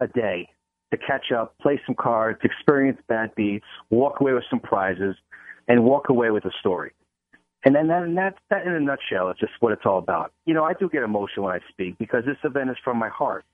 a 0.00 0.06
day 0.06 0.48
to 0.92 0.98
catch 0.98 1.32
up, 1.36 1.56
play 1.60 1.80
some 1.84 1.96
cards, 1.96 2.38
experience 2.44 3.00
bad 3.08 3.34
beats, 3.34 3.64
walk 3.90 4.20
away 4.20 4.34
with 4.34 4.44
some 4.48 4.60
prizes, 4.60 5.16
and 5.66 5.82
walk 5.82 6.10
away 6.10 6.30
with 6.30 6.44
a 6.44 6.52
story. 6.60 6.92
And 7.64 7.74
then 7.74 7.88
that, 7.88 8.02
and 8.02 8.16
that, 8.16 8.34
that 8.50 8.66
in 8.66 8.72
a 8.72 8.80
nutshell 8.80 9.30
is 9.30 9.36
just 9.38 9.52
what 9.60 9.72
it's 9.72 9.82
all 9.84 9.98
about. 9.98 10.32
You 10.46 10.54
know, 10.54 10.64
I 10.64 10.72
do 10.72 10.88
get 10.88 11.02
emotional 11.02 11.46
when 11.46 11.54
I 11.54 11.60
speak 11.70 11.96
because 11.98 12.24
this 12.24 12.36
event 12.44 12.70
is 12.70 12.76
from 12.82 12.98
my 12.98 13.08
heart. 13.08 13.44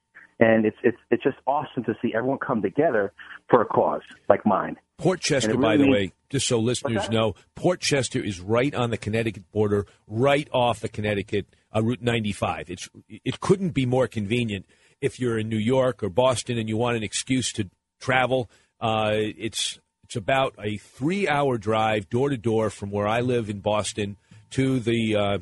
And 0.40 0.64
it's, 0.64 0.76
it's, 0.84 0.96
it's 1.11 1.22
just 1.22 1.36
awesome 1.46 1.82
to 1.84 1.94
see 2.00 2.14
everyone 2.14 2.38
come 2.38 2.62
together 2.62 3.12
for 3.50 3.61
a 3.61 3.66
cause 3.66 4.02
like 4.28 4.46
mine. 4.46 4.76
Port 4.98 5.20
Chester, 5.20 5.50
really 5.50 5.62
by 5.62 5.76
the 5.76 5.90
way, 5.90 6.12
just 6.30 6.46
so 6.46 6.59
listeners 6.59 7.09
know, 7.11 7.34
Port 7.54 7.80
Chester 7.80 8.20
is 8.20 8.40
right 8.40 8.74
on 8.74 8.90
the 8.90 8.96
Connecticut 8.96 9.50
border, 9.52 9.86
right 10.06 10.48
off 10.52 10.80
the 10.80 10.88
Connecticut 10.88 11.46
uh, 11.74 11.82
Route 11.82 12.02
95. 12.02 12.70
It's 12.70 12.88
it 13.09 13.40
couldn't 13.40 13.70
be 13.70 13.86
more 13.86 14.09
convenient 14.09 14.66
if 15.00 15.20
you're 15.20 15.38
in 15.38 15.48
New 15.48 15.59
York 15.59 16.02
or 16.02 16.09
Boston 16.09 16.59
and 16.59 16.68
you 16.68 16.76
want 16.76 16.96
an 16.96 17.02
excuse 17.02 17.52
to 17.52 17.70
travel. 18.00 18.50
Uh, 18.80 19.12
it's 19.14 19.78
it's 20.09 20.16
about 20.16 20.54
a 20.59 20.78
three 20.78 21.28
hour 21.28 21.59
drive 21.59 22.09
door 22.09 22.30
to 22.30 22.38
door 22.38 22.70
from 22.70 22.90
where 22.90 23.06
I 23.06 23.20
live 23.20 23.50
in 23.50 23.61
Boston 23.61 24.16
to 24.52 24.80
the 24.80 25.14
uh, 25.14 25.38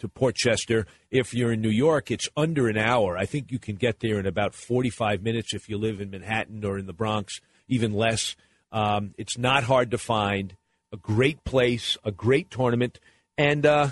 to 0.00 0.08
Port 0.08 0.34
Chester. 0.34 0.84
If 1.12 1.32
you're 1.32 1.52
in 1.52 1.60
New 1.60 1.70
York, 1.70 2.10
it's 2.10 2.28
under 2.36 2.66
an 2.66 2.76
hour. 2.76 3.16
I 3.16 3.24
think 3.24 3.52
you 3.52 3.60
can 3.60 3.76
get 3.76 4.00
there 4.00 4.18
in 4.18 4.26
about 4.26 4.52
45 4.52 5.22
minutes 5.22 5.54
if 5.54 5.68
you 5.68 5.78
live 5.78 6.00
in 6.00 6.10
Manhattan 6.10 6.64
or 6.64 6.76
in 6.76 6.86
the 6.86 6.92
Bronx, 6.92 7.40
even 7.68 7.92
less. 7.92 8.34
Um, 8.72 9.14
it's 9.16 9.38
not 9.38 9.62
hard 9.62 9.92
to 9.92 9.98
find. 9.98 10.56
A 10.92 10.96
great 10.96 11.44
place, 11.44 11.96
a 12.04 12.10
great 12.10 12.50
tournament, 12.50 12.98
and 13.38 13.64
uh, 13.64 13.90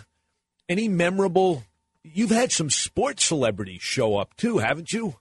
any 0.69 0.89
memorable. 0.89 1.63
You've 2.03 2.31
had 2.31 2.51
some 2.51 2.71
sports 2.71 3.25
celebrities 3.25 3.83
show 3.83 4.17
up 4.17 4.35
too, 4.37 4.59
haven't 4.59 4.93
you? 4.93 5.15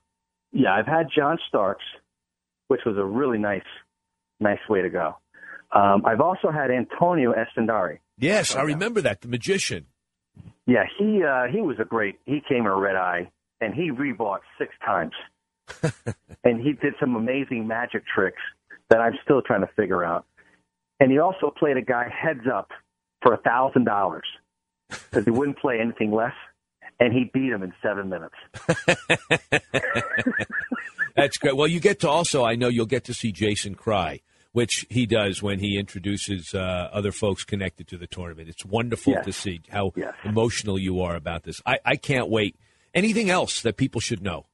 Yeah, 0.51 0.73
I've 0.73 0.87
had 0.87 1.09
John 1.15 1.37
Starks, 1.47 1.85
which 2.67 2.81
was 2.83 2.97
a 2.97 3.05
really 3.05 3.37
nice 3.37 3.61
nice 4.39 4.59
way 4.69 4.81
to 4.81 4.89
go. 4.89 5.15
Um, 5.71 6.03
I've 6.05 6.21
also 6.21 6.49
had 6.49 6.71
Antonio 6.71 7.33
Esfandiari. 7.33 7.99
Yes, 8.17 8.55
I 8.55 8.61
remember 8.61 9.01
that, 9.01 9.21
the 9.21 9.27
magician. 9.27 9.85
Yeah, 10.65 10.83
he 10.97 11.23
uh, 11.23 11.47
he 11.51 11.61
was 11.61 11.77
a 11.79 11.85
great. 11.85 12.19
He 12.25 12.41
came 12.47 12.61
in 12.61 12.67
a 12.67 12.75
red 12.75 12.95
eye, 12.95 13.29
and 13.61 13.73
he 13.73 13.91
rebought 13.91 14.39
six 14.57 14.73
times, 14.85 15.13
and 16.43 16.61
he 16.61 16.73
did 16.73 16.93
some 16.99 17.15
amazing 17.15 17.67
magic 17.67 18.03
tricks 18.13 18.41
that 18.89 18.99
I'm 18.99 19.13
still 19.23 19.41
trying 19.41 19.61
to 19.61 19.69
figure 19.75 20.03
out. 20.03 20.25
And 20.99 21.11
he 21.11 21.19
also 21.19 21.53
played 21.57 21.77
a 21.77 21.81
guy 21.81 22.09
heads 22.09 22.47
up 22.51 22.69
for 23.21 23.33
a 23.33 23.38
thousand 23.38 23.85
dollars 23.85 24.25
because 24.89 25.25
he 25.25 25.31
wouldn't 25.31 25.59
play 25.59 25.79
anything 25.79 26.11
less, 26.11 26.33
and 26.99 27.13
he 27.13 27.29
beat 27.33 27.51
him 27.51 27.63
in 27.63 27.73
seven 27.81 28.09
minutes. 28.09 28.35
That's 31.15 31.38
great. 31.38 31.55
Well, 31.55 31.67
you 31.67 31.79
get 31.79 31.99
to 32.01 32.09
also, 32.09 32.45
I 32.45 32.55
know 32.55 32.67
you'll 32.67 32.85
get 32.85 33.05
to 33.05 33.13
see 33.13 33.31
Jason 33.31 33.75
cry, 33.75 34.21
which 34.57 34.87
he 34.89 35.05
does 35.05 35.43
when 35.43 35.59
he 35.59 35.77
introduces 35.77 36.55
uh, 36.55 36.89
other 36.91 37.11
folks 37.11 37.43
connected 37.43 37.87
to 37.87 37.95
the 37.95 38.07
tournament. 38.07 38.49
It's 38.49 38.65
wonderful 38.65 39.13
Yes. 39.13 39.25
to 39.25 39.31
see 39.31 39.61
how 39.69 39.91
Yes. 39.95 40.15
emotional 40.25 40.79
you 40.79 40.99
are 41.01 41.15
about 41.15 41.43
this. 41.43 41.61
I, 41.63 41.77
I 41.85 41.95
can't 41.95 42.27
wait. 42.27 42.55
Anything 42.95 43.29
else 43.29 43.61
that 43.61 43.77
people 43.77 44.01
should 44.01 44.23
know? 44.23 44.47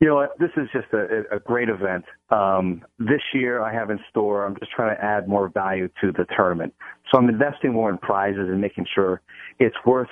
You 0.00 0.08
know? 0.08 0.28
This 0.38 0.50
is 0.58 0.68
just 0.70 0.88
a, 0.92 1.34
a 1.36 1.40
great 1.40 1.70
event. 1.70 2.04
Um, 2.28 2.84
this 2.98 3.22
year, 3.32 3.62
I 3.62 3.72
have 3.72 3.88
in 3.88 3.98
store. 4.10 4.44
I'm 4.44 4.54
just 4.58 4.70
trying 4.72 4.94
to 4.94 5.02
add 5.02 5.26
more 5.26 5.48
value 5.48 5.88
to 6.02 6.12
the 6.12 6.26
tournament. 6.36 6.74
So 7.10 7.18
I'm 7.18 7.30
investing 7.30 7.72
more 7.72 7.88
in 7.88 7.96
prizes 7.96 8.50
and 8.50 8.60
making 8.60 8.84
sure 8.94 9.22
it's 9.58 9.76
worth 9.86 10.10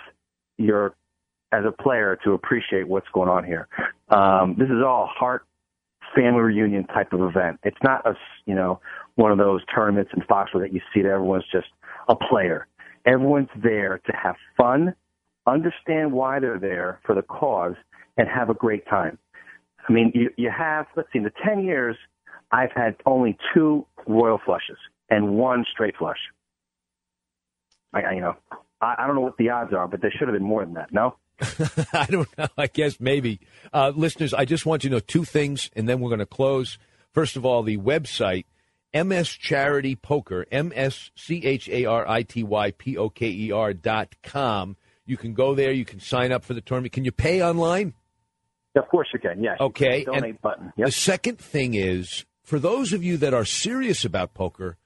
your 0.57 0.95
as 1.53 1.65
a 1.67 1.73
player 1.83 2.19
to 2.25 2.33
appreciate 2.33 2.89
what's 2.89 3.09
going 3.13 3.29
on 3.29 3.45
here. 3.45 3.69
Um, 4.09 4.57
this 4.59 4.69
is 4.71 4.83
all 4.83 5.11
heart 5.15 5.45
family 6.15 6.41
reunion 6.41 6.87
type 6.87 7.13
of 7.13 7.21
event. 7.21 7.59
It's 7.63 7.77
not 7.83 8.07
a 8.07 8.15
you 8.47 8.55
know 8.55 8.81
one 9.17 9.33
of 9.33 9.39
those 9.39 9.63
tournaments 9.75 10.11
in 10.15 10.23
Foxborough 10.23 10.61
that 10.61 10.73
you 10.73 10.81
see 10.93 11.03
that 11.03 11.11
everyone's 11.11 11.45
just 11.51 11.69
a 12.09 12.17
player. 12.17 12.67
Everyone's 13.07 13.51
there 13.63 14.01
to 14.07 14.13
have 14.17 14.37
fun, 14.57 14.95
understand 15.47 16.13
why 16.13 16.41
they're 16.41 16.59
there 16.59 17.01
for 17.05 17.15
the 17.15 17.23
cause, 17.23 17.75
and 18.17 18.29
have 18.29 18.51
a 18.51 18.55
great 18.55 18.87
time. 18.87 19.19
I 19.89 19.93
mean, 19.93 20.11
you, 20.15 20.31
you 20.37 20.51
have, 20.51 20.87
let's 20.97 21.09
see, 21.13 21.19
in 21.19 21.25
the 21.25 21.33
10 21.45 21.61
years, 21.65 21.97
I've 22.51 22.73
had 22.75 22.97
only 23.05 23.37
two 23.53 23.87
royal 24.07 24.41
flushes 24.45 24.79
and 25.11 25.35
one 25.37 25.65
straight 25.71 25.97
flush. 25.97 26.19
I, 27.93 28.03
I 28.03 28.13
you 28.13 28.21
know, 28.21 28.37
I, 28.81 28.95
I 28.99 29.07
don't 29.07 29.17
know 29.17 29.23
what 29.23 29.37
the 29.37 29.51
odds 29.51 29.73
are, 29.75 29.87
but 29.87 30.01
there 30.01 30.11
should 30.11 30.29
have 30.29 30.37
been 30.37 30.47
more 30.47 30.65
than 30.65 30.75
that, 30.75 30.93
no? 30.93 31.17
I 31.93 32.07
don't 32.07 32.39
know. 32.39 32.49
I 32.57 32.67
guess 32.67 33.01
maybe. 33.01 33.41
Uh, 33.73 33.93
listeners, 33.95 34.35
I 34.35 34.45
just 34.45 34.67
want 34.67 34.85
you 34.85 34.91
to 34.91 34.97
know 34.97 35.01
two 35.01 35.25
things, 35.25 35.71
and 35.75 35.89
then 35.89 36.01
we're 36.01 36.11
going 36.11 36.19
to 36.21 36.27
close. 36.27 36.79
First 37.13 37.37
of 37.37 37.45
all, 37.45 37.63
the 37.63 37.79
website, 37.79 38.45
MS 38.93 39.29
Charity 39.29 39.97
Poker, 39.97 40.47
M 40.51 40.73
S 40.75 41.11
C 41.15 41.45
H 41.45 41.69
A 41.69 41.85
R 41.85 42.09
I 42.09 42.23
T 42.23 42.43
Y 42.43 42.71
P 42.73 42.97
O 42.97 43.09
K 43.09 43.29
E 43.29 43.53
R 43.53 43.73
dot 43.73 44.15
com. 44.23 44.77
You 45.07 45.17
can 45.17 45.35
go 45.35 45.55
there. 45.55 45.73
You 45.73 45.85
can 45.85 46.01
sign 46.01 46.33
up 46.33 46.45
for 46.45 46.55
the 46.55 46.61
tournament. 46.61 46.93
Can 46.93 47.05
you 47.05 47.13
pay 47.13 47.43
online? 47.43 47.95
Of 48.77 48.89
course 48.89 49.09
you 49.13 49.21
can, 49.21 49.43
yes. 49.43 49.57
Okay. 49.61 50.05
Donate 50.05 50.25
and 50.25 50.43
button. 50.43 50.73
The 50.77 50.91
second 50.91 51.39
thing 51.39 51.75
is 51.75 52.25
for 52.43 52.59
those 52.59 52.93
of 52.93 53.05
you 53.05 53.17
that 53.19 53.33
are 53.33 53.45
serious 53.45 54.05
about 54.05 54.35
poker, 54.35 54.77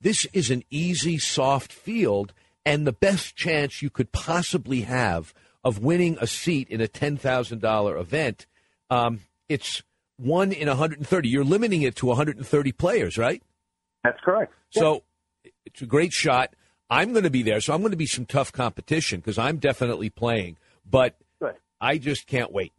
this 0.00 0.26
is 0.32 0.50
an 0.50 0.64
easy, 0.70 1.18
soft 1.18 1.72
field 1.72 2.32
and 2.64 2.86
the 2.86 2.92
best 2.92 3.36
chance 3.36 3.80
you 3.80 3.90
could 3.90 4.10
possibly 4.10 4.80
have 4.82 5.32
of 5.66 5.80
winning 5.80 6.16
a 6.20 6.26
seat 6.28 6.68
in 6.68 6.80
a 6.80 6.86
$10,000 6.86 8.00
event. 8.00 8.46
Um, 8.88 9.18
it's 9.48 9.82
one 10.16 10.52
in 10.52 10.68
130. 10.68 11.28
You're 11.28 11.42
limiting 11.42 11.82
it 11.82 11.96
to 11.96 12.06
130 12.06 12.70
players, 12.70 13.18
right? 13.18 13.42
That's 14.04 14.20
correct. 14.20 14.52
So 14.70 15.02
it's 15.64 15.82
a 15.82 15.86
great 15.86 16.12
shot. 16.12 16.54
I'm 16.88 17.10
going 17.10 17.24
to 17.24 17.30
be 17.30 17.42
there, 17.42 17.60
so 17.60 17.74
I'm 17.74 17.80
going 17.80 17.90
to 17.90 17.96
be 17.96 18.06
some 18.06 18.26
tough 18.26 18.52
competition 18.52 19.18
because 19.18 19.38
I'm 19.38 19.56
definitely 19.56 20.08
playing. 20.08 20.56
But 20.88 21.16
Good. 21.40 21.56
I 21.80 21.98
just 21.98 22.28
can't 22.28 22.52
wait. 22.52 22.72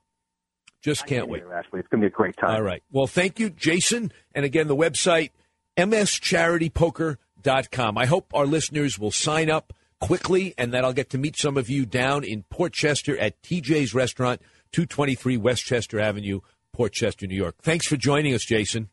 Just 0.81 1.05
can't 1.05 1.27
wait. 1.27 1.43
Ashley. 1.43 1.81
It's 1.81 1.89
going 1.89 1.99
to 1.99 2.07
be 2.07 2.13
a 2.13 2.15
great 2.15 2.37
time. 2.37 2.51
All 2.51 2.61
right. 2.61 2.83
Well, 2.89 3.07
thank 3.07 3.37
you, 3.37 3.49
Jason. 3.49 4.13
And 4.33 4.45
again, 4.45 4.69
the 4.69 4.77
website, 4.77 5.31
mscharitypoker.com. 5.77 7.97
I 7.97 8.05
hope 8.05 8.31
our 8.33 8.45
listeners 8.45 8.97
will 8.97 9.11
sign 9.11 9.49
up 9.49 9.73
quickly 9.99 10.53
and 10.57 10.73
then 10.73 10.85
I'll 10.85 10.93
get 10.93 11.09
to 11.11 11.17
meet 11.17 11.37
some 11.37 11.57
of 11.57 11.69
you 11.69 11.85
down 11.85 12.23
in 12.23 12.43
Port 12.49 12.73
Chester 12.73 13.17
at 13.17 13.41
TJ's 13.41 13.93
Restaurant, 13.93 14.41
223 14.71 15.37
Westchester 15.37 15.99
Avenue, 15.99 16.41
Port 16.73 16.93
Chester, 16.93 17.27
New 17.27 17.35
York. 17.35 17.55
Thanks 17.61 17.87
for 17.87 17.97
joining 17.97 18.33
us, 18.33 18.45
Jason. 18.45 18.89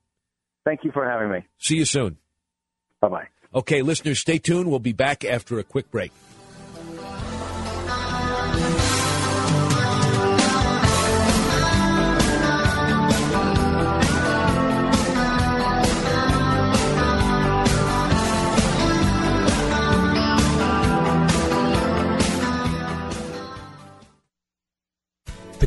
Thank 0.64 0.84
you 0.84 0.92
for 0.92 1.09
having 1.09 1.30
me. 1.30 1.46
See 1.59 1.76
you 1.76 1.84
soon. 1.84 2.16
Bye 3.00 3.09
bye. 3.09 3.28
Okay, 3.55 3.82
listeners, 3.82 4.18
stay 4.18 4.38
tuned. 4.38 4.68
We'll 4.68 4.78
be 4.78 4.92
back 4.92 5.24
after 5.24 5.59
a 5.59 5.62
quick 5.62 5.90
break. 5.90 6.11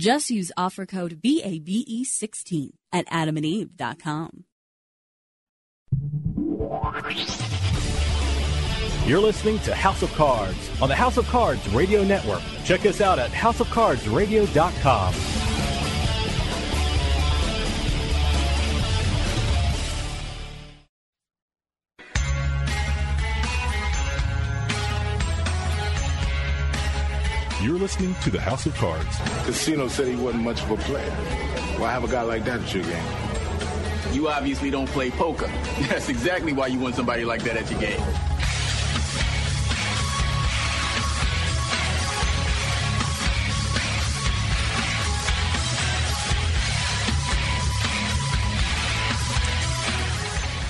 Just 0.00 0.30
use 0.30 0.50
offer 0.56 0.86
code 0.86 1.20
BABE16 1.22 2.70
at 2.90 3.06
adamandeve.com. 3.08 4.44
You're 9.04 9.20
listening 9.20 9.58
to 9.60 9.74
House 9.74 10.02
of 10.02 10.10
Cards 10.14 10.70
on 10.80 10.88
the 10.88 10.96
House 10.96 11.18
of 11.18 11.26
Cards 11.26 11.68
Radio 11.68 12.02
Network. 12.02 12.40
Check 12.64 12.86
us 12.86 13.02
out 13.02 13.18
at 13.18 13.30
houseofcardsradio.com. 13.30 15.39
You're 27.62 27.78
listening 27.78 28.14
to 28.22 28.30
the 28.30 28.40
House 28.40 28.64
of 28.64 28.74
Cards. 28.76 29.18
Casino 29.44 29.86
said 29.88 30.08
he 30.08 30.16
wasn't 30.16 30.44
much 30.44 30.62
of 30.62 30.70
a 30.70 30.76
player. 30.78 31.10
Why 31.76 31.92
have 31.92 32.02
a 32.02 32.08
guy 32.08 32.22
like 32.22 32.42
that 32.46 32.60
at 32.60 32.74
your 32.74 32.82
game? 32.84 34.14
You 34.14 34.28
obviously 34.30 34.70
don't 34.70 34.88
play 34.88 35.10
poker. 35.10 35.46
That's 35.80 36.08
exactly 36.08 36.54
why 36.54 36.68
you 36.68 36.78
want 36.78 36.94
somebody 36.94 37.26
like 37.26 37.42
that 37.42 37.58
at 37.58 37.70
your 37.70 37.78
game. 37.78 38.00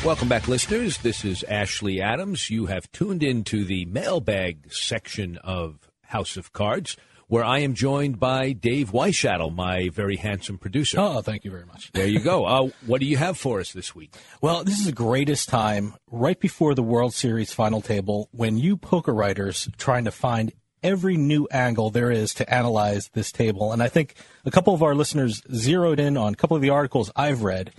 Welcome 0.05 0.29
back, 0.29 0.49
listeners. 0.49 0.99
This 0.99 1.25
is 1.25 1.45
Ashley 1.45 2.01
Adams. 2.01 2.51
You 2.51 2.67
have 2.67 2.91
tuned 2.91 3.23
in 3.23 3.45
to 3.45 3.65
the 3.65 3.85
mailbag 3.85 4.73
section 4.73 5.39
of 5.39 5.90
House 6.11 6.37
of 6.37 6.53
Cards, 6.53 6.97
where 7.29 7.45
I 7.45 7.61
am 7.61 7.75
joined 7.75 8.19
by 8.19 8.53
Dave 8.53 8.91
Weishattle, 8.91 9.55
my 9.55 9.89
very 9.89 10.17
handsome 10.17 10.59
producer. 10.59 10.99
Oh, 10.99 11.21
thank 11.21 11.45
you 11.45 11.51
very 11.51 11.65
much. 11.65 11.93
There 11.93 12.07
you 12.07 12.19
go. 12.19 12.45
Uh, 12.45 12.71
what 12.85 13.01
do 13.01 13.07
you 13.07 13.17
have 13.17 13.39
for 13.39 13.61
us 13.61 13.73
this 13.73 13.95
week? 13.95 14.15
Well, 14.41 14.65
this 14.65 14.81
is 14.81 14.87
the 14.87 14.93
greatest 14.93 15.49
time 15.49 15.95
right 16.11 16.39
before 16.39 16.75
the 16.75 16.83
World 16.83 17.15
Series 17.15 17.53
final 17.53 17.81
table 17.81 18.29
when 18.33 18.59
you 18.59 18.77
poker 18.77 19.15
writers 19.15 19.69
trying 19.79 20.05
to 20.07 20.11
find 20.11 20.53
every 20.83 21.17
new 21.17 21.47
angle 21.53 21.91
there 21.91 22.11
is 22.11 22.35
to 22.35 22.53
analyze 22.53 23.11
this 23.13 23.31
table. 23.31 23.73
And 23.73 23.81
I 23.83 23.89
think 23.89 24.15
a 24.45 24.51
couple 24.51 24.75
of 24.75 24.83
our 24.83 24.97
listeners 24.97 25.43
zeroed 25.55 26.01
in 26.01 26.17
on 26.17 26.33
a 26.33 26.37
couple 26.37 26.57
of 26.57 26.63
the 26.63 26.71
articles 26.71 27.13
I've 27.15 27.43
read. 27.43 27.73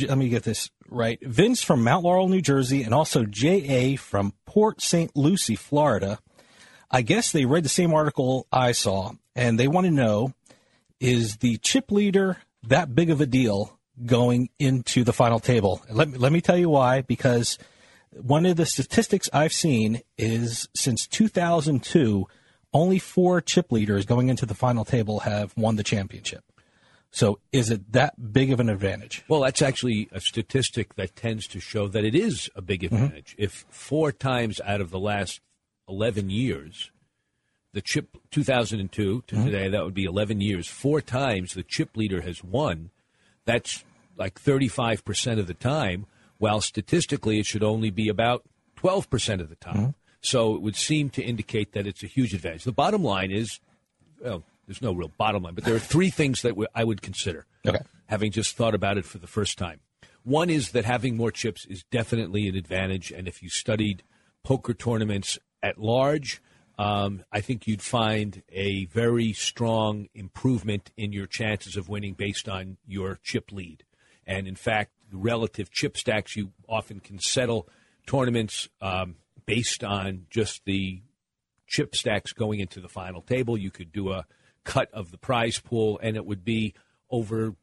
Let 0.00 0.16
me 0.16 0.28
get 0.28 0.44
this 0.44 0.70
right. 0.88 1.18
Vince 1.22 1.62
from 1.62 1.84
Mount 1.84 2.04
Laurel, 2.04 2.28
New 2.28 2.40
Jersey, 2.40 2.82
and 2.82 2.94
also 2.94 3.24
J.A. 3.24 3.96
from 3.96 4.32
Port 4.46 4.80
St. 4.80 5.14
Lucie, 5.14 5.56
Florida. 5.56 6.18
I 6.90 7.02
guess 7.02 7.32
they 7.32 7.44
read 7.44 7.64
the 7.64 7.68
same 7.68 7.92
article 7.92 8.46
I 8.52 8.72
saw, 8.72 9.12
and 9.34 9.58
they 9.58 9.68
want 9.68 9.86
to 9.86 9.90
know 9.90 10.32
is 11.00 11.38
the 11.38 11.58
chip 11.58 11.90
leader 11.90 12.38
that 12.68 12.94
big 12.94 13.10
of 13.10 13.20
a 13.20 13.26
deal 13.26 13.78
going 14.04 14.50
into 14.58 15.04
the 15.04 15.12
final 15.12 15.40
table? 15.40 15.82
Let 15.90 16.08
me, 16.08 16.18
let 16.18 16.32
me 16.32 16.40
tell 16.40 16.56
you 16.56 16.68
why, 16.68 17.02
because 17.02 17.58
one 18.10 18.46
of 18.46 18.56
the 18.56 18.66
statistics 18.66 19.28
I've 19.32 19.52
seen 19.52 20.02
is 20.18 20.68
since 20.74 21.06
2002, 21.06 22.26
only 22.72 22.98
four 22.98 23.40
chip 23.40 23.72
leaders 23.72 24.04
going 24.04 24.28
into 24.28 24.46
the 24.46 24.54
final 24.54 24.84
table 24.84 25.20
have 25.20 25.56
won 25.56 25.76
the 25.76 25.82
championship. 25.82 26.44
So 27.10 27.38
is 27.52 27.70
it 27.70 27.92
that 27.92 28.32
big 28.32 28.52
of 28.52 28.60
an 28.60 28.68
advantage? 28.68 29.24
Well, 29.28 29.40
that's 29.40 29.62
actually 29.62 30.08
a 30.12 30.20
statistic 30.20 30.96
that 30.96 31.16
tends 31.16 31.46
to 31.48 31.60
show 31.60 31.88
that 31.88 32.04
it 32.04 32.14
is 32.14 32.50
a 32.54 32.60
big 32.60 32.82
mm-hmm. 32.82 32.96
advantage. 32.96 33.34
If 33.38 33.64
four 33.70 34.12
times 34.12 34.60
out 34.64 34.80
of 34.80 34.90
the 34.90 34.98
last 34.98 35.40
11 35.88 36.30
years, 36.30 36.90
the 37.72 37.82
chip 37.82 38.16
2002 38.30 39.24
to 39.26 39.34
mm-hmm. 39.34 39.44
today, 39.44 39.68
that 39.68 39.84
would 39.84 39.94
be 39.94 40.04
11 40.04 40.40
years, 40.40 40.66
four 40.66 41.00
times 41.00 41.52
the 41.52 41.62
chip 41.62 41.96
leader 41.96 42.22
has 42.22 42.42
won, 42.42 42.90
that's 43.44 43.84
like 44.16 44.40
35% 44.40 45.38
of 45.38 45.46
the 45.46 45.54
time, 45.54 46.06
while 46.38 46.60
statistically 46.60 47.38
it 47.38 47.46
should 47.46 47.62
only 47.62 47.90
be 47.90 48.08
about 48.08 48.44
12% 48.78 49.40
of 49.40 49.48
the 49.48 49.56
time. 49.56 49.76
Mm-hmm. 49.76 49.90
So 50.20 50.54
it 50.54 50.62
would 50.62 50.76
seem 50.76 51.10
to 51.10 51.22
indicate 51.22 51.72
that 51.72 51.86
it's 51.86 52.02
a 52.02 52.06
huge 52.06 52.34
advantage. 52.34 52.64
The 52.64 52.72
bottom 52.72 53.04
line 53.04 53.30
is, 53.30 53.60
well, 54.20 54.42
there's 54.66 54.82
no 54.82 54.92
real 54.92 55.12
bottom 55.16 55.44
line, 55.44 55.54
but 55.54 55.64
there 55.64 55.74
are 55.74 55.80
three 55.80 56.10
things 56.10 56.42
that 56.42 56.50
w- 56.50 56.68
I 56.74 56.82
would 56.82 57.00
consider. 57.00 57.46
Okay. 57.66 57.78
Having 58.06 58.32
just 58.32 58.56
thought 58.56 58.74
about 58.74 58.98
it 58.98 59.04
for 59.04 59.18
the 59.18 59.26
first 59.26 59.56
time. 59.58 59.80
One 60.24 60.50
is 60.50 60.72
that 60.72 60.84
having 60.84 61.16
more 61.16 61.30
chips 61.30 61.64
is 61.66 61.84
definitely 61.92 62.48
an 62.48 62.56
advantage, 62.56 63.12
and 63.12 63.28
if 63.28 63.42
you 63.42 63.48
studied 63.48 64.02
poker 64.42 64.74
tournaments 64.74 65.38
at 65.66 65.78
large, 65.78 66.40
um, 66.78 67.24
I 67.32 67.40
think 67.40 67.66
you'd 67.66 67.82
find 67.82 68.42
a 68.52 68.84
very 68.86 69.32
strong 69.32 70.08
improvement 70.14 70.92
in 70.96 71.12
your 71.12 71.26
chances 71.26 71.76
of 71.76 71.88
winning 71.88 72.14
based 72.14 72.48
on 72.48 72.76
your 72.86 73.18
chip 73.22 73.50
lead. 73.50 73.84
And 74.26 74.46
in 74.46 74.54
fact, 74.54 74.92
the 75.10 75.16
relative 75.16 75.70
chip 75.70 75.96
stacks, 75.96 76.36
you 76.36 76.52
often 76.68 77.00
can 77.00 77.18
settle 77.18 77.68
tournaments 78.06 78.68
um, 78.80 79.16
based 79.46 79.82
on 79.82 80.26
just 80.30 80.64
the 80.64 81.02
chip 81.66 81.96
stacks 81.96 82.32
going 82.32 82.60
into 82.60 82.80
the 82.80 82.88
final 82.88 83.22
table. 83.22 83.58
You 83.58 83.70
could 83.70 83.92
do 83.92 84.12
a 84.12 84.26
cut 84.64 84.90
of 84.92 85.10
the 85.10 85.18
prize 85.18 85.58
pool, 85.58 85.98
and 86.02 86.16
it 86.16 86.26
would 86.26 86.44
be 86.44 86.74
over 87.10 87.54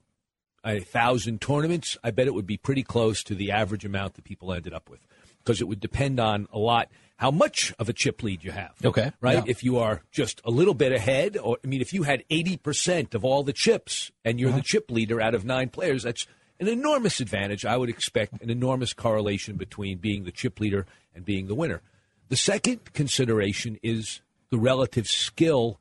a 0.66 0.80
thousand 0.80 1.40
tournaments. 1.42 1.98
I 2.04 2.12
bet 2.12 2.28
it 2.28 2.34
would 2.34 2.48
be 2.48 2.58
pretty 2.58 2.84
close 2.84 3.24
to 3.24 3.36
the 3.36 3.52
average 3.52 3.86
amount 3.86 4.16
that 4.16 4.24
people 4.24 4.54
ended 4.54 4.74
up 4.74 4.90
with 4.90 5.06
because 5.44 5.62
it 5.62 5.68
would 5.68 5.82
depend 5.82 6.20
on 6.20 6.48
a 6.52 6.58
lot 6.58 6.90
how 7.18 7.32
much 7.32 7.74
of 7.80 7.90
a 7.90 7.94
chip 7.94 8.24
lead 8.24 8.44
you 8.44 8.52
have. 8.52 8.74
Okay. 8.84 9.12
Right? 9.22 9.36
Yeah. 9.36 9.44
If 9.46 9.64
you 9.64 9.78
are 9.80 10.02
just 10.12 10.42
a 10.44 10.52
little 10.52 10.74
bit 10.74 10.92
ahead, 10.92 11.38
or 11.38 11.58
I 11.64 11.68
mean, 11.68 11.82
if 11.82 11.94
you 11.94 12.04
had 12.04 12.24
80% 12.30 13.14
of 13.14 13.24
all 13.24 13.44
the 13.44 13.54
chips 13.54 14.12
and 14.26 14.40
you're 14.40 14.52
the 14.52 14.62
chip 14.62 14.90
leader 14.92 15.22
out 15.22 15.36
of 15.36 15.46
nine 15.46 15.70
players, 15.70 16.04
that's 16.04 16.28
an 16.60 16.68
enormous 16.68 17.20
advantage. 17.20 17.66
I 17.66 17.78
would 17.78 17.90
expect 17.90 18.42
an 18.42 18.50
enormous 18.50 18.94
correlation 18.94 19.56
between 19.58 19.98
being 20.00 20.24
the 20.24 20.32
chip 20.32 20.60
leader 20.60 20.86
and 21.16 21.24
being 21.24 21.48
the 21.48 21.56
winner. 21.56 21.82
The 22.30 22.38
second 22.38 22.94
consideration 22.94 23.80
is 23.84 24.22
the 24.50 24.58
relative 24.58 25.08
skill 25.08 25.80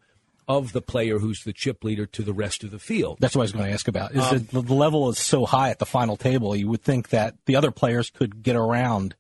of 0.48 0.72
the 0.72 0.82
player 0.82 1.18
who's 1.18 1.44
the 1.44 1.52
chip 1.52 1.84
leader 1.84 2.04
to 2.06 2.22
the 2.22 2.32
rest 2.32 2.64
of 2.64 2.70
the 2.70 2.78
field. 2.78 3.18
That's 3.20 3.34
what 3.34 3.42
I 3.42 3.44
was 3.44 3.52
going 3.52 3.66
to 3.66 3.72
ask 3.72 3.88
about. 3.88 4.12
Is 4.12 4.22
Um, 4.22 4.48
the 4.50 4.60
the 4.60 4.74
level 4.74 5.08
is 5.08 5.18
so 5.18 5.46
high 5.46 5.70
at 5.70 5.78
the 5.78 5.86
final 5.86 6.16
table, 6.16 6.54
you 6.56 6.68
would 6.68 6.82
think 6.82 7.10
that 7.10 7.36
the 7.46 7.56
other 7.56 7.70
players 7.70 8.10
could 8.10 8.42
get 8.42 8.56
around 8.56 9.14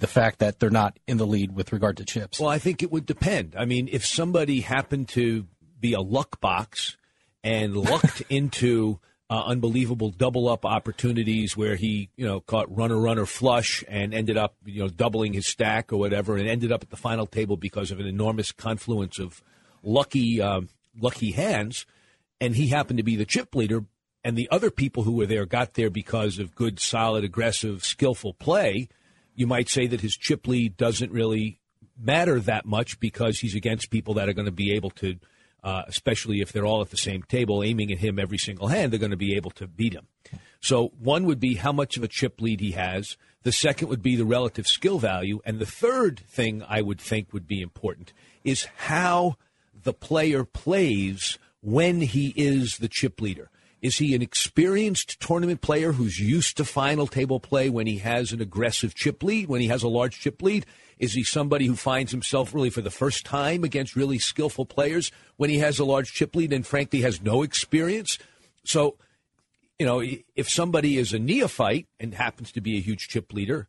the 0.00 0.06
fact 0.06 0.40
that 0.40 0.58
they're 0.58 0.70
not 0.70 0.98
in 1.06 1.18
the 1.18 1.26
lead 1.26 1.54
with 1.54 1.72
regard 1.72 1.98
to 1.98 2.04
chips. 2.04 2.40
Well, 2.40 2.48
I 2.48 2.58
think 2.58 2.82
it 2.82 2.90
would 2.90 3.06
depend. 3.06 3.54
I 3.56 3.66
mean, 3.66 3.88
if 3.92 4.04
somebody 4.04 4.60
happened 4.60 5.08
to 5.10 5.46
be 5.78 5.92
a 5.92 6.00
luck 6.00 6.40
box 6.40 6.96
and 7.44 7.76
lucked 7.76 8.22
into 8.28 8.98
uh, 9.28 9.44
unbelievable 9.46 10.10
double 10.10 10.48
up 10.48 10.64
opportunities 10.64 11.56
where 11.56 11.76
he, 11.76 12.10
you 12.16 12.26
know, 12.26 12.40
caught 12.40 12.74
runner 12.74 12.98
runner 12.98 13.26
flush 13.26 13.84
and 13.88 14.12
ended 14.12 14.36
up, 14.36 14.56
you 14.64 14.80
know, 14.82 14.88
doubling 14.88 15.34
his 15.34 15.46
stack 15.46 15.92
or 15.92 15.98
whatever, 15.98 16.36
and 16.36 16.48
ended 16.48 16.72
up 16.72 16.82
at 16.82 16.90
the 16.90 16.96
final 16.96 17.26
table 17.26 17.56
because 17.56 17.90
of 17.90 18.00
an 18.00 18.06
enormous 18.06 18.50
confluence 18.50 19.18
of 19.18 19.42
lucky 19.82 20.40
um, 20.40 20.68
lucky 20.98 21.30
hands, 21.32 21.86
and 22.40 22.56
he 22.56 22.68
happened 22.68 22.96
to 22.96 23.04
be 23.04 23.16
the 23.16 23.26
chip 23.26 23.54
leader, 23.54 23.84
and 24.24 24.36
the 24.36 24.48
other 24.50 24.70
people 24.70 25.04
who 25.04 25.12
were 25.12 25.26
there 25.26 25.46
got 25.46 25.74
there 25.74 25.90
because 25.90 26.38
of 26.38 26.54
good, 26.54 26.80
solid, 26.80 27.22
aggressive, 27.22 27.84
skillful 27.84 28.34
play. 28.34 28.88
You 29.40 29.46
might 29.46 29.70
say 29.70 29.86
that 29.86 30.02
his 30.02 30.18
chip 30.18 30.46
lead 30.46 30.76
doesn't 30.76 31.12
really 31.12 31.60
matter 31.98 32.40
that 32.40 32.66
much 32.66 33.00
because 33.00 33.38
he's 33.38 33.54
against 33.54 33.90
people 33.90 34.12
that 34.14 34.28
are 34.28 34.34
going 34.34 34.44
to 34.44 34.52
be 34.52 34.74
able 34.74 34.90
to, 34.90 35.16
uh, 35.64 35.84
especially 35.88 36.42
if 36.42 36.52
they're 36.52 36.66
all 36.66 36.82
at 36.82 36.90
the 36.90 36.98
same 36.98 37.22
table, 37.22 37.62
aiming 37.62 37.90
at 37.90 38.00
him 38.00 38.18
every 38.18 38.36
single 38.36 38.68
hand, 38.68 38.92
they're 38.92 39.00
going 39.00 39.12
to 39.12 39.16
be 39.16 39.34
able 39.36 39.50
to 39.52 39.66
beat 39.66 39.94
him. 39.94 40.06
So 40.60 40.92
one 40.98 41.24
would 41.24 41.40
be 41.40 41.54
how 41.54 41.72
much 41.72 41.96
of 41.96 42.02
a 42.02 42.08
chip 42.08 42.38
lead 42.42 42.60
he 42.60 42.72
has. 42.72 43.16
The 43.42 43.50
second 43.50 43.88
would 43.88 44.02
be 44.02 44.14
the 44.14 44.26
relative 44.26 44.66
skill 44.66 44.98
value. 44.98 45.40
And 45.46 45.58
the 45.58 45.64
third 45.64 46.20
thing 46.20 46.62
I 46.68 46.82
would 46.82 47.00
think 47.00 47.32
would 47.32 47.46
be 47.46 47.62
important 47.62 48.12
is 48.44 48.66
how 48.76 49.36
the 49.74 49.94
player 49.94 50.44
plays 50.44 51.38
when 51.62 52.02
he 52.02 52.34
is 52.36 52.76
the 52.78 52.88
chip 52.88 53.22
leader. 53.22 53.48
Is 53.80 53.96
he 53.96 54.14
an 54.14 54.20
experienced 54.20 55.20
tournament 55.20 55.62
player 55.62 55.92
who's 55.92 56.18
used 56.18 56.58
to 56.58 56.64
final 56.64 57.06
table 57.06 57.40
play 57.40 57.70
when 57.70 57.86
he 57.86 57.98
has 57.98 58.30
an 58.32 58.42
aggressive 58.42 58.94
chip 58.94 59.22
lead, 59.22 59.48
when 59.48 59.62
he 59.62 59.68
has 59.68 59.82
a 59.82 59.88
large 59.88 60.20
chip 60.20 60.42
lead? 60.42 60.66
Is 60.98 61.14
he 61.14 61.24
somebody 61.24 61.66
who 61.66 61.76
finds 61.76 62.12
himself 62.12 62.52
really 62.52 62.68
for 62.68 62.82
the 62.82 62.90
first 62.90 63.24
time 63.24 63.64
against 63.64 63.96
really 63.96 64.18
skillful 64.18 64.66
players 64.66 65.10
when 65.36 65.48
he 65.48 65.58
has 65.58 65.78
a 65.78 65.84
large 65.84 66.12
chip 66.12 66.36
lead 66.36 66.52
and 66.52 66.66
frankly 66.66 67.00
has 67.00 67.22
no 67.22 67.42
experience? 67.42 68.18
So, 68.64 68.96
you 69.78 69.86
know, 69.86 70.02
if 70.36 70.50
somebody 70.50 70.98
is 70.98 71.14
a 71.14 71.18
neophyte 71.18 71.86
and 71.98 72.12
happens 72.12 72.52
to 72.52 72.60
be 72.60 72.76
a 72.76 72.82
huge 72.82 73.08
chip 73.08 73.32
leader, 73.32 73.66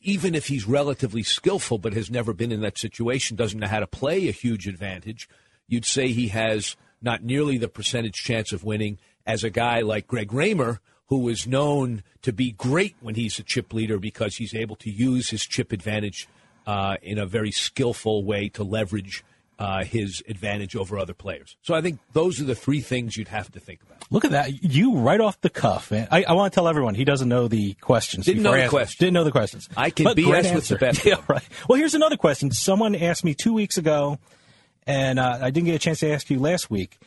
even 0.00 0.34
if 0.34 0.48
he's 0.48 0.66
relatively 0.66 1.22
skillful 1.22 1.78
but 1.78 1.92
has 1.92 2.10
never 2.10 2.32
been 2.32 2.50
in 2.50 2.62
that 2.62 2.78
situation, 2.78 3.36
doesn't 3.36 3.60
know 3.60 3.68
how 3.68 3.78
to 3.78 3.86
play 3.86 4.26
a 4.26 4.32
huge 4.32 4.66
advantage, 4.66 5.28
you'd 5.68 5.86
say 5.86 6.08
he 6.08 6.28
has 6.28 6.74
not 7.00 7.22
nearly 7.22 7.56
the 7.56 7.68
percentage 7.68 8.14
chance 8.14 8.52
of 8.52 8.64
winning 8.64 8.98
as 9.26 9.44
a 9.44 9.50
guy 9.50 9.80
like 9.80 10.06
Greg 10.06 10.32
Raymer, 10.32 10.80
who 11.06 11.28
is 11.28 11.46
known 11.46 12.02
to 12.22 12.32
be 12.32 12.52
great 12.52 12.96
when 13.00 13.14
he's 13.14 13.38
a 13.38 13.42
chip 13.42 13.72
leader 13.72 13.98
because 13.98 14.36
he's 14.36 14.54
able 14.54 14.76
to 14.76 14.90
use 14.90 15.30
his 15.30 15.42
chip 15.42 15.72
advantage 15.72 16.28
uh, 16.66 16.96
in 17.02 17.18
a 17.18 17.26
very 17.26 17.50
skillful 17.50 18.24
way 18.24 18.48
to 18.48 18.64
leverage 18.64 19.24
uh, 19.58 19.84
his 19.84 20.22
advantage 20.28 20.74
over 20.74 20.98
other 20.98 21.14
players. 21.14 21.56
So 21.62 21.74
I 21.74 21.80
think 21.80 22.00
those 22.12 22.40
are 22.40 22.44
the 22.44 22.54
three 22.54 22.80
things 22.80 23.16
you'd 23.16 23.28
have 23.28 23.50
to 23.52 23.60
think 23.60 23.82
about. 23.82 24.02
Look 24.10 24.24
at 24.24 24.32
that. 24.32 24.64
You 24.64 24.96
right 24.96 25.20
off 25.20 25.40
the 25.40 25.50
cuff. 25.50 25.90
Man. 25.90 26.08
I, 26.10 26.24
I 26.24 26.32
want 26.32 26.52
to 26.52 26.54
tell 26.54 26.68
everyone 26.68 26.94
he 26.94 27.04
doesn't 27.04 27.28
know 27.28 27.48
the 27.48 27.74
questions. 27.74 28.26
Didn't 28.26 28.42
know 28.42 28.52
the 28.52 28.68
questions. 28.68 28.98
Didn't 28.98 29.14
know 29.14 29.24
the 29.24 29.30
questions. 29.30 29.68
I 29.76 29.90
can 29.90 30.04
But 30.04 30.16
BS 30.16 30.54
with 30.54 30.68
the 30.68 30.76
best 30.76 31.04
Yeah, 31.04 31.16
right. 31.28 31.46
Well, 31.68 31.78
here's 31.78 31.94
another 31.94 32.16
question. 32.16 32.50
Someone 32.50 32.94
asked 32.94 33.24
me 33.24 33.34
two 33.34 33.52
weeks 33.52 33.78
ago, 33.78 34.18
and 34.86 35.18
uh, 35.18 35.38
I 35.40 35.50
didn't 35.50 35.66
get 35.66 35.76
a 35.76 35.78
chance 35.78 36.00
to 36.00 36.10
ask 36.12 36.30
you 36.30 36.38
last 36.38 36.70
week. 36.70 36.98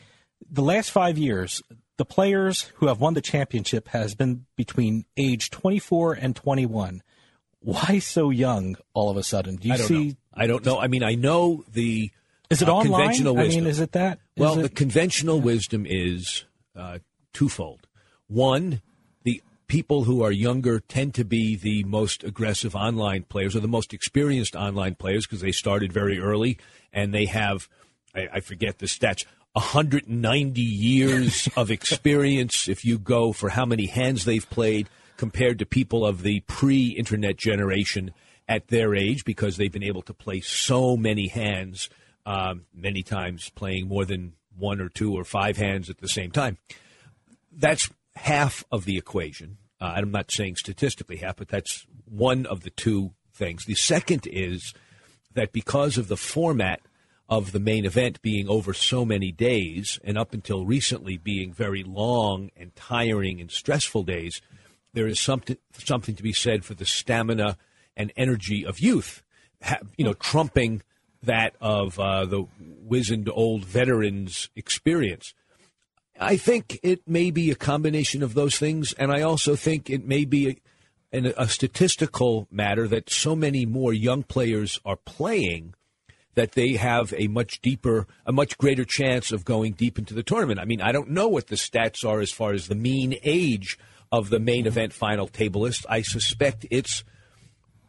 The 0.50 0.62
last 0.62 0.90
five 0.90 1.18
years, 1.18 1.62
the 1.98 2.04
players 2.06 2.72
who 2.76 2.86
have 2.86 3.00
won 3.00 3.12
the 3.14 3.20
championship 3.20 3.88
has 3.88 4.14
been 4.14 4.46
between 4.56 5.04
age 5.16 5.50
24 5.50 6.14
and 6.14 6.34
21. 6.34 7.02
Why 7.60 7.98
so 7.98 8.30
young 8.30 8.76
all 8.94 9.10
of 9.10 9.16
a 9.16 9.22
sudden? 9.22 9.56
Do 9.56 9.68
you 9.68 9.74
I 9.74 9.76
don't 9.76 9.86
see? 9.86 10.08
know. 10.08 10.14
I 10.34 10.46
don't 10.46 10.64
know. 10.64 10.78
I 10.78 10.86
mean, 10.86 11.02
I 11.02 11.14
know 11.16 11.64
the 11.70 12.10
Is 12.50 12.62
it 12.62 12.68
uh, 12.68 12.72
online? 12.74 12.92
conventional 12.92 13.38
I 13.38 13.48
mean, 13.48 13.66
is 13.66 13.80
it 13.80 13.92
that? 13.92 14.20
Well, 14.36 14.58
it- 14.58 14.62
the 14.62 14.68
conventional 14.70 15.40
wisdom 15.40 15.84
is 15.86 16.44
uh, 16.76 16.98
twofold. 17.34 17.86
One, 18.28 18.80
the 19.24 19.42
people 19.66 20.04
who 20.04 20.22
are 20.22 20.30
younger 20.30 20.78
tend 20.80 21.14
to 21.14 21.24
be 21.24 21.56
the 21.56 21.82
most 21.84 22.22
aggressive 22.22 22.76
online 22.76 23.24
players 23.24 23.56
or 23.56 23.60
the 23.60 23.66
most 23.68 23.92
experienced 23.92 24.54
online 24.54 24.94
players 24.94 25.26
because 25.26 25.40
they 25.40 25.52
started 25.52 25.92
very 25.92 26.20
early 26.20 26.58
and 26.92 27.12
they 27.12 27.26
have, 27.26 27.68
I, 28.14 28.28
I 28.34 28.40
forget 28.40 28.78
the 28.78 28.86
stats, 28.86 29.24
190 29.52 30.60
years 30.60 31.48
of 31.56 31.70
experience 31.70 32.68
if 32.68 32.84
you 32.84 32.98
go 32.98 33.32
for 33.32 33.48
how 33.48 33.64
many 33.64 33.86
hands 33.86 34.24
they've 34.24 34.48
played. 34.50 34.88
compared 35.16 35.58
to 35.58 35.66
people 35.66 36.06
of 36.06 36.22
the 36.22 36.40
pre-internet 36.40 37.36
generation 37.36 38.12
at 38.48 38.68
their 38.68 38.94
age 38.94 39.24
because 39.24 39.56
they've 39.56 39.72
been 39.72 39.82
able 39.82 40.02
to 40.02 40.14
play 40.14 40.40
so 40.40 40.96
many 40.96 41.26
hands, 41.28 41.90
um, 42.24 42.64
many 42.72 43.02
times 43.02 43.50
playing 43.50 43.88
more 43.88 44.04
than 44.04 44.32
one 44.56 44.80
or 44.80 44.88
two 44.88 45.14
or 45.14 45.24
five 45.24 45.56
hands 45.56 45.90
at 45.90 45.98
the 45.98 46.08
same 46.08 46.30
time. 46.30 46.56
That's 47.52 47.90
half 48.16 48.64
of 48.72 48.84
the 48.84 48.96
equation. 48.96 49.58
Uh, 49.80 49.92
I'm 49.96 50.10
not 50.10 50.30
saying 50.32 50.56
statistically 50.56 51.18
half, 51.18 51.36
but 51.36 51.48
that's 51.48 51.86
one 52.04 52.46
of 52.46 52.62
the 52.62 52.70
two 52.70 53.12
things. 53.32 53.64
The 53.64 53.74
second 53.74 54.26
is 54.26 54.74
that 55.34 55.52
because 55.52 55.98
of 55.98 56.08
the 56.08 56.16
format 56.16 56.80
of 57.28 57.52
the 57.52 57.60
main 57.60 57.84
event 57.84 58.22
being 58.22 58.48
over 58.48 58.72
so 58.72 59.04
many 59.04 59.30
days 59.30 60.00
and 60.02 60.16
up 60.16 60.32
until 60.32 60.64
recently 60.64 61.18
being 61.18 61.52
very 61.52 61.82
long 61.82 62.50
and 62.56 62.74
tiring 62.74 63.40
and 63.40 63.50
stressful 63.50 64.02
days, 64.02 64.40
there 64.94 65.06
is 65.06 65.20
something 65.20 65.58
something 65.72 66.14
to 66.14 66.22
be 66.22 66.32
said 66.32 66.64
for 66.64 66.74
the 66.74 66.86
stamina 66.86 67.58
and 67.96 68.12
energy 68.16 68.64
of 68.64 68.80
youth, 68.80 69.22
you 69.96 70.04
know, 70.04 70.14
trumping 70.14 70.82
that 71.22 71.54
of 71.60 71.98
uh, 71.98 72.24
the 72.24 72.46
wizened 72.58 73.28
old 73.32 73.64
veterans' 73.64 74.48
experience. 74.56 75.34
I 76.18 76.36
think 76.36 76.80
it 76.82 77.06
may 77.06 77.30
be 77.30 77.50
a 77.50 77.56
combination 77.56 78.22
of 78.22 78.34
those 78.34 78.58
things, 78.58 78.92
and 78.94 79.12
I 79.12 79.22
also 79.22 79.54
think 79.54 79.90
it 79.90 80.04
may 80.04 80.24
be 80.24 80.60
a, 81.12 81.18
a, 81.26 81.34
a 81.36 81.48
statistical 81.48 82.48
matter 82.50 82.88
that 82.88 83.10
so 83.10 83.36
many 83.36 83.66
more 83.66 83.92
young 83.92 84.22
players 84.22 84.80
are 84.84 84.96
playing 84.96 85.74
that 86.38 86.52
they 86.52 86.74
have 86.74 87.12
a 87.18 87.26
much 87.26 87.60
deeper, 87.60 88.06
a 88.24 88.30
much 88.30 88.56
greater 88.58 88.84
chance 88.84 89.32
of 89.32 89.44
going 89.44 89.72
deep 89.72 89.98
into 89.98 90.14
the 90.14 90.22
tournament. 90.22 90.60
I 90.60 90.66
mean, 90.66 90.80
I 90.80 90.92
don't 90.92 91.10
know 91.10 91.26
what 91.26 91.48
the 91.48 91.56
stats 91.56 92.08
are 92.08 92.20
as 92.20 92.30
far 92.30 92.52
as 92.52 92.68
the 92.68 92.76
mean 92.76 93.16
age 93.24 93.76
of 94.12 94.30
the 94.30 94.38
main 94.38 94.64
event 94.64 94.92
final 94.92 95.26
table 95.26 95.62
list. 95.62 95.84
I 95.88 96.02
suspect 96.02 96.64
it's 96.70 97.02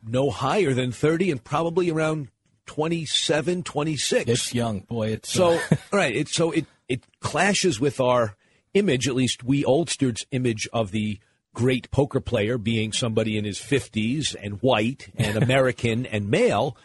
no 0.04 0.32
higher 0.32 0.74
than 0.74 0.92
30 0.92 1.30
and 1.30 1.44
probably 1.44 1.92
around 1.92 2.30
27, 2.66 3.62
26. 3.62 4.28
It's 4.32 4.56
young, 4.56 4.80
boy. 4.80 5.10
It's 5.10 5.32
so 5.32 5.60
uh, 5.60 5.76
right. 5.94 6.16
It 6.16 6.28
so 6.28 6.50
it 6.50 6.66
it 6.88 7.04
clashes 7.20 7.80
with 7.80 8.00
our 8.00 8.36
image, 8.74 9.08
at 9.08 9.14
least 9.14 9.44
we 9.44 9.64
oldsters' 9.64 10.26
image 10.32 10.68
of 10.74 10.90
the 10.90 11.20
great 11.54 11.92
poker 11.92 12.20
player 12.20 12.58
being 12.58 12.94
somebody 12.94 13.38
in 13.38 13.46
his 13.46 13.60
50s 13.60 14.36
and 14.42 14.60
white 14.64 15.10
and 15.18 15.38
American 15.44 16.08
and 16.08 16.30
male. 16.30 16.76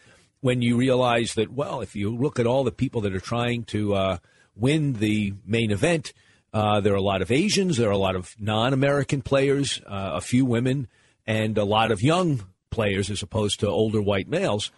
When 0.45 0.61
you 0.61 0.77
realize 0.77 1.37
that, 1.37 1.51
well, 1.51 1.81
if 1.81 1.97
you 1.97 2.15
look 2.15 2.39
at 2.39 2.47
all 2.47 2.65
the 2.65 2.71
people 2.71 3.01
that 3.01 3.15
are 3.15 3.19
trying 3.19 3.65
to 3.65 3.95
uh, 3.95 4.19
win 4.55 4.93
the 4.93 5.33
main 5.47 5.71
event, 5.71 6.13
uh, 6.53 6.81
there 6.81 6.93
are 6.93 6.97
a 6.97 7.01
lot 7.01 7.23
of 7.23 7.31
Asians, 7.31 7.79
there 7.79 7.89
are 7.89 7.93
a 7.93 7.97
lot 7.97 8.15
of 8.15 8.37
non-American 8.39 9.23
players, 9.23 9.81
uh, 9.87 10.11
a 10.13 10.21
few 10.21 10.45
women, 10.45 10.87
and 11.27 11.57
a 11.57 11.65
lot 11.65 11.91
of 11.91 12.03
young 12.03 12.45
players 12.69 13.09
as 13.09 13.23
opposed 13.23 13.61
to 13.61 13.69
older 13.69 14.03
white 14.03 14.29
males. 14.29 14.71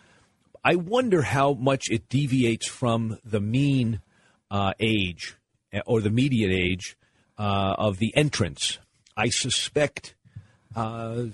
I 0.63 0.77
wonder 0.77 1.23
how 1.23 1.55
much 1.55 1.91
it 1.91 2.09
deviates 2.09 2.69
from 2.69 3.19
the 3.25 3.41
mean 3.41 4.01
uh, 4.53 4.73
age 4.79 5.35
uh, 5.75 5.81
or 5.85 6.01
the 6.01 6.11
median 6.11 6.53
age 6.53 6.97
uh, 7.39 7.75
of 7.77 7.99
the 7.99 8.17
entrants. 8.17 8.79
I 9.17 9.31
suspect 9.31 10.15
uh, 10.77 11.25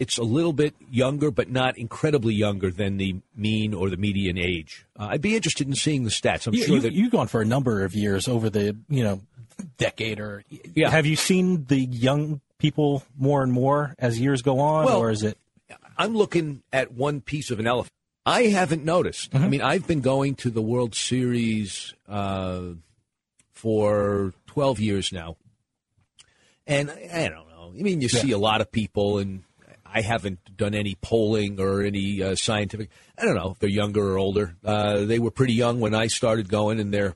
it's 0.00 0.18
a 0.18 0.22
little 0.24 0.52
bit 0.52 0.74
younger, 0.90 1.30
but 1.30 1.48
not 1.50 1.78
incredibly 1.78 2.34
younger 2.34 2.70
than 2.72 2.96
the 2.96 3.16
mean 3.36 3.72
or 3.74 3.88
the 3.90 3.96
median 3.96 4.36
age. 4.38 4.84
Uh, 4.98 5.08
I'd 5.10 5.20
be 5.22 5.36
interested 5.36 5.68
in 5.68 5.74
seeing 5.74 6.02
the 6.04 6.10
stats. 6.10 6.46
I'm 6.48 6.54
you, 6.54 6.64
sure 6.64 6.74
you, 6.76 6.80
that 6.82 6.92
you've 6.94 7.12
gone 7.12 7.28
for 7.28 7.40
a 7.40 7.44
number 7.44 7.84
of 7.84 7.94
years 7.94 8.26
over 8.26 8.50
the 8.50 8.76
you 8.88 9.04
know 9.04 9.20
decade 9.78 10.18
or 10.18 10.42
Yeah. 10.74 10.90
Have 10.90 11.06
you 11.06 11.14
seen 11.16 11.66
the 11.66 11.78
young 11.84 12.40
people 12.58 13.02
more 13.18 13.42
and 13.42 13.52
more 13.52 13.94
as 13.98 14.18
years 14.18 14.42
go 14.42 14.58
on, 14.58 14.86
Well, 14.86 14.98
or 14.98 15.10
is 15.10 15.22
it? 15.22 15.36
I'm 15.98 16.14
looking 16.16 16.62
at 16.72 16.92
one 16.92 17.20
piece 17.20 17.50
of 17.50 17.60
an 17.60 17.66
elephant. 17.66 17.92
I 18.24 18.44
haven't 18.44 18.84
noticed. 18.84 19.34
I 19.34 19.48
mean, 19.48 19.60
I've 19.62 19.86
been 19.86 20.00
going 20.00 20.34
to 20.36 20.50
the 20.50 20.62
World 20.62 20.94
Series 20.94 21.94
uh, 22.08 22.60
for 23.52 24.32
12 24.46 24.80
years 24.80 25.12
now. 25.12 25.36
And 26.66 26.90
I, 26.90 27.10
I 27.12 27.28
don't 27.28 27.48
know. 27.48 27.72
I 27.78 27.82
mean, 27.82 28.00
you 28.00 28.08
Yeah. 28.12 28.20
see 28.20 28.30
a 28.32 28.38
lot 28.38 28.60
of 28.60 28.70
people, 28.72 29.18
and 29.18 29.42
I 29.92 30.02
haven't 30.02 30.56
done 30.56 30.74
any 30.74 30.94
polling 30.94 31.60
or 31.60 31.82
any 31.82 32.22
uh, 32.22 32.34
scientific. 32.34 32.90
I 33.18 33.24
don't 33.24 33.34
know 33.34 33.50
if 33.52 33.58
they're 33.58 33.68
younger 33.68 34.12
or 34.12 34.18
older. 34.18 34.56
Uh, 34.64 35.04
they 35.04 35.18
were 35.18 35.30
pretty 35.30 35.54
young 35.54 35.80
when 35.80 35.94
I 35.94 36.06
started 36.06 36.48
going, 36.48 36.80
and 36.80 36.92
they're 36.92 37.14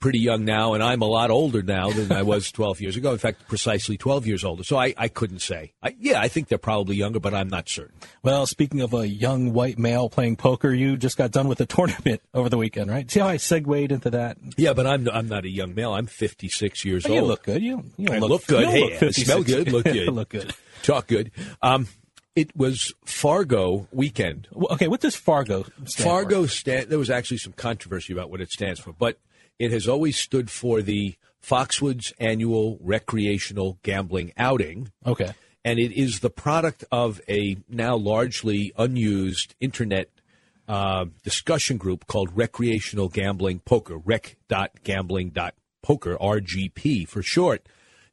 pretty 0.00 0.18
young 0.18 0.44
now, 0.44 0.74
and 0.74 0.82
I'm 0.82 1.02
a 1.02 1.06
lot 1.06 1.30
older 1.30 1.62
now 1.62 1.90
than 1.90 2.12
I 2.12 2.22
was 2.22 2.50
12 2.52 2.80
years 2.80 2.96
ago. 2.96 3.12
In 3.12 3.18
fact, 3.18 3.48
precisely 3.48 3.96
12 3.96 4.26
years 4.26 4.44
older. 4.44 4.64
So 4.64 4.76
I, 4.76 4.94
I 4.96 5.08
couldn't 5.08 5.40
say. 5.40 5.72
I, 5.82 5.94
yeah, 5.98 6.20
I 6.20 6.28
think 6.28 6.48
they're 6.48 6.58
probably 6.58 6.96
younger, 6.96 7.20
but 7.20 7.34
I'm 7.34 7.48
not 7.48 7.68
certain. 7.68 7.96
Well, 8.22 8.46
speaking 8.46 8.80
of 8.80 8.94
a 8.94 9.06
young 9.08 9.52
white 9.52 9.78
male 9.78 10.08
playing 10.08 10.36
poker, 10.36 10.72
you 10.72 10.96
just 10.96 11.16
got 11.16 11.30
done 11.30 11.48
with 11.48 11.60
a 11.60 11.66
tournament 11.78 12.22
over 12.34 12.48
the 12.48 12.58
weekend, 12.58 12.90
right? 12.90 13.10
See 13.10 13.20
how 13.20 13.28
I 13.28 13.36
segued 13.36 13.92
into 13.92 14.10
that? 14.10 14.38
Yeah, 14.56 14.72
but 14.72 14.86
I'm 14.86 15.08
I'm 15.08 15.28
not 15.28 15.44
a 15.44 15.50
young 15.50 15.74
male. 15.74 15.92
I'm 15.94 16.06
56 16.06 16.84
years 16.84 17.04
you 17.06 17.18
old. 17.18 17.28
look 17.28 17.42
good. 17.44 17.62
You, 17.62 17.84
you 17.96 18.06
look, 18.08 18.30
look 18.30 18.46
good. 18.46 18.62
you 18.62 18.68
Hey, 18.68 18.98
look 19.00 19.14
smell 19.14 19.42
good. 19.42 19.72
Look 19.72 19.84
good. 19.92 20.08
look 20.08 20.28
good. 20.28 20.54
Talk 20.82 21.06
good. 21.06 21.30
Um, 21.62 21.88
it 22.36 22.54
was 22.56 22.94
Fargo 23.04 23.88
weekend. 23.90 24.46
Okay, 24.54 24.86
what 24.86 25.00
does 25.00 25.16
Fargo 25.16 25.64
stand 25.86 26.08
Fargo 26.08 26.46
stand. 26.46 26.88
There 26.88 26.98
was 26.98 27.10
actually 27.10 27.38
some 27.38 27.52
controversy 27.52 28.12
about 28.12 28.30
what 28.30 28.40
it 28.40 28.50
stands 28.50 28.78
for, 28.78 28.92
but 28.92 29.18
it 29.58 29.72
has 29.72 29.88
always 29.88 30.18
stood 30.18 30.50
for 30.50 30.82
the 30.82 31.14
Foxwoods 31.42 32.12
Annual 32.18 32.78
Recreational 32.80 33.78
Gambling 33.82 34.32
Outing. 34.36 34.90
Okay. 35.06 35.32
and 35.64 35.78
it 35.78 35.92
is 35.92 36.20
the 36.20 36.30
product 36.30 36.84
of 36.90 37.20
a 37.28 37.56
now 37.68 37.96
largely 37.96 38.72
unused 38.76 39.54
internet 39.60 40.08
uh, 40.68 41.06
discussion 41.24 41.78
group 41.78 42.06
called 42.06 42.36
Recreational 42.36 43.08
Gambling 43.08 43.60
Poker, 43.60 43.96
rec.gambling.poker, 43.98 46.16
RGP 46.16 47.08
for 47.08 47.22
short. 47.22 47.66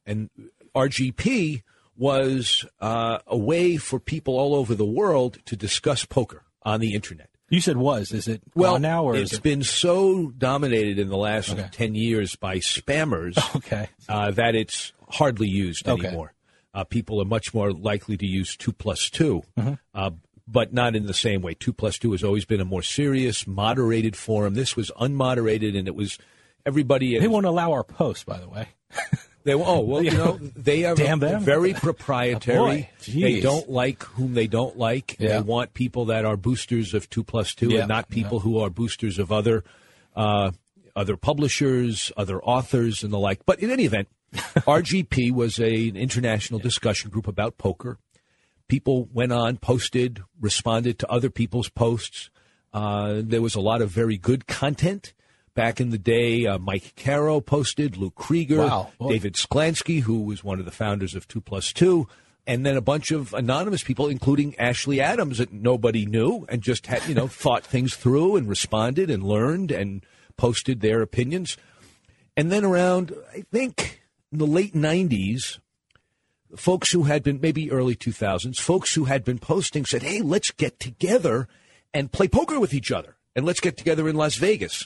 And 0.05 0.29
RGP 0.73 1.63
was 1.97 2.65
uh, 2.79 3.19
a 3.27 3.37
way 3.37 3.75
for 3.77 3.99
people 3.99 4.37
all 4.37 4.55
over 4.55 4.75
the 4.75 4.85
world 4.85 5.39
to 5.45 5.55
discuss 5.55 6.05
poker 6.05 6.43
on 6.63 6.79
the 6.79 6.93
internet. 6.93 7.29
You 7.49 7.61
said 7.61 7.77
was. 7.77 8.11
Is 8.11 8.27
it 8.27 8.41
Well, 8.55 8.79
now, 8.79 9.03
or 9.03 9.15
it's 9.15 9.23
is 9.25 9.31
it? 9.31 9.35
It's 9.35 9.43
been 9.43 9.63
so 9.63 10.31
dominated 10.31 10.97
in 10.99 11.09
the 11.09 11.17
last 11.17 11.51
Okay. 11.51 11.67
10 11.71 11.95
years 11.95 12.35
by 12.35 12.57
spammers 12.57 13.37
Okay. 13.55 13.87
uh, 14.09 14.31
that 14.31 14.55
it's 14.55 14.93
hardly 15.09 15.47
used 15.47 15.87
Okay. 15.87 16.07
anymore. 16.07 16.33
Uh, 16.73 16.83
people 16.83 17.21
are 17.21 17.25
much 17.25 17.53
more 17.53 17.71
likely 17.71 18.17
to 18.17 18.25
use 18.25 18.57
2 18.57 18.73
plus 18.73 19.09
2, 19.09 19.43
Mhm. 19.57 19.79
uh, 19.93 20.09
but 20.47 20.73
not 20.73 20.95
in 20.95 21.05
the 21.05 21.13
same 21.13 21.41
way. 21.41 21.53
2 21.53 21.71
plus 21.71 21.97
2 21.99 22.11
has 22.13 22.23
always 22.23 22.45
been 22.45 22.59
a 22.59 22.65
more 22.65 22.81
serious, 22.81 23.45
moderated 23.47 24.15
forum. 24.15 24.55
This 24.55 24.75
was 24.75 24.91
unmoderated, 24.99 25.77
and 25.77 25.87
it 25.87 25.95
was 25.95 26.17
everybody. 26.65 27.17
They 27.17 27.27
won't 27.27 27.45
allow 27.45 27.71
our 27.71 27.83
post, 27.83 28.25
by 28.25 28.39
the 28.39 28.49
way. 28.49 28.69
They 29.45 29.53
oh 29.53 29.79
well, 29.81 30.03
you 30.03 30.11
know 30.11 30.37
they 30.41 30.83
are 30.85 30.95
Damn 30.95 31.19
them. 31.19 31.41
very 31.43 31.73
Oh, 31.73 31.77
proprietary. 31.79 32.57
boy. 32.57 32.89
they 33.07 33.39
don't 33.39 33.69
like 33.69 34.03
whom 34.03 34.33
they 34.33 34.47
don't 34.47 34.77
like. 34.77 35.15
Yeah. 35.19 35.37
They 35.37 35.41
want 35.41 35.73
people 35.73 36.05
that 36.05 36.25
are 36.25 36.35
boosters 36.35 36.93
of 36.93 37.09
two 37.09 37.23
plus 37.23 37.53
two, 37.55 37.69
Yeah, 37.69 37.81
and 37.81 37.87
not 37.87 38.09
people 38.09 38.39
who 38.39 38.59
are 38.59 38.69
boosters 38.71 39.19
of 39.19 39.31
other 39.31 39.63
uh, 40.15 40.51
other 40.95 41.15
publishers, 41.15 42.11
other 42.17 42.41
authors, 42.43 43.03
and 43.03 43.13
the 43.13 43.19
like. 43.19 43.45
But 43.45 43.59
in 43.59 43.69
any 43.69 43.85
event, 43.85 44.07
RGP 44.33 45.31
was 45.31 45.59
a, 45.59 45.89
an 45.89 45.95
international 45.95 46.59
discussion 46.59 47.09
group 47.11 47.27
about 47.27 47.57
poker. 47.57 47.99
People 48.67 49.07
went 49.13 49.31
on, 49.31 49.57
posted, 49.57 50.23
responded 50.41 50.97
to 50.99 51.11
other 51.11 51.29
people's 51.29 51.69
posts. 51.69 52.29
Uh, 52.73 53.21
there 53.23 53.41
was 53.41 53.53
a 53.55 53.61
lot 53.61 53.81
of 53.81 53.89
very 53.91 54.17
good 54.17 54.47
content. 54.47 55.13
Back 55.55 55.79
in 55.79 55.89
the 55.89 55.97
day, 55.97 56.45
uh, 56.45 56.57
Mike 56.59 56.93
Caro 56.97 57.39
posted, 57.39 57.95
Lou 57.95 58.11
Krieger, 58.11 58.57
Wow. 58.57 58.91
David 59.07 59.35
Sklansky, 59.35 60.01
who 60.01 60.21
was 60.23 60.43
one 60.43 60.59
of 60.59 60.65
the 60.65 60.71
founders 60.71 61.15
of 61.15 61.27
Two 61.29 61.39
Plus 61.39 61.71
Two, 61.71 62.07
and 62.45 62.65
then 62.65 62.75
a 62.75 62.81
bunch 62.81 63.11
of 63.11 63.33
anonymous 63.33 63.81
people, 63.81 64.09
including 64.09 64.53
Ashley 64.59 64.99
Adams, 64.99 65.37
that 65.37 65.53
nobody 65.53 66.05
knew, 66.05 66.45
and 66.49 66.61
just 66.61 66.87
had 66.87 67.07
you 67.07 67.15
know 67.15 67.27
thought 67.29 67.63
things 67.65 67.95
through 67.95 68.35
and 68.35 68.49
responded 68.49 69.09
and 69.09 69.23
learned 69.23 69.71
and 69.71 70.05
posted 70.35 70.81
their 70.81 71.01
opinions. 71.01 71.55
And 72.35 72.51
then 72.51 72.65
around, 72.65 73.13
I 73.33 73.45
think, 73.49 74.01
in 74.33 74.39
the 74.39 74.45
late 74.45 74.73
'90s, 74.73 75.59
folks 76.57 76.91
who 76.91 77.03
had 77.03 77.23
been 77.23 77.39
maybe 77.41 77.71
early 77.71 77.95
2000s, 77.95 78.57
folks 78.59 78.93
who 78.93 79.05
had 79.05 79.23
been 79.23 79.39
posting 79.39 79.85
said, 79.85 80.03
"Hey, 80.03 80.21
let's 80.21 80.51
get 80.51 80.81
together 80.81 81.47
and 81.93 82.11
play 82.11 82.27
poker 82.27 82.59
with 82.59 82.73
each 82.73 82.91
other, 82.91 83.15
and 83.37 83.45
let's 83.45 83.61
get 83.61 83.77
together 83.77 84.09
in 84.09 84.17
Las 84.17 84.35
Vegas." 84.35 84.85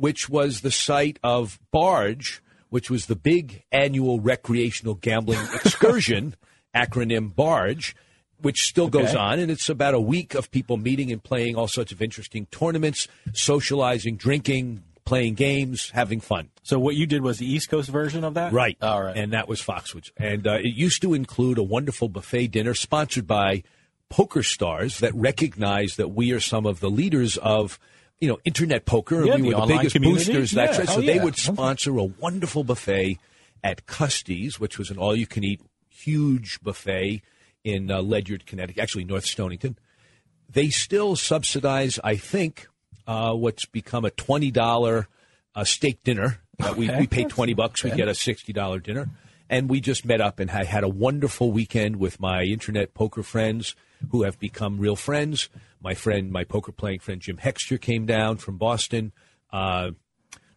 Which 0.00 0.30
was 0.30 0.62
the 0.62 0.70
site 0.70 1.18
of 1.22 1.58
Barge, 1.70 2.42
which 2.70 2.88
was 2.90 3.04
the 3.06 3.16
big 3.16 3.64
annual 3.70 4.18
recreational 4.20 4.94
gambling 4.94 5.40
excursion, 5.54 6.36
acronym 6.74 7.34
Barge, 7.34 7.94
which 8.40 8.62
still 8.62 8.88
goes 8.88 9.10
Okay. 9.10 9.18
on. 9.18 9.38
And 9.38 9.50
it's 9.50 9.68
about 9.68 9.92
a 9.92 10.00
week 10.00 10.34
of 10.34 10.50
people 10.50 10.78
meeting 10.78 11.12
and 11.12 11.22
playing 11.22 11.54
all 11.56 11.68
sorts 11.68 11.92
of 11.92 12.00
interesting 12.00 12.46
tournaments, 12.50 13.08
socializing, 13.34 14.16
drinking, 14.16 14.82
playing 15.04 15.34
games, 15.34 15.90
having 15.90 16.20
fun. 16.20 16.48
So 16.62 16.78
what 16.78 16.94
you 16.94 17.04
did 17.06 17.20
was 17.22 17.38
the 17.38 17.46
East 17.52 17.68
Coast 17.68 17.90
version 17.90 18.24
of 18.24 18.34
that, 18.34 18.52
Right. 18.52 18.78
All 18.80 19.02
right. 19.02 19.16
And 19.16 19.32
that 19.34 19.48
was 19.48 19.60
Foxwoods. 19.60 20.12
And 20.16 20.46
uh, 20.46 20.54
it 20.54 20.74
used 20.74 21.02
to 21.02 21.12
include 21.12 21.58
a 21.58 21.62
wonderful 21.62 22.08
buffet 22.08 22.46
dinner 22.48 22.72
sponsored 22.74 23.26
by 23.26 23.64
PokerStars 24.10 24.98
that 25.00 25.14
recognize 25.14 25.96
that 25.96 26.08
we 26.08 26.32
are 26.32 26.40
some 26.40 26.64
of 26.66 26.80
the 26.80 26.90
leaders 26.90 27.36
of, 27.38 27.78
you 28.20 28.28
know, 28.28 28.38
internet 28.44 28.84
poker. 28.84 29.24
Yeah, 29.24 29.34
and 29.34 29.42
we 29.44 29.54
were 29.54 29.60
the 29.62 29.66
biggest 29.66 29.94
community. 29.94 30.26
boosters. 30.26 30.50
That's 30.52 30.78
right. 30.78 30.88
So 30.88 31.00
they 31.00 31.16
yeah. 31.16 31.24
would 31.24 31.36
sponsor 31.36 31.96
a 31.96 32.04
wonderful 32.04 32.64
buffet 32.64 33.18
at 33.64 33.86
Custy's, 33.86 34.60
which 34.60 34.78
was 34.78 34.90
an 34.90 34.98
all-you-can-eat 34.98 35.60
huge 35.88 36.60
buffet 36.62 37.22
in 37.64 37.90
uh, 37.90 38.00
Ledyard, 38.00 38.46
Connecticut, 38.46 38.82
actually 38.82 39.04
North 39.04 39.24
Stonington. 39.26 39.76
They 40.48 40.68
still 40.68 41.14
subsidize, 41.16 42.00
I 42.02 42.16
think, 42.16 42.68
uh, 43.06 43.34
what's 43.34 43.66
become 43.66 44.04
a 44.04 44.10
twenty 44.10 44.50
dollar 44.50 45.08
uh, 45.54 45.64
steak 45.64 46.02
dinner. 46.02 46.40
Uh, 46.58 46.74
we, 46.76 46.90
we 46.90 47.06
pay 47.06 47.24
twenty 47.24 47.54
bucks, 47.54 47.84
we 47.84 47.90
get 47.90 48.08
a 48.08 48.14
sixty 48.14 48.52
dollar 48.52 48.80
dinner, 48.80 49.08
and 49.50 49.68
we 49.68 49.80
just 49.80 50.04
met 50.04 50.20
up 50.20 50.38
and 50.38 50.50
I 50.50 50.64
had 50.64 50.84
a 50.84 50.88
wonderful 50.88 51.50
weekend 51.50 51.96
with 51.96 52.20
my 52.20 52.44
internet 52.44 52.94
poker 52.94 53.24
friends 53.24 53.74
who 54.10 54.22
have 54.22 54.38
become 54.38 54.78
real 54.78 54.96
friends. 54.96 55.50
My 55.82 55.92
friend, 55.92 56.30
my 56.30 56.44
poker 56.44 56.72
playing 56.72 57.00
friend 57.00 57.20
Jim 57.20 57.36
Hexter 57.36 57.78
came 57.78 58.06
down 58.06 58.36
from 58.36 58.56
Boston. 58.56 59.12
Uh, 59.52 59.90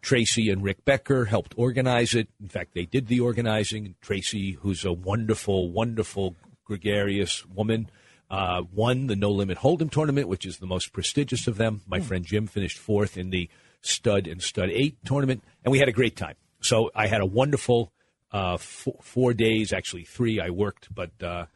Tracy 0.00 0.48
and 0.48 0.62
Rick 0.62 0.84
Becker 0.84 1.24
helped 1.24 1.54
organize 1.56 2.14
it. 2.14 2.28
In 2.40 2.48
fact, 2.48 2.74
they 2.74 2.84
did 2.84 3.08
the 3.08 3.20
organizing. 3.20 3.96
Tracy, 4.00 4.52
who's 4.52 4.84
a 4.84 4.92
wonderful, 4.92 5.70
wonderful, 5.70 6.36
gregarious 6.64 7.44
woman, 7.46 7.90
uh, 8.30 8.62
won 8.72 9.08
the 9.08 9.16
No 9.16 9.30
Limit 9.30 9.58
Hold'em 9.58 9.90
tournament, 9.90 10.28
which 10.28 10.46
is 10.46 10.58
the 10.58 10.66
most 10.66 10.92
prestigious 10.92 11.48
of 11.48 11.56
them. 11.56 11.80
My 11.86 12.00
friend 12.00 12.24
Jim 12.24 12.46
finished 12.46 12.78
fourth 12.78 13.16
in 13.16 13.30
the 13.30 13.48
Stud 13.80 14.26
and 14.26 14.40
Stud 14.40 14.70
Eight 14.70 14.98
tournament, 15.04 15.42
and 15.64 15.72
we 15.72 15.78
had 15.78 15.88
a 15.88 15.92
great 15.92 16.16
time. 16.16 16.36
So 16.60 16.90
I 16.94 17.06
had 17.08 17.20
a 17.20 17.26
wonderful 17.26 17.90
uh, 18.34 18.56
four, 18.56 18.96
four 19.00 19.32
days, 19.32 19.72
actually 19.72 20.02
three. 20.02 20.40
I 20.40 20.50
worked, 20.50 20.92
but 20.92 21.10
uh, 21.22 21.46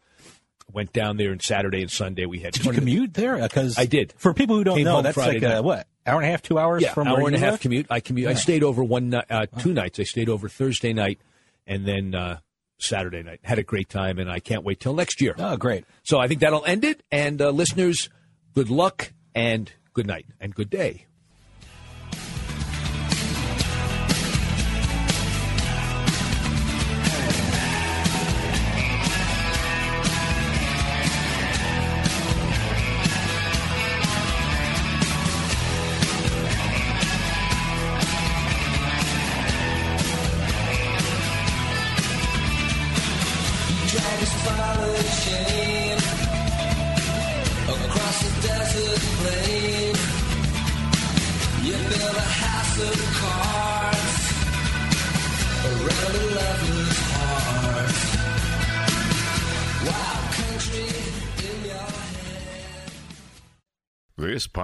went 0.73 0.93
down 0.93 1.17
there 1.17 1.33
on 1.33 1.41
Saturday 1.41 1.83
and 1.83 1.91
Sunday. 1.91 2.25
We 2.25 2.39
had 2.39 2.55
Did 2.55 2.67
you 2.67 2.73
commute 2.73 3.15
there? 3.15 3.37
Because 3.37 3.77
I 3.77 3.87
did. 3.87 4.15
For 4.17 4.33
people 4.33 4.57
who 4.57 4.65
don't 4.65 4.77
Came 4.77 4.85
know, 4.85 5.03
that's 5.03 5.15
Friday 5.15 5.41
like 5.41 5.59
a, 5.59 5.63
what 5.63 5.89
hour 6.07 6.21
and 6.21 6.27
a 6.27 6.31
half, 6.31 6.41
two 6.41 6.59
hours 6.59 6.83
yeah, 6.83 6.95
from 6.95 7.09
hour 7.09 7.27
and 7.27 7.35
a 7.35 7.39
half 7.39 7.61
commute. 7.61 7.87
I 7.91 7.99
commute. 7.99 8.29
I 8.29 8.35
stayed 8.35 8.63
over 8.63 8.83
one 8.85 9.13
uh, 9.13 9.47
two 9.59 9.73
nights. 9.73 9.99
I 9.99 10.05
stayed 10.05 10.29
over 10.29 10.49
Thursday 10.49 10.93
night 10.93 11.21
and 11.67 11.85
then 11.85 12.15
uh, 12.15 12.39
Saturday 12.79 13.25
night. 13.25 13.41
Had 13.43 13.59
a 13.59 13.65
great 13.65 13.89
time, 13.89 14.21
and 14.21 14.31
I 14.31 14.39
can't 14.39 14.63
wait 14.63 14.79
till 14.79 14.95
next 14.95 15.21
year. 15.21 15.35
Oh, 15.37 15.57
great! 15.57 15.85
So 16.05 16.21
I 16.21 16.29
think 16.29 16.41
that'll 16.41 16.65
end 16.65 16.85
it. 16.85 17.03
And 17.11 17.43
uh, 17.43 17.51
listeners, 17.51 18.09
good 18.55 18.71
luck 18.71 19.13
and 19.35 19.73
good 19.95 20.07
night 20.07 20.27
and 20.41 20.55
good 20.55 20.71
day. 20.71 21.07